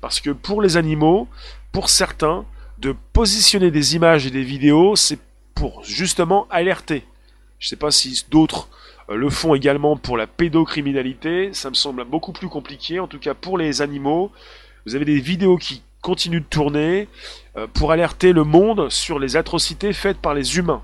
Parce 0.00 0.20
que 0.20 0.30
pour 0.30 0.62
les 0.62 0.76
animaux, 0.76 1.28
pour 1.72 1.88
certains, 1.88 2.44
de 2.78 2.94
positionner 3.12 3.70
des 3.70 3.96
images 3.96 4.26
et 4.26 4.30
des 4.30 4.42
vidéos, 4.42 4.96
c'est 4.96 5.18
pour 5.54 5.82
justement 5.84 6.46
alerter. 6.50 7.04
Je 7.58 7.66
ne 7.66 7.68
sais 7.70 7.76
pas 7.76 7.90
si 7.90 8.24
d'autres 8.30 8.68
le 9.16 9.28
font 9.28 9.54
également 9.54 9.96
pour 9.96 10.16
la 10.16 10.26
pédocriminalité, 10.26 11.52
ça 11.52 11.68
me 11.70 11.74
semble 11.74 12.04
beaucoup 12.04 12.32
plus 12.32 12.48
compliqué. 12.48 13.00
En 13.00 13.08
tout 13.08 13.18
cas 13.18 13.34
pour 13.34 13.58
les 13.58 13.82
animaux, 13.82 14.30
vous 14.86 14.94
avez 14.94 15.04
des 15.04 15.20
vidéos 15.20 15.56
qui 15.58 15.82
continuent 16.00 16.40
de 16.40 16.44
tourner 16.44 17.08
euh, 17.56 17.66
pour 17.66 17.92
alerter 17.92 18.32
le 18.32 18.44
monde 18.44 18.88
sur 18.90 19.18
les 19.18 19.36
atrocités 19.36 19.92
faites 19.92 20.18
par 20.18 20.34
les 20.34 20.56
humains. 20.56 20.82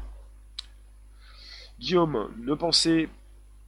Guillaume, 1.78 2.28
ne 2.40 2.54
pensez 2.54 3.08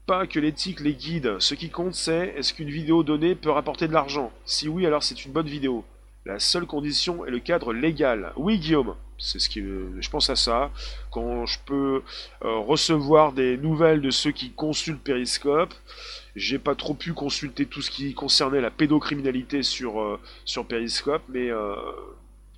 pas 0.06 0.26
que 0.26 0.40
l'éthique 0.40 0.80
les 0.80 0.94
guide. 0.94 1.36
Ce 1.38 1.54
qui 1.54 1.70
compte, 1.70 1.94
c'est 1.94 2.34
est-ce 2.36 2.54
qu'une 2.54 2.70
vidéo 2.70 3.02
donnée 3.02 3.34
peut 3.34 3.50
rapporter 3.50 3.86
de 3.86 3.92
l'argent? 3.92 4.32
Si 4.44 4.68
oui, 4.68 4.86
alors 4.86 5.02
c'est 5.02 5.24
une 5.24 5.32
bonne 5.32 5.46
vidéo. 5.46 5.84
La 6.24 6.38
seule 6.38 6.66
condition 6.66 7.24
est 7.26 7.30
le 7.30 7.38
cadre 7.38 7.72
légal. 7.72 8.32
Oui, 8.36 8.58
Guillaume, 8.58 8.94
c'est 9.18 9.38
ce 9.38 9.48
qui, 9.48 9.60
je 9.60 10.10
pense 10.10 10.30
à 10.30 10.36
ça. 10.36 10.70
Quand 11.10 11.44
je 11.46 11.58
peux 11.66 12.02
euh, 12.44 12.58
recevoir 12.58 13.32
des 13.32 13.56
nouvelles 13.56 14.00
de 14.00 14.10
ceux 14.10 14.30
qui 14.30 14.50
consultent 14.50 15.02
Periscope, 15.02 15.74
j'ai 16.36 16.58
pas 16.58 16.74
trop 16.74 16.94
pu 16.94 17.12
consulter 17.12 17.66
tout 17.66 17.82
ce 17.82 17.90
qui 17.90 18.14
concernait 18.14 18.60
la 18.60 18.70
pédocriminalité 18.70 19.62
sur, 19.62 20.00
euh, 20.00 20.20
sur 20.44 20.66
Periscope, 20.66 21.22
mais 21.28 21.50
euh, 21.50 21.74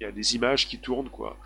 il 0.00 0.04
y 0.04 0.06
a 0.06 0.12
des 0.12 0.34
images 0.36 0.68
qui 0.68 0.78
tournent, 0.78 1.11
quoi 1.11 1.36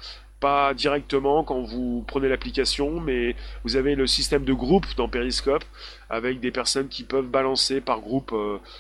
pas 0.41 0.75
directement 0.75 1.43
quand 1.43 1.63
vous 1.63 2.05
prenez 2.07 2.29
l'application, 2.29 3.01
mais 3.01 3.35
vous 3.63 3.77
avez 3.77 3.95
le 3.95 4.07
système 4.07 4.45
de 4.45 4.53
groupe 4.53 4.85
dans 4.99 5.09
Periscope 5.09 5.65
avec 6.11 6.39
des 6.41 6.51
personnes 6.51 6.89
qui 6.89 7.03
peuvent 7.03 7.29
balancer 7.29 7.81
par 7.81 8.01
groupe 8.01 8.35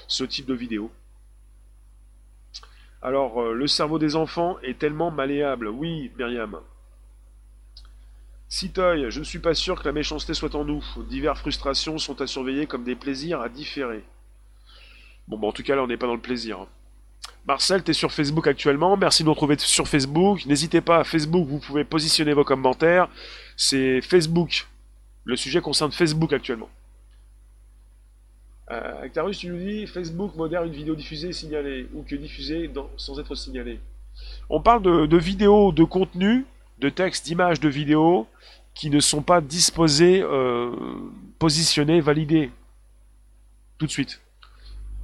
ce 0.07 0.24
type 0.24 0.45
de 0.45 0.53
vidéo. 0.53 0.91
Alors, 3.05 3.43
euh, 3.43 3.53
le 3.53 3.67
cerveau 3.67 3.99
des 3.99 4.17
enfants 4.17 4.57
est 4.63 4.79
tellement 4.79 5.11
malléable. 5.11 5.69
Oui, 5.69 6.11
Myriam. 6.17 6.59
Citoy, 8.49 9.11
je 9.11 9.19
ne 9.19 9.25
suis 9.25 9.41
pas 9.41 9.53
sûr 9.53 9.79
que 9.79 9.85
la 9.87 9.93
méchanceté 9.93 10.33
soit 10.33 10.55
en 10.55 10.65
nous. 10.65 10.83
Diverses 11.11 11.41
frustrations 11.41 11.99
sont 11.99 12.23
à 12.23 12.27
surveiller 12.27 12.67
comme 12.67 12.83
des 12.83 12.95
plaisirs 12.95 13.43
à 13.43 13.51
différer. 13.51 14.03
Bon, 15.29 15.39
bah, 15.39 15.49
en 15.49 15.53
tout 15.53 15.63
cas, 15.63 15.77
là, 15.77 15.83
on 15.83 15.87
n'est 15.87 15.99
pas 15.99 16.07
dans 16.07 16.15
le 16.15 16.21
plaisir. 16.21 16.67
Marcel, 17.47 17.85
tu 17.85 17.91
es 17.91 17.95
sur 17.95 18.11
Facebook 18.11 18.47
actuellement. 18.47 18.97
Merci 18.97 19.23
de 19.23 19.27
nous 19.27 19.35
retrouver 19.35 19.59
sur 19.59 19.87
Facebook. 19.87 20.47
N'hésitez 20.47 20.81
pas 20.81 21.05
Facebook, 21.05 21.47
vous 21.47 21.59
pouvez 21.59 21.85
positionner 21.85 22.33
vos 22.33 22.45
commentaires. 22.45 23.11
C'est 23.55 24.01
Facebook. 24.01 24.67
Le 25.25 25.37
sujet 25.37 25.61
concerne 25.61 25.93
Facebook 25.93 26.33
actuellement. 26.33 26.71
Euh, 28.71 29.03
Actarus, 29.03 29.39
tu 29.39 29.49
nous 29.49 29.59
dis 29.59 29.87
Facebook 29.87 30.35
modère 30.37 30.65
une 30.65 30.73
vidéo 30.73 30.95
diffusée 30.95 31.33
signalée, 31.33 31.87
ou 31.95 32.03
que 32.03 32.17
diffusée 32.17 32.71
sans 32.97 33.19
être 33.21 33.35
signalée. 33.35 33.81
On 34.49 34.61
parle 34.61 34.83
de, 34.83 35.17
vidéos, 35.17 35.73
de 35.73 35.85
contenu, 35.85 36.47
de 36.79 36.89
textes, 36.89 37.27
d'images, 37.27 37.61
de 37.61 37.69
vidéos 37.69 38.27
qui 38.75 38.91
ne 38.91 39.01
sont 39.01 39.23
pas 39.23 39.41
disposés, 39.41 40.21
euh, 40.23 40.73
positionnés, 41.39 42.01
validés 42.01 42.51
tout 43.79 43.87
de 43.87 43.91
suite. 43.91 44.21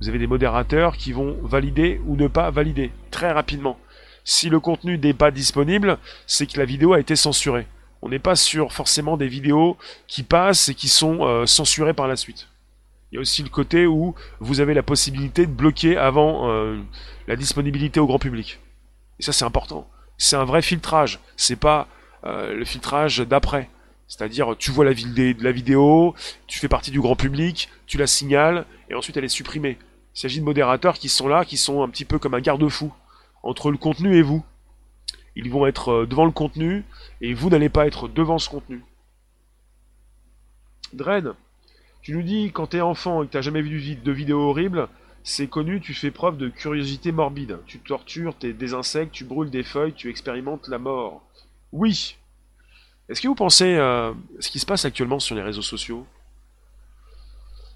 Vous 0.00 0.08
avez 0.08 0.18
des 0.18 0.26
modérateurs 0.26 0.96
qui 0.96 1.12
vont 1.12 1.36
valider 1.42 2.00
ou 2.06 2.16
ne 2.16 2.26
pas 2.26 2.50
valider 2.50 2.90
très 3.10 3.30
rapidement. 3.30 3.78
Si 4.24 4.48
le 4.48 4.60
contenu 4.60 4.98
n'est 4.98 5.14
pas 5.14 5.30
disponible, 5.30 5.98
c'est 6.26 6.46
que 6.46 6.58
la 6.58 6.64
vidéo 6.64 6.94
a 6.94 7.00
été 7.00 7.16
censurée. 7.16 7.66
On 8.02 8.08
n'est 8.08 8.18
pas 8.18 8.36
sur 8.36 8.72
forcément 8.72 9.16
des 9.16 9.28
vidéos 9.28 9.76
qui 10.06 10.22
passent 10.22 10.70
et 10.70 10.74
qui 10.74 10.88
sont 10.88 11.26
euh, 11.26 11.46
censurées 11.46 11.94
par 11.94 12.08
la 12.08 12.16
suite. 12.16 12.49
Il 13.10 13.16
y 13.16 13.18
a 13.18 13.20
aussi 13.20 13.42
le 13.42 13.48
côté 13.48 13.86
où 13.86 14.14
vous 14.38 14.60
avez 14.60 14.74
la 14.74 14.82
possibilité 14.82 15.46
de 15.46 15.52
bloquer 15.52 15.96
avant 15.96 16.48
euh, 16.48 16.80
la 17.26 17.36
disponibilité 17.36 17.98
au 17.98 18.06
grand 18.06 18.18
public. 18.18 18.60
Et 19.18 19.22
ça 19.22 19.32
c'est 19.32 19.44
important. 19.44 19.88
C'est 20.16 20.36
un 20.36 20.44
vrai 20.44 20.62
filtrage. 20.62 21.18
C'est 21.36 21.56
pas 21.56 21.88
euh, 22.24 22.54
le 22.54 22.64
filtrage 22.64 23.18
d'après. 23.18 23.68
C'est-à-dire, 24.06 24.56
tu 24.58 24.72
vois 24.72 24.84
la, 24.84 24.92
vidéo, 24.92 26.14
tu 26.48 26.58
fais 26.58 26.68
partie 26.68 26.90
du 26.90 27.00
grand 27.00 27.14
public, 27.14 27.68
tu 27.86 27.96
la 27.96 28.08
signales, 28.08 28.66
et 28.88 28.94
ensuite 28.94 29.16
elle 29.16 29.24
est 29.24 29.28
supprimée. 29.28 29.78
Il 30.16 30.20
s'agit 30.20 30.40
de 30.40 30.44
modérateurs 30.44 30.98
qui 30.98 31.08
sont 31.08 31.28
là, 31.28 31.44
qui 31.44 31.56
sont 31.56 31.84
un 31.84 31.88
petit 31.88 32.04
peu 32.04 32.18
comme 32.18 32.34
un 32.34 32.40
garde-fou 32.40 32.92
entre 33.44 33.70
le 33.70 33.78
contenu 33.78 34.16
et 34.16 34.22
vous. 34.22 34.44
Ils 35.36 35.48
vont 35.48 35.66
être 35.66 35.92
euh, 35.92 36.06
devant 36.06 36.24
le 36.24 36.32
contenu 36.32 36.84
et 37.20 37.34
vous 37.34 37.50
n'allez 37.50 37.68
pas 37.68 37.86
être 37.86 38.08
devant 38.08 38.38
ce 38.38 38.48
contenu. 38.48 38.82
Dren, 40.92 41.34
tu 42.02 42.16
nous 42.16 42.22
dis 42.22 42.50
quand 42.52 42.68
t'es 42.68 42.80
enfant 42.80 43.22
et 43.22 43.26
que 43.26 43.32
t'as 43.32 43.42
jamais 43.42 43.62
vu 43.62 43.94
de 43.94 44.12
vidéos 44.12 44.50
horribles, 44.50 44.88
c'est 45.22 45.48
connu, 45.48 45.80
tu 45.80 45.92
fais 45.92 46.10
preuve 46.10 46.38
de 46.38 46.48
curiosité 46.48 47.12
morbide. 47.12 47.58
Tu 47.66 47.78
tortures 47.78 48.34
des 48.40 48.74
insectes, 48.74 49.12
tu 49.12 49.24
brûles 49.24 49.50
des 49.50 49.62
feuilles, 49.62 49.92
tu 49.92 50.08
expérimentes 50.08 50.68
la 50.68 50.78
mort. 50.78 51.22
Oui. 51.72 52.16
Est-ce 53.08 53.20
que 53.20 53.28
vous 53.28 53.34
pensez 53.34 53.76
à 53.76 53.82
euh, 53.82 54.14
ce 54.38 54.50
qui 54.50 54.58
se 54.58 54.66
passe 54.66 54.84
actuellement 54.84 55.20
sur 55.20 55.34
les 55.34 55.42
réseaux 55.42 55.62
sociaux? 55.62 56.06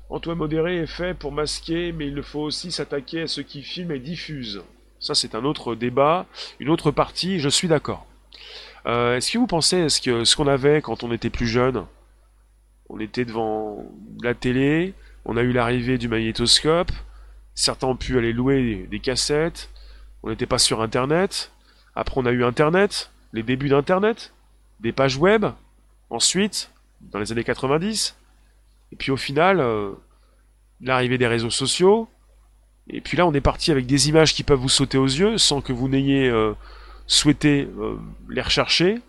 Antoine 0.08 0.38
modéré 0.38 0.76
est 0.78 0.86
fait 0.86 1.14
pour 1.14 1.32
masquer, 1.32 1.92
mais 1.92 2.06
il 2.06 2.22
faut 2.22 2.40
aussi 2.40 2.70
s'attaquer 2.70 3.22
à 3.22 3.26
ceux 3.26 3.42
qui 3.42 3.62
filment 3.62 3.92
et 3.92 3.98
diffusent. 3.98 4.62
Ça, 5.00 5.14
c'est 5.14 5.34
un 5.34 5.44
autre 5.44 5.74
débat, 5.74 6.26
une 6.60 6.70
autre 6.70 6.90
partie, 6.90 7.40
je 7.40 7.48
suis 7.48 7.68
d'accord. 7.68 8.06
Euh, 8.86 9.16
est-ce 9.16 9.32
que 9.32 9.38
vous 9.38 9.46
pensez, 9.46 9.86
que 10.02 10.24
ce 10.24 10.36
qu'on 10.36 10.46
avait 10.46 10.80
quand 10.82 11.02
on 11.02 11.12
était 11.12 11.30
plus 11.30 11.46
jeune, 11.46 11.84
on 12.94 13.00
était 13.00 13.24
devant 13.24 13.84
la 14.22 14.34
télé, 14.34 14.94
on 15.24 15.36
a 15.36 15.42
eu 15.42 15.50
l'arrivée 15.50 15.98
du 15.98 16.06
magnétoscope, 16.06 16.92
certains 17.56 17.88
ont 17.88 17.96
pu 17.96 18.16
aller 18.16 18.32
louer 18.32 18.86
des 18.88 19.00
cassettes, 19.00 19.68
on 20.22 20.30
n'était 20.30 20.46
pas 20.46 20.58
sur 20.58 20.80
Internet, 20.80 21.50
après 21.96 22.20
on 22.20 22.24
a 22.24 22.30
eu 22.30 22.44
Internet, 22.44 23.10
les 23.32 23.42
débuts 23.42 23.68
d'Internet, 23.68 24.32
des 24.78 24.92
pages 24.92 25.16
web, 25.16 25.44
ensuite, 26.08 26.70
dans 27.00 27.18
les 27.18 27.32
années 27.32 27.42
90, 27.42 28.14
et 28.92 28.96
puis 28.96 29.10
au 29.10 29.16
final, 29.16 29.58
euh, 29.58 29.90
l'arrivée 30.80 31.18
des 31.18 31.26
réseaux 31.26 31.50
sociaux. 31.50 32.08
Et 32.88 33.00
puis 33.00 33.16
là, 33.16 33.26
on 33.26 33.34
est 33.34 33.40
parti 33.40 33.72
avec 33.72 33.86
des 33.86 34.08
images 34.08 34.34
qui 34.34 34.44
peuvent 34.44 34.60
vous 34.60 34.68
sauter 34.68 34.98
aux 34.98 35.06
yeux 35.06 35.36
sans 35.36 35.60
que 35.60 35.72
vous 35.72 35.88
n'ayez 35.88 36.28
euh, 36.28 36.52
souhaité 37.08 37.68
euh, 37.80 37.96
les 38.28 38.40
rechercher. 38.40 39.00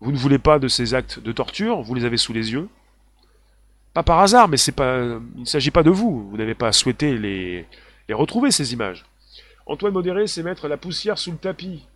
Vous 0.00 0.12
ne 0.12 0.18
voulez 0.18 0.38
pas 0.38 0.58
de 0.58 0.68
ces 0.68 0.92
actes 0.92 1.20
de 1.20 1.32
torture, 1.32 1.80
vous 1.80 1.94
les 1.94 2.04
avez 2.04 2.18
sous 2.18 2.34
les 2.34 2.52
yeux. 2.52 2.68
Pas 3.94 4.02
par 4.02 4.20
hasard, 4.20 4.48
mais 4.48 4.56
c'est 4.56 4.72
pas, 4.72 5.18
il 5.34 5.40
ne 5.40 5.44
s'agit 5.44 5.70
pas 5.70 5.82
de 5.82 5.90
vous. 5.90 6.28
Vous 6.30 6.36
n'avez 6.36 6.54
pas 6.54 6.72
souhaité 6.72 7.16
les, 7.16 7.66
les 8.08 8.14
retrouver, 8.14 8.50
ces 8.50 8.72
images. 8.72 9.04
Antoine 9.66 9.92
Modéré, 9.92 10.26
c'est 10.26 10.42
mettre 10.42 10.68
la 10.68 10.76
poussière 10.76 11.18
sous 11.18 11.32
le 11.32 11.38
tapis. 11.38 11.86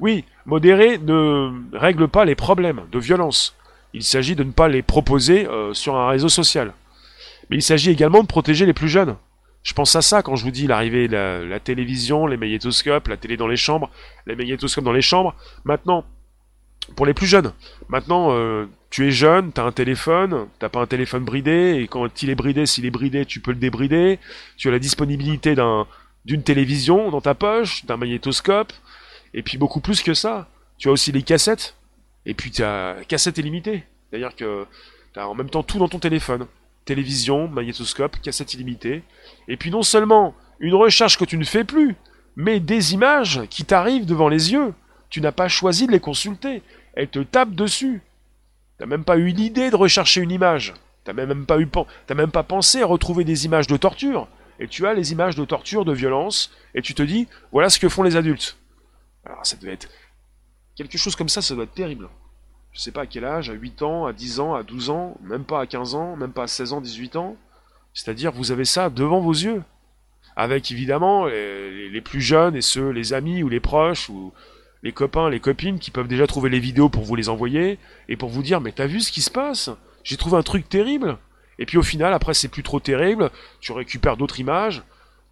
Oui, 0.00 0.24
modéré 0.46 0.98
ne 0.98 1.52
règle 1.76 2.08
pas 2.08 2.24
les 2.24 2.34
problèmes 2.34 2.82
de 2.90 2.98
violence. 2.98 3.56
Il 3.92 4.02
s'agit 4.02 4.34
de 4.34 4.44
ne 4.44 4.52
pas 4.52 4.68
les 4.68 4.82
proposer 4.82 5.46
euh, 5.46 5.72
sur 5.72 5.96
un 5.96 6.08
réseau 6.08 6.28
social. 6.28 6.72
Mais 7.48 7.56
il 7.56 7.62
s'agit 7.62 7.90
également 7.90 8.22
de 8.22 8.26
protéger 8.26 8.66
les 8.66 8.72
plus 8.72 8.88
jeunes. 8.88 9.16
Je 9.62 9.72
pense 9.72 9.94
à 9.96 10.02
ça 10.02 10.22
quand 10.22 10.36
je 10.36 10.44
vous 10.44 10.50
dis 10.50 10.66
l'arrivée 10.66 11.08
de 11.08 11.46
la, 11.48 11.60
télévision, 11.60 12.26
les 12.26 12.36
magnétoscopes, 12.36 13.08
la 13.08 13.16
télé 13.16 13.36
dans 13.36 13.46
les 13.46 13.56
chambres, 13.56 13.90
les 14.26 14.36
magnétoscopes 14.36 14.84
dans 14.84 14.92
les 14.92 15.00
chambres. 15.00 15.34
Maintenant, 15.64 16.04
pour 16.96 17.06
les 17.06 17.14
plus 17.14 17.26
jeunes, 17.26 17.52
maintenant, 17.88 18.32
euh, 18.32 18.66
tu 18.90 19.06
es 19.08 19.10
jeune, 19.10 19.52
tu 19.52 19.60
as 19.60 19.64
un 19.64 19.72
téléphone, 19.72 20.46
t'as 20.58 20.68
pas 20.68 20.80
un 20.80 20.86
téléphone 20.86 21.24
bridé, 21.24 21.80
et 21.80 21.88
quand 21.88 22.22
il 22.22 22.30
est 22.30 22.34
bridé, 22.34 22.66
s'il 22.66 22.86
est 22.86 22.90
bridé, 22.90 23.24
tu 23.24 23.40
peux 23.40 23.52
le 23.52 23.58
débrider. 23.58 24.18
Tu 24.56 24.68
as 24.68 24.70
la 24.70 24.78
disponibilité 24.78 25.54
d'un, 25.54 25.86
d'une 26.24 26.42
télévision 26.42 27.10
dans 27.10 27.20
ta 27.20 27.34
poche, 27.34 27.84
d'un 27.86 27.96
magnétoscope, 27.96 28.72
et 29.32 29.42
puis 29.42 29.58
beaucoup 29.58 29.80
plus 29.80 30.02
que 30.02 30.14
ça. 30.14 30.48
Tu 30.78 30.88
as 30.88 30.92
aussi 30.92 31.12
les 31.12 31.22
cassettes, 31.22 31.74
et 32.26 32.34
puis 32.34 32.50
tu 32.50 32.62
as 32.62 32.96
cassette 33.08 33.38
illimitée. 33.38 33.84
C'est-à-dire 34.10 34.34
que 34.36 34.66
tu 35.12 35.20
as 35.20 35.28
en 35.28 35.34
même 35.34 35.50
temps 35.50 35.62
tout 35.62 35.78
dans 35.78 35.88
ton 35.88 35.98
téléphone. 35.98 36.46
Télévision, 36.84 37.48
magnétoscope, 37.48 38.20
cassette 38.20 38.54
illimitée. 38.54 39.02
Et 39.48 39.56
puis 39.56 39.70
non 39.70 39.82
seulement 39.82 40.34
une 40.60 40.74
recherche 40.74 41.18
que 41.18 41.24
tu 41.24 41.38
ne 41.38 41.44
fais 41.44 41.64
plus, 41.64 41.96
mais 42.36 42.60
des 42.60 42.94
images 42.94 43.42
qui 43.50 43.64
t'arrivent 43.64 44.06
devant 44.06 44.28
les 44.28 44.52
yeux. 44.52 44.72
Tu 45.14 45.20
n'as 45.20 45.30
pas 45.30 45.46
choisi 45.46 45.86
de 45.86 45.92
les 45.92 46.00
consulter. 46.00 46.60
Elles 46.94 47.06
te 47.06 47.20
tapent 47.20 47.54
dessus. 47.54 48.02
T'as 48.78 48.86
même 48.86 49.04
pas 49.04 49.16
eu 49.16 49.28
l'idée 49.28 49.70
de 49.70 49.76
rechercher 49.76 50.20
une 50.20 50.32
image. 50.32 50.74
T'as 51.04 51.12
même 51.12 51.46
même 52.16 52.30
pas 52.32 52.42
pensé 52.42 52.82
à 52.82 52.86
retrouver 52.86 53.22
des 53.22 53.44
images 53.44 53.68
de 53.68 53.76
torture. 53.76 54.26
Et 54.58 54.66
tu 54.66 54.88
as 54.88 54.92
les 54.92 55.12
images 55.12 55.36
de 55.36 55.44
torture, 55.44 55.84
de 55.84 55.92
violence, 55.92 56.50
et 56.74 56.82
tu 56.82 56.94
te 56.94 57.02
dis, 57.04 57.28
voilà 57.52 57.70
ce 57.70 57.78
que 57.78 57.88
font 57.88 58.02
les 58.02 58.16
adultes. 58.16 58.56
Alors 59.24 59.46
ça 59.46 59.56
devait 59.56 59.74
être, 59.74 59.88
Quelque 60.74 60.98
chose 60.98 61.14
comme 61.14 61.28
ça, 61.28 61.42
ça 61.42 61.54
doit 61.54 61.62
être 61.62 61.74
terrible. 61.74 62.08
Je 62.72 62.80
sais 62.80 62.90
pas 62.90 63.02
à 63.02 63.06
quel 63.06 63.24
âge, 63.24 63.50
à 63.50 63.52
8 63.52 63.82
ans, 63.82 64.06
à 64.06 64.12
10 64.12 64.40
ans, 64.40 64.54
à 64.56 64.64
12 64.64 64.90
ans, 64.90 65.16
même 65.22 65.44
pas 65.44 65.60
à 65.60 65.66
15 65.68 65.94
ans, 65.94 66.16
même 66.16 66.32
pas 66.32 66.42
à 66.42 66.48
16 66.48 66.72
ans, 66.72 66.80
18 66.80 67.14
ans. 67.14 67.36
C'est-à-dire, 67.92 68.32
vous 68.32 68.50
avez 68.50 68.64
ça 68.64 68.90
devant 68.90 69.20
vos 69.20 69.30
yeux. 69.30 69.62
Avec 70.34 70.72
évidemment 70.72 71.26
les, 71.26 72.00
plus 72.00 72.20
jeunes 72.20 72.56
et 72.56 72.62
ceux, 72.62 72.90
les 72.90 73.12
amis 73.12 73.44
ou 73.44 73.48
les 73.48 73.60
proches 73.60 74.10
ou 74.10 74.32
les 74.84 74.92
copains, 74.92 75.30
les 75.30 75.40
copines 75.40 75.78
qui 75.78 75.90
peuvent 75.90 76.06
déjà 76.06 76.26
trouver 76.26 76.50
les 76.50 76.60
vidéos 76.60 76.90
pour 76.90 77.02
vous 77.02 77.16
les 77.16 77.30
envoyer 77.30 77.78
et 78.08 78.16
pour 78.16 78.28
vous 78.28 78.42
dire 78.42 78.60
mais 78.60 78.70
t'as 78.70 78.86
vu 78.86 79.00
ce 79.00 79.10
qui 79.10 79.22
se 79.22 79.30
passe? 79.30 79.70
J'ai 80.04 80.18
trouvé 80.18 80.36
un 80.36 80.42
truc 80.42 80.68
terrible. 80.68 81.16
Et 81.58 81.66
puis 81.66 81.78
au 81.78 81.82
final, 81.82 82.12
après 82.12 82.34
c'est 82.34 82.48
plus 82.48 82.62
trop 82.62 82.80
terrible, 82.80 83.30
tu 83.60 83.72
récupères 83.72 84.16
d'autres 84.16 84.40
images, 84.40 84.82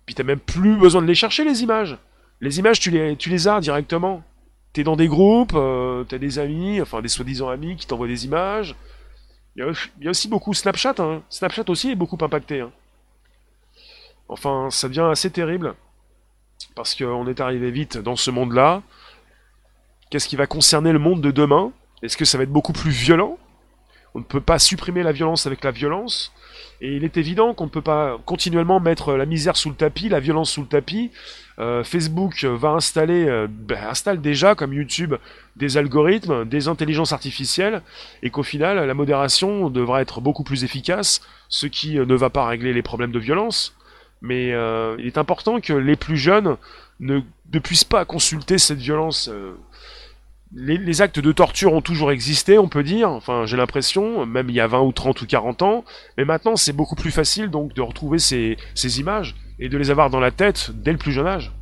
puis 0.07 0.15
t'as 0.15 0.23
même 0.25 0.39
plus 0.41 0.77
besoin 0.77 1.03
de 1.03 1.07
les 1.07 1.15
chercher 1.15 1.45
les 1.45 1.63
images. 1.63 1.99
Les 2.41 2.59
images 2.59 2.81
tu 2.81 2.91
les, 2.91 3.49
as 3.49 3.61
directement 3.61 4.25
t'es 4.73 4.85
dans 4.85 4.97
des 4.97 5.07
groupes, 5.07 5.53
euh, 5.55 6.03
t'as 6.05 6.17
des 6.17 6.39
amis, 6.39 6.81
enfin 6.81 7.03
des 7.03 7.09
soi-disant 7.09 7.51
amis 7.51 7.77
qui 7.77 7.87
t'envoient 7.87 8.09
des 8.09 8.25
images. 8.25 8.75
Il 9.55 9.63
y, 10.01 10.07
a, 10.07 10.11
aussi 10.11 10.29
beaucoup 10.29 10.55
Snapchat, 10.55 10.95
hein. 10.99 11.23
Snapchat 11.29 11.65
aussi 11.69 11.91
est 11.91 11.95
beaucoup 11.95 12.17
impacté. 12.23 12.63
Hein. 12.63 12.73
Enfin, 14.29 14.69
ça 14.71 14.89
devient 14.89 15.09
assez 15.13 15.31
terrible. 15.31 15.75
Parce 16.75 16.95
qu'on 16.95 17.27
est 17.29 17.39
arrivé 17.39 17.71
vite 17.71 17.99
dans 17.99 18.17
ce 18.17 18.31
monde-là. 18.31 18.83
Qu'est-ce 20.13 20.29
qui 20.29 20.37
va 20.37 20.47
concerner 20.47 20.93
le 20.93 20.99
monde 20.99 21.23
de 21.23 21.31
demain? 21.31 21.73
Est-ce 22.03 22.19
que 22.19 22.27
ça 22.27 22.37
va 22.37 22.45
être 22.45 22.53
beaucoup 22.53 22.75
plus 22.75 22.91
violent? 22.91 23.39
On 24.15 24.19
ne 24.19 24.25
peut 24.25 24.43
pas 24.43 24.59
supprimer 24.59 25.03
la 25.03 25.11
violence 25.11 25.47
avec 25.47 25.65
la 25.65 25.71
violence. 25.71 26.35
Et 26.83 26.95
il 26.95 27.05
est 27.05 27.17
évident 27.17 27.55
qu'on 27.55 27.65
ne 27.65 27.71
peut 27.71 27.81
pas 27.81 28.19
continuellement 28.27 28.79
mettre 28.79 29.15
la 29.15 29.25
misère 29.25 29.57
sous 29.57 29.71
le 29.71 29.75
tapis, 29.75 30.11
la 30.11 30.21
violence 30.21 30.51
sous 30.51 30.61
le 30.61 30.67
tapis. 30.67 31.11
Euh, 31.59 31.83
Facebook 31.83 32.45
va 32.45 32.73
installer, 32.73 33.25
euh, 33.27 33.47
ben, 33.49 33.83
installe 33.89 34.21
déjà 34.21 34.55
comme 34.55 34.75
YouTube 34.75 35.15
des 35.57 35.79
algorithmes, 35.79 36.45
des 36.45 36.69
intelligences 36.69 37.15
artificielles, 37.15 37.81
et 38.23 38.29
qu'au 38.29 38.43
final 38.43 38.87
la 38.87 38.95
modération 38.95 39.71
devra 39.71 40.03
être 40.03 40.21
beaucoup 40.21 40.45
plus 40.45 40.63
efficace, 40.63 41.23
ce 41.49 41.67
qui 41.67 41.99
euh, 41.99 42.05
ne 42.05 42.15
va 42.15 42.29
pas 42.29 42.45
régler 42.45 42.75
les 42.75 42.83
problèmes 42.83 43.13
de 43.13 43.19
violence. 43.19 43.75
Mais 44.21 44.49
il 44.99 45.07
est 45.07 45.19
important 45.19 45.61
que 45.61 45.73
les 45.73 45.97
plus 45.97 46.17
jeunes 46.17 46.57
ne, 47.01 47.23
ne 47.53 47.59
puissent 47.59 47.83
pas 47.83 48.05
consulter 48.05 48.57
cette 48.57 48.79
violence 48.79 49.29
les, 50.55 51.01
actes 51.01 51.19
de 51.19 51.33
torture 51.33 51.73
ont 51.73 51.81
toujours 51.81 52.13
existé, 52.13 52.59
on 52.59 52.69
peut 52.69 52.83
dire, 52.83 53.11
enfin 53.11 53.47
j'ai 53.47 53.57
l'impression, 53.57 54.27
même 54.27 54.51
il 54.51 54.55
y 54.55 54.61
a 54.61 54.67
20 54.67 54.81
ou 54.81 54.93
30 54.93 55.21
ou 55.23 55.27
40 55.27 55.63
ans, 55.63 55.85
mais 56.17 56.25
maintenant 56.25 56.57
c'est 56.57 56.73
beaucoup 56.73 56.95
plus 56.95 57.11
facile 57.11 57.51
donc 57.51 57.73
de 57.75 57.81
retrouver 57.81 58.19
ces, 58.19 58.59
ces, 58.75 59.01
images 59.01 59.35
et 59.59 59.69
de 59.69 59.79
les 59.79 59.91
avoir 59.91 60.11
dans 60.11 60.21
la 60.21 60.31
tête 60.31 60.71
dès 60.75 60.93
le 60.93 60.99
plus 60.99 61.13
jeune 61.13 61.27
âge. 61.27 61.53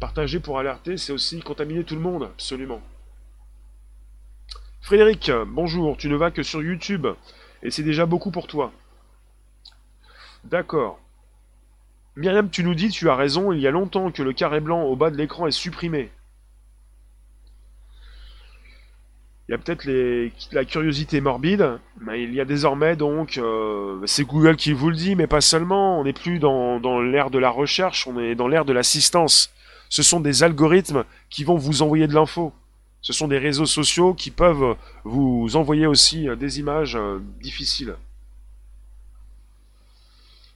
Partager 0.00 0.40
pour 0.40 0.58
alerter, 0.58 0.96
c'est 0.96 1.12
aussi 1.12 1.40
contaminer 1.40 1.84
tout 1.84 1.94
le 1.94 2.00
monde, 2.00 2.24
absolument. 2.24 2.80
Frédéric, 4.80 5.30
bonjour, 5.46 5.96
tu 5.96 6.08
ne 6.08 6.16
vas 6.16 6.30
que 6.30 6.42
sur 6.42 6.62
YouTube, 6.62 7.06
et 7.62 7.70
c'est 7.70 7.82
déjà 7.82 8.06
beaucoup 8.06 8.30
pour 8.30 8.46
toi. 8.46 8.72
D'accord. 10.44 10.98
Myriam, 12.16 12.50
tu 12.50 12.62
nous 12.62 12.74
dis, 12.74 12.90
tu 12.90 13.08
as 13.08 13.16
raison, 13.16 13.52
il 13.52 13.60
y 13.60 13.66
a 13.66 13.70
longtemps 13.70 14.10
que 14.10 14.22
le 14.22 14.32
carré 14.32 14.60
blanc 14.60 14.82
au 14.82 14.94
bas 14.94 15.10
de 15.10 15.16
l'écran 15.16 15.46
est 15.46 15.52
supprimé. 15.52 16.10
Il 19.48 19.52
y 19.52 19.54
a 19.54 19.58
peut-être 19.58 19.86
la 20.52 20.64
curiosité 20.64 21.20
morbide, 21.20 21.78
mais 22.00 22.22
il 22.22 22.32
y 22.32 22.40
a 22.40 22.46
désormais 22.46 22.96
donc, 22.96 23.36
euh, 23.36 24.00
c'est 24.06 24.24
Google 24.24 24.56
qui 24.56 24.72
vous 24.72 24.88
le 24.88 24.96
dit, 24.96 25.16
mais 25.16 25.26
pas 25.26 25.42
seulement, 25.42 26.00
on 26.00 26.04
n'est 26.04 26.14
plus 26.14 26.38
dans, 26.38 26.80
dans 26.80 27.02
l'ère 27.02 27.28
de 27.28 27.38
la 27.38 27.50
recherche, 27.50 28.06
on 28.06 28.18
est 28.18 28.34
dans 28.34 28.48
l'ère 28.48 28.64
de 28.64 28.72
l'assistance. 28.72 29.52
Ce 29.90 30.02
sont 30.02 30.20
des 30.20 30.42
algorithmes 30.42 31.04
qui 31.28 31.44
vont 31.44 31.56
vous 31.56 31.82
envoyer 31.82 32.06
de 32.06 32.14
l'info. 32.14 32.54
Ce 33.02 33.12
sont 33.12 33.28
des 33.28 33.36
réseaux 33.36 33.66
sociaux 33.66 34.14
qui 34.14 34.30
peuvent 34.30 34.76
vous 35.04 35.56
envoyer 35.56 35.86
aussi 35.86 36.26
euh, 36.26 36.36
des 36.36 36.58
images 36.58 36.96
euh, 36.96 37.18
difficiles. 37.42 37.96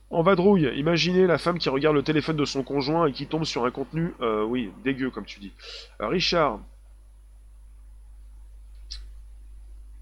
En 0.09 0.23
vadrouille, 0.23 0.73
imaginez 0.77 1.27
la 1.27 1.37
femme 1.37 1.59
qui 1.59 1.69
regarde 1.69 1.95
le 1.95 2.03
téléphone 2.03 2.37
de 2.37 2.47
son 2.47 2.63
conjoint 2.63 3.05
et 3.05 3.13
qui 3.13 3.27
tombe 3.27 3.45
sur 3.45 3.67
un 3.67 3.71
contenu, 3.71 4.15
oui, 4.47 4.71
dégueu 4.83 5.11
comme 5.11 5.27
tu 5.27 5.39
dis. 5.39 5.53
Richard, 6.01 6.61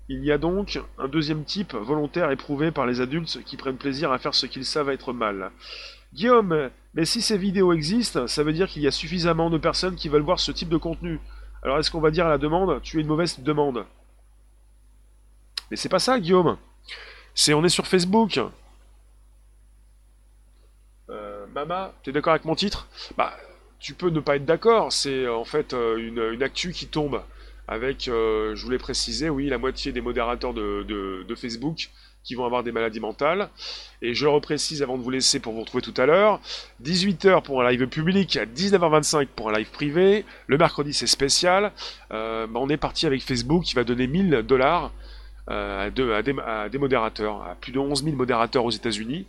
Il 0.08 0.24
y 0.24 0.30
a 0.30 0.38
donc 0.38 0.80
un 0.98 1.08
deuxième 1.08 1.44
type, 1.44 1.74
volontaire 1.74 2.30
éprouvé 2.30 2.70
par 2.70 2.86
les 2.86 3.00
adultes 3.00 3.42
qui 3.44 3.56
prennent 3.56 3.76
plaisir 3.76 4.12
à 4.12 4.18
faire 4.18 4.34
ce 4.34 4.46
qu'ils 4.46 4.64
savent 4.64 4.90
être 4.90 5.12
mal. 5.12 5.50
Guillaume, 6.14 6.70
mais 6.94 7.04
si 7.04 7.20
ces 7.20 7.36
vidéos 7.36 7.72
existent, 7.72 8.28
ça 8.28 8.44
veut 8.44 8.52
dire 8.52 8.68
qu'il 8.68 8.82
y 8.82 8.86
a 8.86 8.92
suffisamment 8.92 9.50
de 9.50 9.58
personnes 9.58 9.96
qui 9.96 10.08
veulent 10.08 10.22
voir 10.22 10.38
ce 10.38 10.52
type 10.52 10.68
de 10.68 10.76
contenu. 10.76 11.18
Alors 11.62 11.78
est-ce 11.78 11.90
qu'on 11.90 12.00
va 12.00 12.12
dire 12.12 12.26
à 12.26 12.30
la 12.30 12.38
demande, 12.38 12.80
tu 12.82 12.98
es 12.98 13.00
une 13.00 13.08
mauvaise 13.08 13.40
demande 13.40 13.84
Mais 15.70 15.76
c'est 15.76 15.88
pas 15.88 15.98
ça, 15.98 16.20
Guillaume. 16.20 16.56
C'est 17.34 17.52
on 17.52 17.64
est 17.64 17.68
sur 17.68 17.86
Facebook. 17.86 18.40
Euh, 21.10 21.46
Mama, 21.52 21.92
t'es 22.04 22.12
d'accord 22.12 22.32
avec 22.32 22.44
mon 22.44 22.54
titre? 22.54 22.86
Bah, 23.16 23.36
tu 23.80 23.94
peux 23.94 24.10
ne 24.10 24.20
pas 24.20 24.36
être 24.36 24.44
d'accord. 24.44 24.92
C'est 24.92 25.26
en 25.26 25.44
fait 25.44 25.74
euh, 25.74 25.96
une, 25.96 26.20
une 26.34 26.42
actu 26.44 26.72
qui 26.72 26.86
tombe 26.86 27.20
avec, 27.68 28.08
euh, 28.08 28.54
je 28.54 28.64
voulais 28.64 28.78
préciser, 28.78 29.28
oui, 29.28 29.48
la 29.48 29.58
moitié 29.58 29.92
des 29.92 30.00
modérateurs 30.00 30.54
de, 30.54 31.34
Facebook 31.36 31.90
qui 32.22 32.34
vont 32.34 32.44
avoir 32.44 32.64
des 32.64 32.72
maladies 32.72 32.98
mentales. 32.98 33.50
Et 34.02 34.14
je 34.14 34.24
le 34.24 34.30
reprécise 34.30 34.82
avant 34.82 34.98
de 34.98 35.02
vous 35.02 35.10
laisser 35.10 35.38
pour 35.38 35.52
vous 35.52 35.60
retrouver 35.60 35.82
tout 35.82 35.94
à 35.96 36.06
l'heure. 36.06 36.40
18h 36.82 37.42
pour 37.42 37.62
un 37.62 37.70
live 37.70 37.86
public, 37.86 38.38
19h25 38.56 39.26
pour 39.26 39.50
un 39.50 39.58
live 39.58 39.70
privé. 39.70 40.24
Le 40.48 40.58
mercredi 40.58 40.92
c'est 40.92 41.06
spécial. 41.06 41.72
Euh, 42.12 42.46
bah, 42.48 42.58
on 42.60 42.68
est 42.68 42.76
parti 42.76 43.06
avec 43.06 43.22
Facebook 43.22 43.62
qui 43.62 43.74
va 43.74 43.84
donner 43.84 44.08
1000 44.08 44.42
dollars 44.42 44.92
euh, 45.50 45.88
à, 45.88 46.62
à, 46.64 46.68
des 46.68 46.78
modérateurs, 46.78 47.42
à 47.42 47.54
plus 47.54 47.70
de 47.70 47.78
11 47.78 48.02
000 48.02 48.16
modérateurs 48.16 48.64
aux 48.64 48.70
États-Unis 48.70 49.26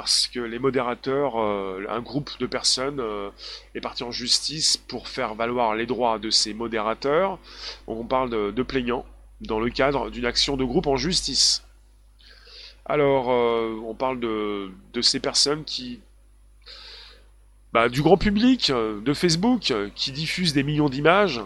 parce 0.00 0.28
que 0.28 0.40
les 0.40 0.58
modérateurs, 0.58 1.38
euh, 1.38 1.84
un 1.90 2.00
groupe 2.00 2.30
de 2.40 2.46
personnes 2.46 3.00
euh, 3.00 3.28
est 3.74 3.82
parti 3.82 4.02
en 4.02 4.10
justice 4.10 4.78
pour 4.78 5.08
faire 5.08 5.34
valoir 5.34 5.74
les 5.74 5.84
droits 5.84 6.18
de 6.18 6.30
ces 6.30 6.54
modérateurs. 6.54 7.38
on 7.86 8.06
parle 8.06 8.30
de, 8.30 8.62
plaignants 8.62 9.04
dans 9.42 9.60
le 9.60 9.68
cadre 9.68 10.08
d'une 10.08 10.24
action 10.24 10.56
de 10.56 10.64
groupe 10.64 10.86
en 10.86 10.96
justice. 10.96 11.66
Alors, 12.86 13.30
euh, 13.30 13.78
on 13.84 13.94
parle 13.94 14.20
de, 14.20 14.70
ces 15.02 15.20
personnes 15.20 15.64
qui, 15.64 16.00
bah, 17.74 17.90
du 17.90 18.00
grand 18.00 18.16
public, 18.16 18.72
de 18.72 19.12
Facebook, 19.12 19.74
qui 19.94 20.12
diffusent 20.12 20.54
des 20.54 20.62
millions 20.62 20.88
d'images. 20.88 21.42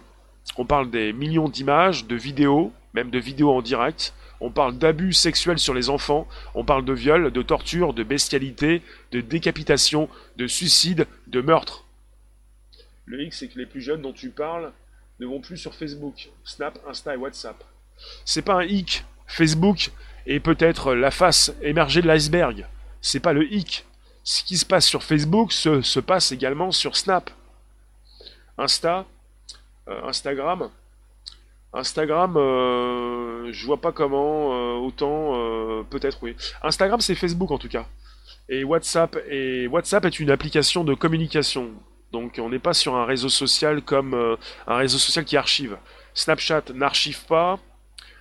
On 0.59 0.65
parle 0.65 0.93
des 0.93 1.13
millions 1.13 1.49
d'images, 1.49 2.07
de 2.07 2.15
vidéos, 2.15 2.73
même 2.93 3.11
de 3.11 3.19
vidéos 3.19 3.51
en 3.51 3.63
direct, 3.63 4.15
on 4.41 4.51
parle 4.51 4.79
d'abus 4.79 5.13
sexuels 5.13 5.59
sur 5.59 5.75
les 5.75 5.91
enfants, 5.91 6.27
on 6.55 6.65
parle 6.65 6.85
de 6.85 6.93
viol, 6.93 7.31
de 7.31 7.43
torture, 7.43 7.95
de 7.95 8.03
bestialité, 8.03 8.83
de 9.13 9.21
décapitation, 9.21 10.09
de 10.37 10.47
suicide, 10.47 11.07
de 11.27 11.41
meurtre. 11.41 11.85
Le 13.07 13.23
X, 13.23 13.39
c'est 13.39 13.49
que 13.49 13.59
les 13.59 13.67
plus 13.67 13.81
jeunes 13.81 14.03
dont 14.03 14.13
tu 14.13 14.31
parles 14.31 14.73
ne 15.21 15.27
vont 15.27 15.41
plus 15.41 15.57
sur 15.57 15.75
Facebook, 15.75 16.31
Snap, 16.45 16.79
Insta 16.89 17.15
et 17.15 17.17
WhatsApp. 17.17 17.63
C'est 18.25 18.43
pas 18.43 18.55
un 18.55 18.65
hic. 18.65 19.05
Facebook 19.27 19.91
est 20.27 20.41
peut-être 20.41 20.95
la 20.95 21.11
face 21.11 21.53
émergée 21.63 22.03
de 22.03 22.09
l'iceberg. 22.09 22.67
C'est 23.01 23.21
pas 23.21 23.33
le 23.33 23.51
hic. 23.53 23.85
Ce 24.23 24.43
qui 24.43 24.57
se 24.57 24.65
passe 24.65 24.87
sur 24.87 25.03
Facebook 25.03 25.53
se, 25.53 25.83
se 25.83 26.01
passe 26.01 26.33
également 26.33 26.73
sur 26.73 26.97
Snap. 26.97 27.31
Insta, 28.57 29.07
euh, 29.89 30.03
Instagram, 30.05 30.71
Instagram, 31.75 32.37
euh, 32.37 33.53
je 33.53 33.67
vois 33.67 33.81
pas 33.81 33.91
comment, 33.91 34.55
euh, 34.55 34.75
autant, 34.77 35.33
euh, 35.35 35.83
peut-être 35.83 36.19
oui. 36.23 36.37
Instagram, 36.63 37.01
c'est 37.01 37.17
Facebook 37.17 37.51
en 37.51 37.59
tout 37.59 37.69
cas. 37.69 37.87
Et 38.49 38.63
WhatsApp, 38.63 39.17
et 39.29 39.67
WhatsApp 39.67 40.05
est 40.05 40.21
une 40.21 40.31
application 40.31 40.85
de 40.85 40.95
communication. 40.95 41.73
Donc 42.13 42.39
on 42.41 42.49
n'est 42.49 42.61
pas 42.61 42.75
sur 42.75 42.95
un 42.95 43.05
réseau 43.05 43.29
social 43.29 43.83
comme 43.83 44.15
un 44.67 44.77
réseau 44.77 44.99
social 44.99 45.25
qui 45.25 45.37
archive. 45.37 45.77
Snapchat 46.15 46.63
n'archive 46.75 47.27
pas. 47.27 47.59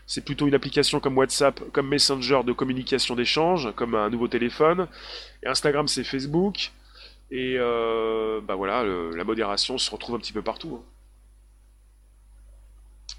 C'est 0.07 0.25
plutôt 0.25 0.47
une 0.47 0.55
application 0.55 0.99
comme 0.99 1.17
WhatsApp, 1.17 1.61
comme 1.71 1.89
Messenger 1.89 2.41
de 2.43 2.53
communication 2.53 3.15
d'échange, 3.15 3.71
comme 3.75 3.93
un 3.93 4.09
nouveau 4.09 4.27
téléphone. 4.27 4.87
Et 5.43 5.47
Instagram, 5.47 5.87
c'est 5.87 6.03
Facebook. 6.03 6.71
Et 7.29 7.57
bah 7.59 8.55
voilà, 8.55 8.83
la 8.83 9.23
modération 9.23 9.77
se 9.77 9.91
retrouve 9.91 10.15
un 10.15 10.19
petit 10.19 10.33
peu 10.33 10.41
partout. 10.41 10.79
Hein. 10.81 10.93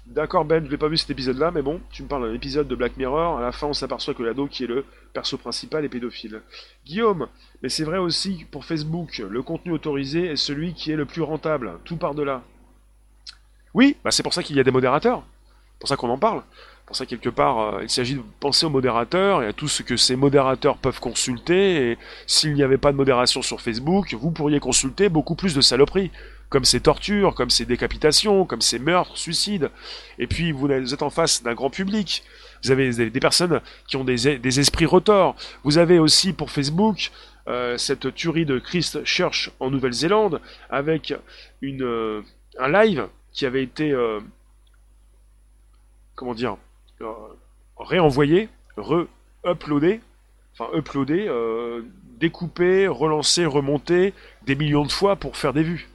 D'accord 0.05 0.45
Ben, 0.45 0.63
je 0.63 0.69
n'ai 0.69 0.77
pas 0.77 0.87
vu 0.87 0.97
cet 0.97 1.09
épisode-là, 1.09 1.49
mais 1.49 1.63
bon, 1.63 1.81
tu 1.91 2.03
me 2.03 2.07
parles 2.07 2.27
d'un 2.27 2.35
épisode 2.35 2.67
de 2.67 2.75
Black 2.75 2.95
Mirror, 2.95 3.39
à 3.39 3.41
la 3.41 3.51
fin 3.51 3.67
on 3.67 3.73
s'aperçoit 3.73 4.13
que 4.13 4.21
l'ado 4.21 4.45
qui 4.45 4.63
est 4.63 4.67
le 4.67 4.85
perso 5.13 5.35
principal 5.37 5.83
est 5.83 5.89
pédophile. 5.89 6.41
Guillaume, 6.85 7.27
mais 7.63 7.69
c'est 7.69 7.83
vrai 7.83 7.97
aussi 7.97 8.45
pour 8.51 8.65
Facebook, 8.65 9.17
le 9.27 9.41
contenu 9.41 9.71
autorisé 9.71 10.27
est 10.27 10.35
celui 10.35 10.75
qui 10.75 10.91
est 10.91 10.95
le 10.95 11.05
plus 11.05 11.23
rentable, 11.23 11.79
tout 11.85 11.97
par 11.97 12.13
de 12.13 12.21
là. 12.21 12.43
Oui, 13.73 13.97
bah 14.03 14.11
c'est 14.11 14.21
pour 14.21 14.33
ça 14.33 14.43
qu'il 14.43 14.55
y 14.55 14.59
a 14.59 14.63
des 14.63 14.71
modérateurs, 14.71 15.23
pour 15.79 15.89
ça 15.89 15.95
qu'on 15.95 16.09
en 16.09 16.19
parle. 16.19 16.43
Pour 16.85 16.95
ça, 16.95 17.07
quelque 17.07 17.29
part, 17.29 17.59
euh, 17.59 17.79
il 17.81 17.89
s'agit 17.89 18.13
de 18.13 18.21
penser 18.39 18.67
aux 18.67 18.69
modérateurs 18.69 19.41
et 19.41 19.47
à 19.47 19.53
tout 19.53 19.67
ce 19.67 19.81
que 19.81 19.97
ces 19.97 20.15
modérateurs 20.15 20.77
peuvent 20.77 20.99
consulter. 20.99 21.91
Et 21.91 21.97
s'il 22.27 22.53
n'y 22.53 22.61
avait 22.61 22.77
pas 22.77 22.91
de 22.91 22.97
modération 22.97 23.41
sur 23.41 23.59
Facebook, 23.59 24.13
vous 24.13 24.29
pourriez 24.29 24.59
consulter 24.59 25.09
beaucoup 25.09 25.33
plus 25.33 25.55
de 25.55 25.61
saloperies 25.61 26.11
comme 26.55 26.63
ces 26.63 26.79
tortures, 26.79 27.35
comme 27.35 27.49
ces 27.49 27.65
décapitations, 27.65 28.45
comme 28.45 28.61
ces 28.61 28.79
meurtres, 28.79 29.17
suicides. 29.17 29.71
Et 30.19 30.25
puis 30.25 30.53
vous 30.53 30.71
êtes 30.71 31.01
en 31.01 31.09
face 31.09 31.43
d'un 31.43 31.53
grand 31.53 31.69
public. 31.69 32.23
Vous 32.63 32.71
avez 32.71 33.09
des 33.09 33.19
personnes 33.19 33.59
qui 33.89 33.97
ont 33.97 34.05
des, 34.05 34.59
esprits 34.59 34.85
retors. 34.85 35.35
Vous 35.65 35.79
avez 35.79 35.99
aussi 35.99 36.31
pour 36.31 36.51
Facebook 36.51 37.11
euh, 37.49 37.77
cette 37.77 38.15
tuerie 38.15 38.45
de 38.45 38.57
Christ 38.57 39.03
Church 39.03 39.51
en 39.59 39.69
Nouvelle-Zélande 39.69 40.39
avec 40.69 41.13
une, 41.61 41.83
euh, 41.83 42.21
un 42.57 42.69
live 42.69 43.09
qui 43.33 43.45
avait 43.45 43.63
été 43.63 43.91
euh, 43.91 44.21
comment 46.15 46.35
dire 46.35 46.55
réenvoyé, 47.77 48.47
re-uploadé, 48.77 49.99
enfin 50.53 50.69
uploadé, 50.73 51.29
découpé, 52.17 52.87
relancé, 52.87 53.45
remonté 53.45 54.13
des 54.45 54.55
millions 54.55 54.85
de 54.85 54.91
fois 54.93 55.17
pour 55.17 55.35
faire 55.35 55.51
des 55.51 55.63
vues. 55.63 55.89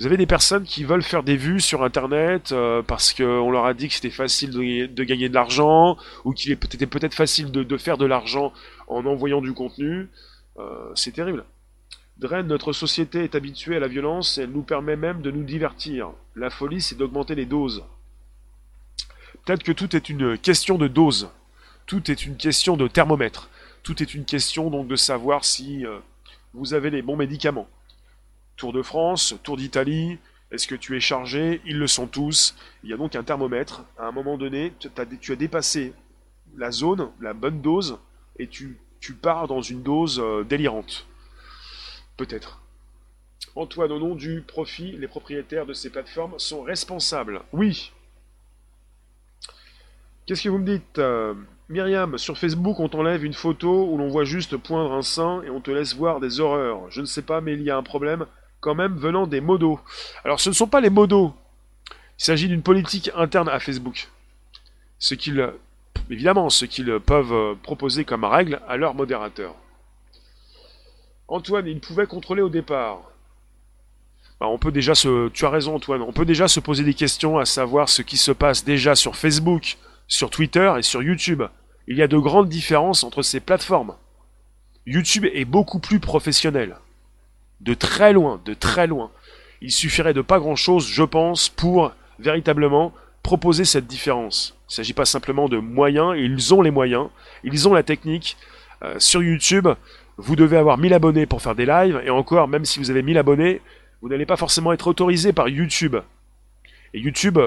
Vous 0.00 0.06
avez 0.06 0.16
des 0.16 0.26
personnes 0.26 0.64
qui 0.64 0.82
veulent 0.82 1.04
faire 1.04 1.22
des 1.22 1.36
vues 1.36 1.60
sur 1.60 1.84
Internet 1.84 2.50
euh, 2.50 2.82
parce 2.82 3.14
qu'on 3.14 3.50
leur 3.50 3.64
a 3.64 3.74
dit 3.74 3.88
que 3.88 3.94
c'était 3.94 4.10
facile 4.10 4.50
de, 4.50 5.04
gagner 5.04 5.28
de 5.28 5.34
l'argent 5.34 5.96
ou 6.24 6.32
qu'il 6.32 6.50
était 6.50 6.86
peut-être 6.86 7.14
facile 7.14 7.52
de, 7.52 7.76
faire 7.76 7.96
de 7.96 8.04
l'argent 8.04 8.52
en 8.88 9.06
envoyant 9.06 9.40
du 9.40 9.52
contenu. 9.52 10.08
Euh, 10.58 10.90
c'est 10.96 11.12
terrible. 11.12 11.44
Dren, 12.18 12.46
notre 12.46 12.72
société 12.72 13.22
est 13.22 13.36
habituée 13.36 13.76
à 13.76 13.80
la 13.80 13.88
violence 13.88 14.36
et 14.36 14.42
elle 14.42 14.50
nous 14.50 14.62
permet 14.62 14.96
même 14.96 15.22
de 15.22 15.30
nous 15.30 15.44
divertir. 15.44 16.10
La 16.34 16.50
folie, 16.50 16.80
c'est 16.80 16.96
d'augmenter 16.96 17.36
les 17.36 17.46
doses. 17.46 17.84
Peut-être 19.44 19.62
que 19.62 19.72
tout 19.72 19.94
est 19.94 20.08
une 20.08 20.38
question 20.38 20.76
de 20.76 20.88
dose. 20.88 21.28
Tout 21.86 22.10
est 22.10 22.24
une 22.24 22.36
question 22.36 22.76
de 22.76 22.88
thermomètre. 22.88 23.48
Tout 23.84 24.02
est 24.02 24.14
une 24.14 24.24
question 24.24 24.70
donc 24.70 24.88
de 24.88 24.96
savoir 24.96 25.44
si 25.44 25.86
euh, 25.86 25.98
vous 26.52 26.74
avez 26.74 26.90
les 26.90 27.02
bons 27.02 27.16
médicaments. 27.16 27.68
Tour 28.56 28.72
de 28.72 28.82
France, 28.82 29.34
Tour 29.42 29.56
d'Italie, 29.56 30.18
est-ce 30.50 30.68
que 30.68 30.76
tu 30.76 30.96
es 30.96 31.00
chargé? 31.00 31.60
Ils 31.64 31.78
le 31.78 31.88
sont 31.88 32.06
tous. 32.06 32.54
Il 32.84 32.90
y 32.90 32.92
a 32.92 32.96
donc 32.96 33.16
un 33.16 33.24
thermomètre. 33.24 33.84
À 33.98 34.06
un 34.06 34.12
moment 34.12 34.38
donné, 34.38 34.72
tu 34.78 34.88
as 35.32 35.36
dépassé 35.36 35.92
la 36.56 36.70
zone, 36.70 37.10
la 37.20 37.32
bonne 37.32 37.60
dose, 37.60 37.98
et 38.38 38.46
tu, 38.46 38.78
pars 39.20 39.48
dans 39.48 39.62
une 39.62 39.82
dose 39.82 40.20
euh, 40.20 40.44
délirante. 40.44 41.06
Peut-être. 42.16 42.62
Antoine, 43.56 43.92
au 43.92 43.98
nom 43.98 44.14
du 44.14 44.42
profit, 44.42 44.92
les 44.92 45.08
propriétaires 45.08 45.66
de 45.66 45.72
ces 45.72 45.90
plateformes 45.90 46.38
sont 46.38 46.62
responsables. 46.62 47.42
Oui. 47.52 47.92
Qu'est-ce 50.26 50.44
que 50.44 50.48
vous 50.48 50.58
me 50.58 50.64
dites 50.66 50.98
euh, 50.98 51.34
Myriam, 51.68 52.16
sur 52.16 52.38
Facebook, 52.38 52.78
on 52.78 52.88
t'enlève 52.88 53.24
une 53.24 53.34
photo 53.34 53.88
où 53.90 53.98
l'on 53.98 54.08
voit 54.08 54.24
juste 54.24 54.56
poindre 54.56 54.92
un 54.92 55.02
sein 55.02 55.42
et 55.42 55.50
on 55.50 55.60
te 55.60 55.70
laisse 55.70 55.94
voir 55.94 56.20
des 56.20 56.40
horreurs. 56.40 56.90
Je 56.90 57.00
ne 57.00 57.06
sais 57.06 57.22
pas, 57.22 57.40
mais 57.40 57.54
il 57.54 57.62
y 57.62 57.70
a 57.70 57.76
un 57.76 57.82
problème 57.82 58.26
quand 58.64 58.74
même 58.74 58.96
venant 58.96 59.26
des 59.26 59.42
modos. 59.42 59.78
Alors 60.24 60.40
ce 60.40 60.48
ne 60.48 60.54
sont 60.54 60.66
pas 60.66 60.80
les 60.80 60.88
modos. 60.88 61.34
Il 62.18 62.24
s'agit 62.24 62.48
d'une 62.48 62.62
politique 62.62 63.10
interne 63.14 63.50
à 63.50 63.60
Facebook. 63.60 64.08
Ce 64.98 65.14
qu'ils, 65.14 65.46
évidemment, 66.08 66.48
ce 66.48 66.64
qu'ils 66.64 66.98
peuvent 66.98 67.56
proposer 67.62 68.06
comme 68.06 68.24
règle 68.24 68.62
à 68.66 68.78
leurs 68.78 68.94
modérateurs. 68.94 69.54
Antoine, 71.28 71.66
il 71.66 71.78
pouvait 71.78 72.06
contrôler 72.06 72.40
au 72.40 72.48
départ. 72.48 73.02
Bah, 74.40 74.46
on 74.48 74.56
peut 74.56 74.72
déjà 74.72 74.94
se, 74.94 75.28
tu 75.28 75.44
as 75.44 75.50
raison 75.50 75.74
Antoine, 75.74 76.00
on 76.00 76.12
peut 76.12 76.24
déjà 76.24 76.48
se 76.48 76.58
poser 76.58 76.84
des 76.84 76.94
questions 76.94 77.38
à 77.38 77.44
savoir 77.44 77.90
ce 77.90 78.00
qui 78.00 78.16
se 78.16 78.32
passe 78.32 78.64
déjà 78.64 78.94
sur 78.94 79.14
Facebook, 79.14 79.76
sur 80.08 80.30
Twitter 80.30 80.72
et 80.78 80.82
sur 80.82 81.02
YouTube. 81.02 81.42
Il 81.86 81.98
y 81.98 82.02
a 82.02 82.08
de 82.08 82.16
grandes 82.16 82.48
différences 82.48 83.04
entre 83.04 83.20
ces 83.20 83.40
plateformes. 83.40 83.94
YouTube 84.86 85.26
est 85.26 85.44
beaucoup 85.44 85.80
plus 85.80 86.00
professionnel. 86.00 86.76
De 87.60 87.74
très 87.74 88.12
loin, 88.12 88.40
de 88.44 88.54
très 88.54 88.86
loin. 88.86 89.10
Il 89.60 89.70
suffirait 89.70 90.14
de 90.14 90.20
pas 90.20 90.38
grand 90.38 90.56
chose, 90.56 90.86
je 90.86 91.02
pense, 91.02 91.48
pour 91.48 91.92
véritablement 92.18 92.92
proposer 93.22 93.64
cette 93.64 93.86
différence. 93.86 94.54
Il 94.68 94.72
ne 94.72 94.74
s'agit 94.74 94.92
pas 94.92 95.04
simplement 95.04 95.48
de 95.48 95.58
moyens, 95.58 96.14
ils 96.16 96.54
ont 96.54 96.62
les 96.62 96.70
moyens, 96.70 97.08
ils 97.42 97.68
ont 97.68 97.74
la 97.74 97.82
technique. 97.82 98.36
Euh, 98.82 98.98
sur 98.98 99.22
YouTube, 99.22 99.68
vous 100.16 100.36
devez 100.36 100.56
avoir 100.56 100.78
1000 100.78 100.92
abonnés 100.92 101.26
pour 101.26 101.42
faire 101.42 101.54
des 101.54 101.66
lives, 101.66 102.00
et 102.04 102.10
encore, 102.10 102.48
même 102.48 102.64
si 102.64 102.78
vous 102.78 102.90
avez 102.90 103.02
1000 103.02 103.18
abonnés, 103.18 103.62
vous 104.02 104.08
n'allez 104.08 104.26
pas 104.26 104.36
forcément 104.36 104.72
être 104.72 104.86
autorisé 104.86 105.32
par 105.32 105.48
YouTube. 105.48 105.96
Et 106.92 107.00
YouTube 107.00 107.38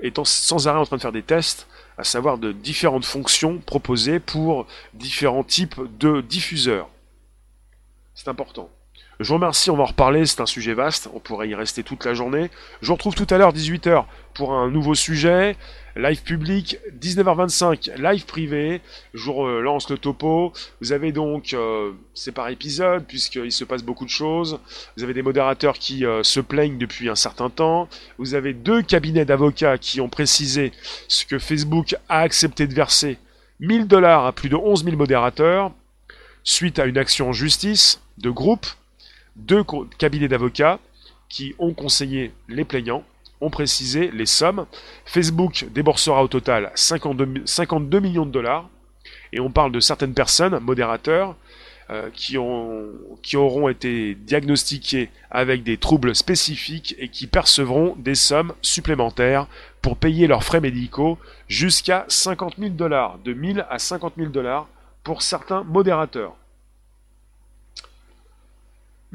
étant 0.00 0.24
sans 0.24 0.68
arrêt 0.68 0.78
en 0.78 0.84
train 0.84 0.96
de 0.96 1.02
faire 1.02 1.12
des 1.12 1.22
tests, 1.22 1.68
à 1.98 2.04
savoir 2.04 2.38
de 2.38 2.52
différentes 2.52 3.04
fonctions 3.04 3.58
proposées 3.58 4.20
pour 4.20 4.66
différents 4.94 5.44
types 5.44 5.80
de 5.98 6.20
diffuseurs. 6.20 6.88
C'est 8.14 8.28
important. 8.28 8.70
Je 9.18 9.28
vous 9.28 9.34
remercie, 9.34 9.70
on 9.70 9.76
va 9.76 9.84
en 9.84 9.86
reparler, 9.86 10.26
c'est 10.26 10.42
un 10.42 10.46
sujet 10.46 10.74
vaste, 10.74 11.08
on 11.14 11.20
pourrait 11.20 11.48
y 11.48 11.54
rester 11.54 11.82
toute 11.82 12.04
la 12.04 12.12
journée. 12.12 12.50
Je 12.82 12.88
vous 12.88 12.94
retrouve 12.94 13.14
tout 13.14 13.26
à 13.30 13.38
l'heure 13.38 13.54
18h 13.54 14.04
pour 14.34 14.52
un 14.52 14.70
nouveau 14.70 14.94
sujet. 14.94 15.56
Live 15.96 16.22
public, 16.22 16.78
19h25, 17.00 17.98
live 17.98 18.26
privé. 18.26 18.82
Je 19.14 19.24
vous 19.24 19.32
relance 19.32 19.88
le 19.88 19.96
topo. 19.96 20.52
Vous 20.82 20.92
avez 20.92 21.12
donc, 21.12 21.54
euh, 21.54 21.92
c'est 22.12 22.32
par 22.32 22.50
épisode, 22.50 23.06
puisqu'il 23.06 23.52
se 23.52 23.64
passe 23.64 23.82
beaucoup 23.82 24.04
de 24.04 24.10
choses. 24.10 24.60
Vous 24.98 25.04
avez 25.04 25.14
des 25.14 25.22
modérateurs 25.22 25.78
qui 25.78 26.04
euh, 26.04 26.22
se 26.22 26.40
plaignent 26.40 26.76
depuis 26.76 27.08
un 27.08 27.14
certain 27.14 27.48
temps. 27.48 27.88
Vous 28.18 28.34
avez 28.34 28.52
deux 28.52 28.82
cabinets 28.82 29.24
d'avocats 29.24 29.78
qui 29.78 30.02
ont 30.02 30.10
précisé 30.10 30.72
ce 31.08 31.24
que 31.24 31.38
Facebook 31.38 31.96
a 32.10 32.20
accepté 32.20 32.66
de 32.66 32.74
verser 32.74 33.16
1000 33.60 33.86
dollars 33.86 34.26
à 34.26 34.32
plus 34.32 34.50
de 34.50 34.56
11 34.56 34.84
000 34.84 34.96
modérateurs, 34.98 35.72
suite 36.44 36.78
à 36.78 36.84
une 36.84 36.98
action 36.98 37.30
en 37.30 37.32
justice 37.32 38.02
de 38.18 38.28
groupe 38.28 38.66
deux 39.36 39.64
cabinets 39.98 40.28
d'avocats 40.28 40.80
qui 41.28 41.54
ont 41.58 41.74
conseillé 41.74 42.32
les 42.48 42.64
plaignants, 42.64 43.04
ont 43.40 43.50
précisé 43.50 44.10
les 44.12 44.26
sommes. 44.26 44.66
Facebook 45.04 45.66
déboursera 45.72 46.22
au 46.22 46.28
total 46.28 46.72
52, 46.74 48.00
millions 48.00 48.26
de 48.26 48.30
dollars. 48.30 48.68
Et 49.32 49.40
on 49.40 49.50
parle 49.50 49.72
de 49.72 49.80
certaines 49.80 50.14
personnes, 50.14 50.58
modérateurs, 50.60 51.36
euh, 51.90 52.10
qui, 52.12 52.36
ont, 52.38 52.86
qui 53.22 53.36
auront 53.36 53.68
été 53.68 54.16
diagnostiqués 54.16 55.10
avec 55.30 55.62
des 55.62 55.76
troubles 55.76 56.16
spécifiques 56.16 56.96
et 56.98 57.08
qui 57.08 57.28
percevront 57.28 57.94
des 57.96 58.16
sommes 58.16 58.54
supplémentaires 58.62 59.46
pour 59.82 59.96
payer 59.96 60.26
leurs 60.26 60.42
frais 60.42 60.60
médicaux 60.60 61.18
jusqu'à 61.46 62.04
50 62.08 62.54
000 62.58 62.70
dollars, 62.70 63.18
de 63.24 63.34
1000 63.34 63.66
à 63.70 63.78
50 63.78 64.14
000 64.16 64.30
dollars 64.30 64.66
pour 65.04 65.22
certains 65.22 65.62
modérateurs. 65.62 66.34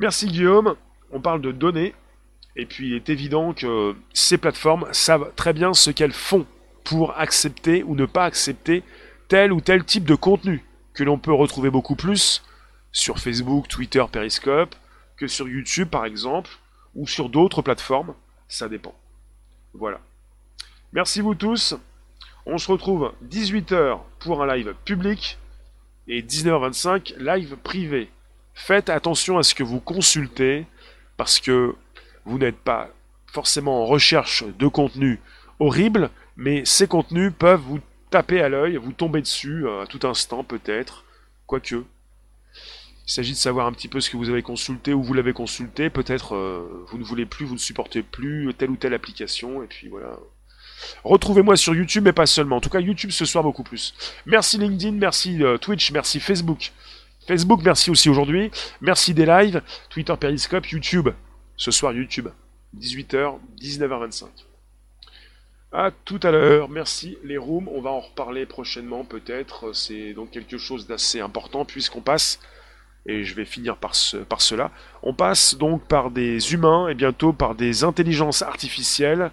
Merci 0.01 0.25
Guillaume. 0.25 0.73
On 1.11 1.21
parle 1.21 1.41
de 1.41 1.51
données. 1.51 1.93
Et 2.55 2.65
puis 2.65 2.87
il 2.87 2.95
est 2.95 3.09
évident 3.09 3.53
que 3.53 3.95
ces 4.13 4.39
plateformes 4.39 4.87
savent 4.91 5.31
très 5.35 5.53
bien 5.53 5.75
ce 5.75 5.91
qu'elles 5.91 6.11
font 6.11 6.47
pour 6.83 7.19
accepter 7.19 7.83
ou 7.83 7.93
ne 7.93 8.07
pas 8.07 8.25
accepter 8.25 8.81
tel 9.27 9.53
ou 9.53 9.61
tel 9.61 9.85
type 9.85 10.05
de 10.05 10.15
contenu 10.15 10.65
que 10.95 11.03
l'on 11.03 11.19
peut 11.19 11.31
retrouver 11.31 11.69
beaucoup 11.69 11.95
plus 11.95 12.43
sur 12.91 13.19
Facebook, 13.19 13.67
Twitter, 13.67 14.03
Periscope 14.11 14.73
que 15.17 15.27
sur 15.27 15.47
YouTube 15.47 15.89
par 15.89 16.05
exemple 16.05 16.49
ou 16.95 17.05
sur 17.05 17.29
d'autres 17.29 17.61
plateformes. 17.61 18.15
Ça 18.47 18.67
dépend. 18.67 18.95
Voilà. 19.75 19.99
Merci 20.93 21.21
vous 21.21 21.35
tous. 21.35 21.75
On 22.47 22.57
se 22.57 22.71
retrouve 22.71 23.13
18h 23.29 23.99
pour 24.17 24.41
un 24.41 24.55
live 24.55 24.73
public 24.83 25.37
et 26.07 26.23
19h25 26.23 27.19
live 27.19 27.55
privé. 27.57 28.09
Faites 28.53 28.89
attention 28.89 29.37
à 29.37 29.43
ce 29.43 29.55
que 29.55 29.63
vous 29.63 29.79
consultez 29.79 30.65
parce 31.17 31.39
que 31.39 31.75
vous 32.25 32.37
n'êtes 32.37 32.57
pas 32.57 32.89
forcément 33.27 33.83
en 33.83 33.85
recherche 33.85 34.43
de 34.43 34.67
contenu 34.67 35.19
horrible, 35.59 36.09
mais 36.35 36.65
ces 36.65 36.87
contenus 36.87 37.31
peuvent 37.37 37.61
vous 37.61 37.79
taper 38.09 38.41
à 38.41 38.49
l'œil, 38.49 38.77
vous 38.77 38.91
tomber 38.91 39.21
dessus 39.21 39.65
euh, 39.65 39.83
à 39.83 39.87
tout 39.87 40.05
instant 40.05 40.43
peut-être, 40.43 41.05
quoique. 41.47 41.83
Il 43.07 43.13
s'agit 43.13 43.31
de 43.31 43.37
savoir 43.37 43.67
un 43.67 43.73
petit 43.73 43.87
peu 43.87 43.99
ce 43.99 44.09
que 44.09 44.17
vous 44.17 44.29
avez 44.29 44.41
consulté 44.41 44.93
ou 44.93 45.01
vous 45.01 45.13
l'avez 45.13 45.33
consulté, 45.33 45.89
peut-être 45.89 46.35
euh, 46.35 46.85
vous 46.87 46.97
ne 46.97 47.03
voulez 47.03 47.25
plus, 47.25 47.45
vous 47.45 47.55
ne 47.55 47.59
supportez 47.59 48.03
plus 48.03 48.53
telle 48.57 48.69
ou 48.69 48.75
telle 48.75 48.93
application, 48.93 49.63
et 49.63 49.67
puis 49.67 49.87
voilà. 49.87 50.17
Retrouvez-moi 51.03 51.55
sur 51.57 51.75
YouTube, 51.75 52.03
mais 52.05 52.13
pas 52.13 52.25
seulement. 52.25 52.57
En 52.57 52.61
tout 52.61 52.69
cas, 52.69 52.79
YouTube 52.79 53.11
ce 53.11 53.25
soir 53.25 53.43
beaucoup 53.43 53.63
plus. 53.63 53.93
Merci 54.25 54.57
LinkedIn, 54.57 54.93
merci 54.93 55.43
euh, 55.43 55.57
Twitch, 55.57 55.91
merci 55.91 56.19
Facebook. 56.19 56.71
Facebook, 57.27 57.61
merci 57.63 57.91
aussi 57.91 58.09
aujourd'hui. 58.09 58.51
Merci 58.81 59.13
des 59.13 59.25
lives. 59.25 59.61
Twitter, 59.89 60.13
Periscope, 60.19 60.67
YouTube. 60.67 61.09
Ce 61.55 61.71
soir, 61.71 61.93
YouTube. 61.93 62.29
18h, 62.77 63.37
19h25. 63.59 64.25
À 65.73 65.91
tout 65.91 66.19
à 66.23 66.31
l'heure. 66.31 66.67
Merci 66.67 67.17
les 67.23 67.37
rooms. 67.37 67.69
On 67.69 67.81
va 67.81 67.91
en 67.91 68.01
reparler 68.01 68.45
prochainement 68.45 69.05
peut-être. 69.05 69.73
C'est 69.73 70.13
donc 70.13 70.31
quelque 70.31 70.57
chose 70.57 70.87
d'assez 70.87 71.19
important 71.21 71.63
puisqu'on 71.63 72.01
passe, 72.01 72.39
et 73.05 73.23
je 73.23 73.35
vais 73.35 73.45
finir 73.45 73.77
par, 73.77 73.93
par 74.27 74.41
cela, 74.41 74.71
on 75.01 75.13
passe 75.13 75.55
donc 75.55 75.87
par 75.87 76.11
des 76.11 76.53
humains 76.53 76.87
et 76.89 76.93
bientôt 76.93 77.33
par 77.33 77.55
des 77.55 77.83
intelligences 77.83 78.41
artificielles. 78.41 79.31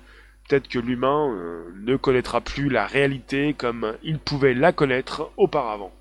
Peut-être 0.49 0.69
que 0.69 0.79
l'humain 0.79 1.29
euh, 1.31 1.65
ne 1.81 1.97
connaîtra 1.97 2.41
plus 2.41 2.69
la 2.69 2.87
réalité 2.87 3.55
comme 3.55 3.97
il 4.03 4.19
pouvait 4.19 4.55
la 4.55 4.73
connaître 4.73 5.31
auparavant. 5.37 5.93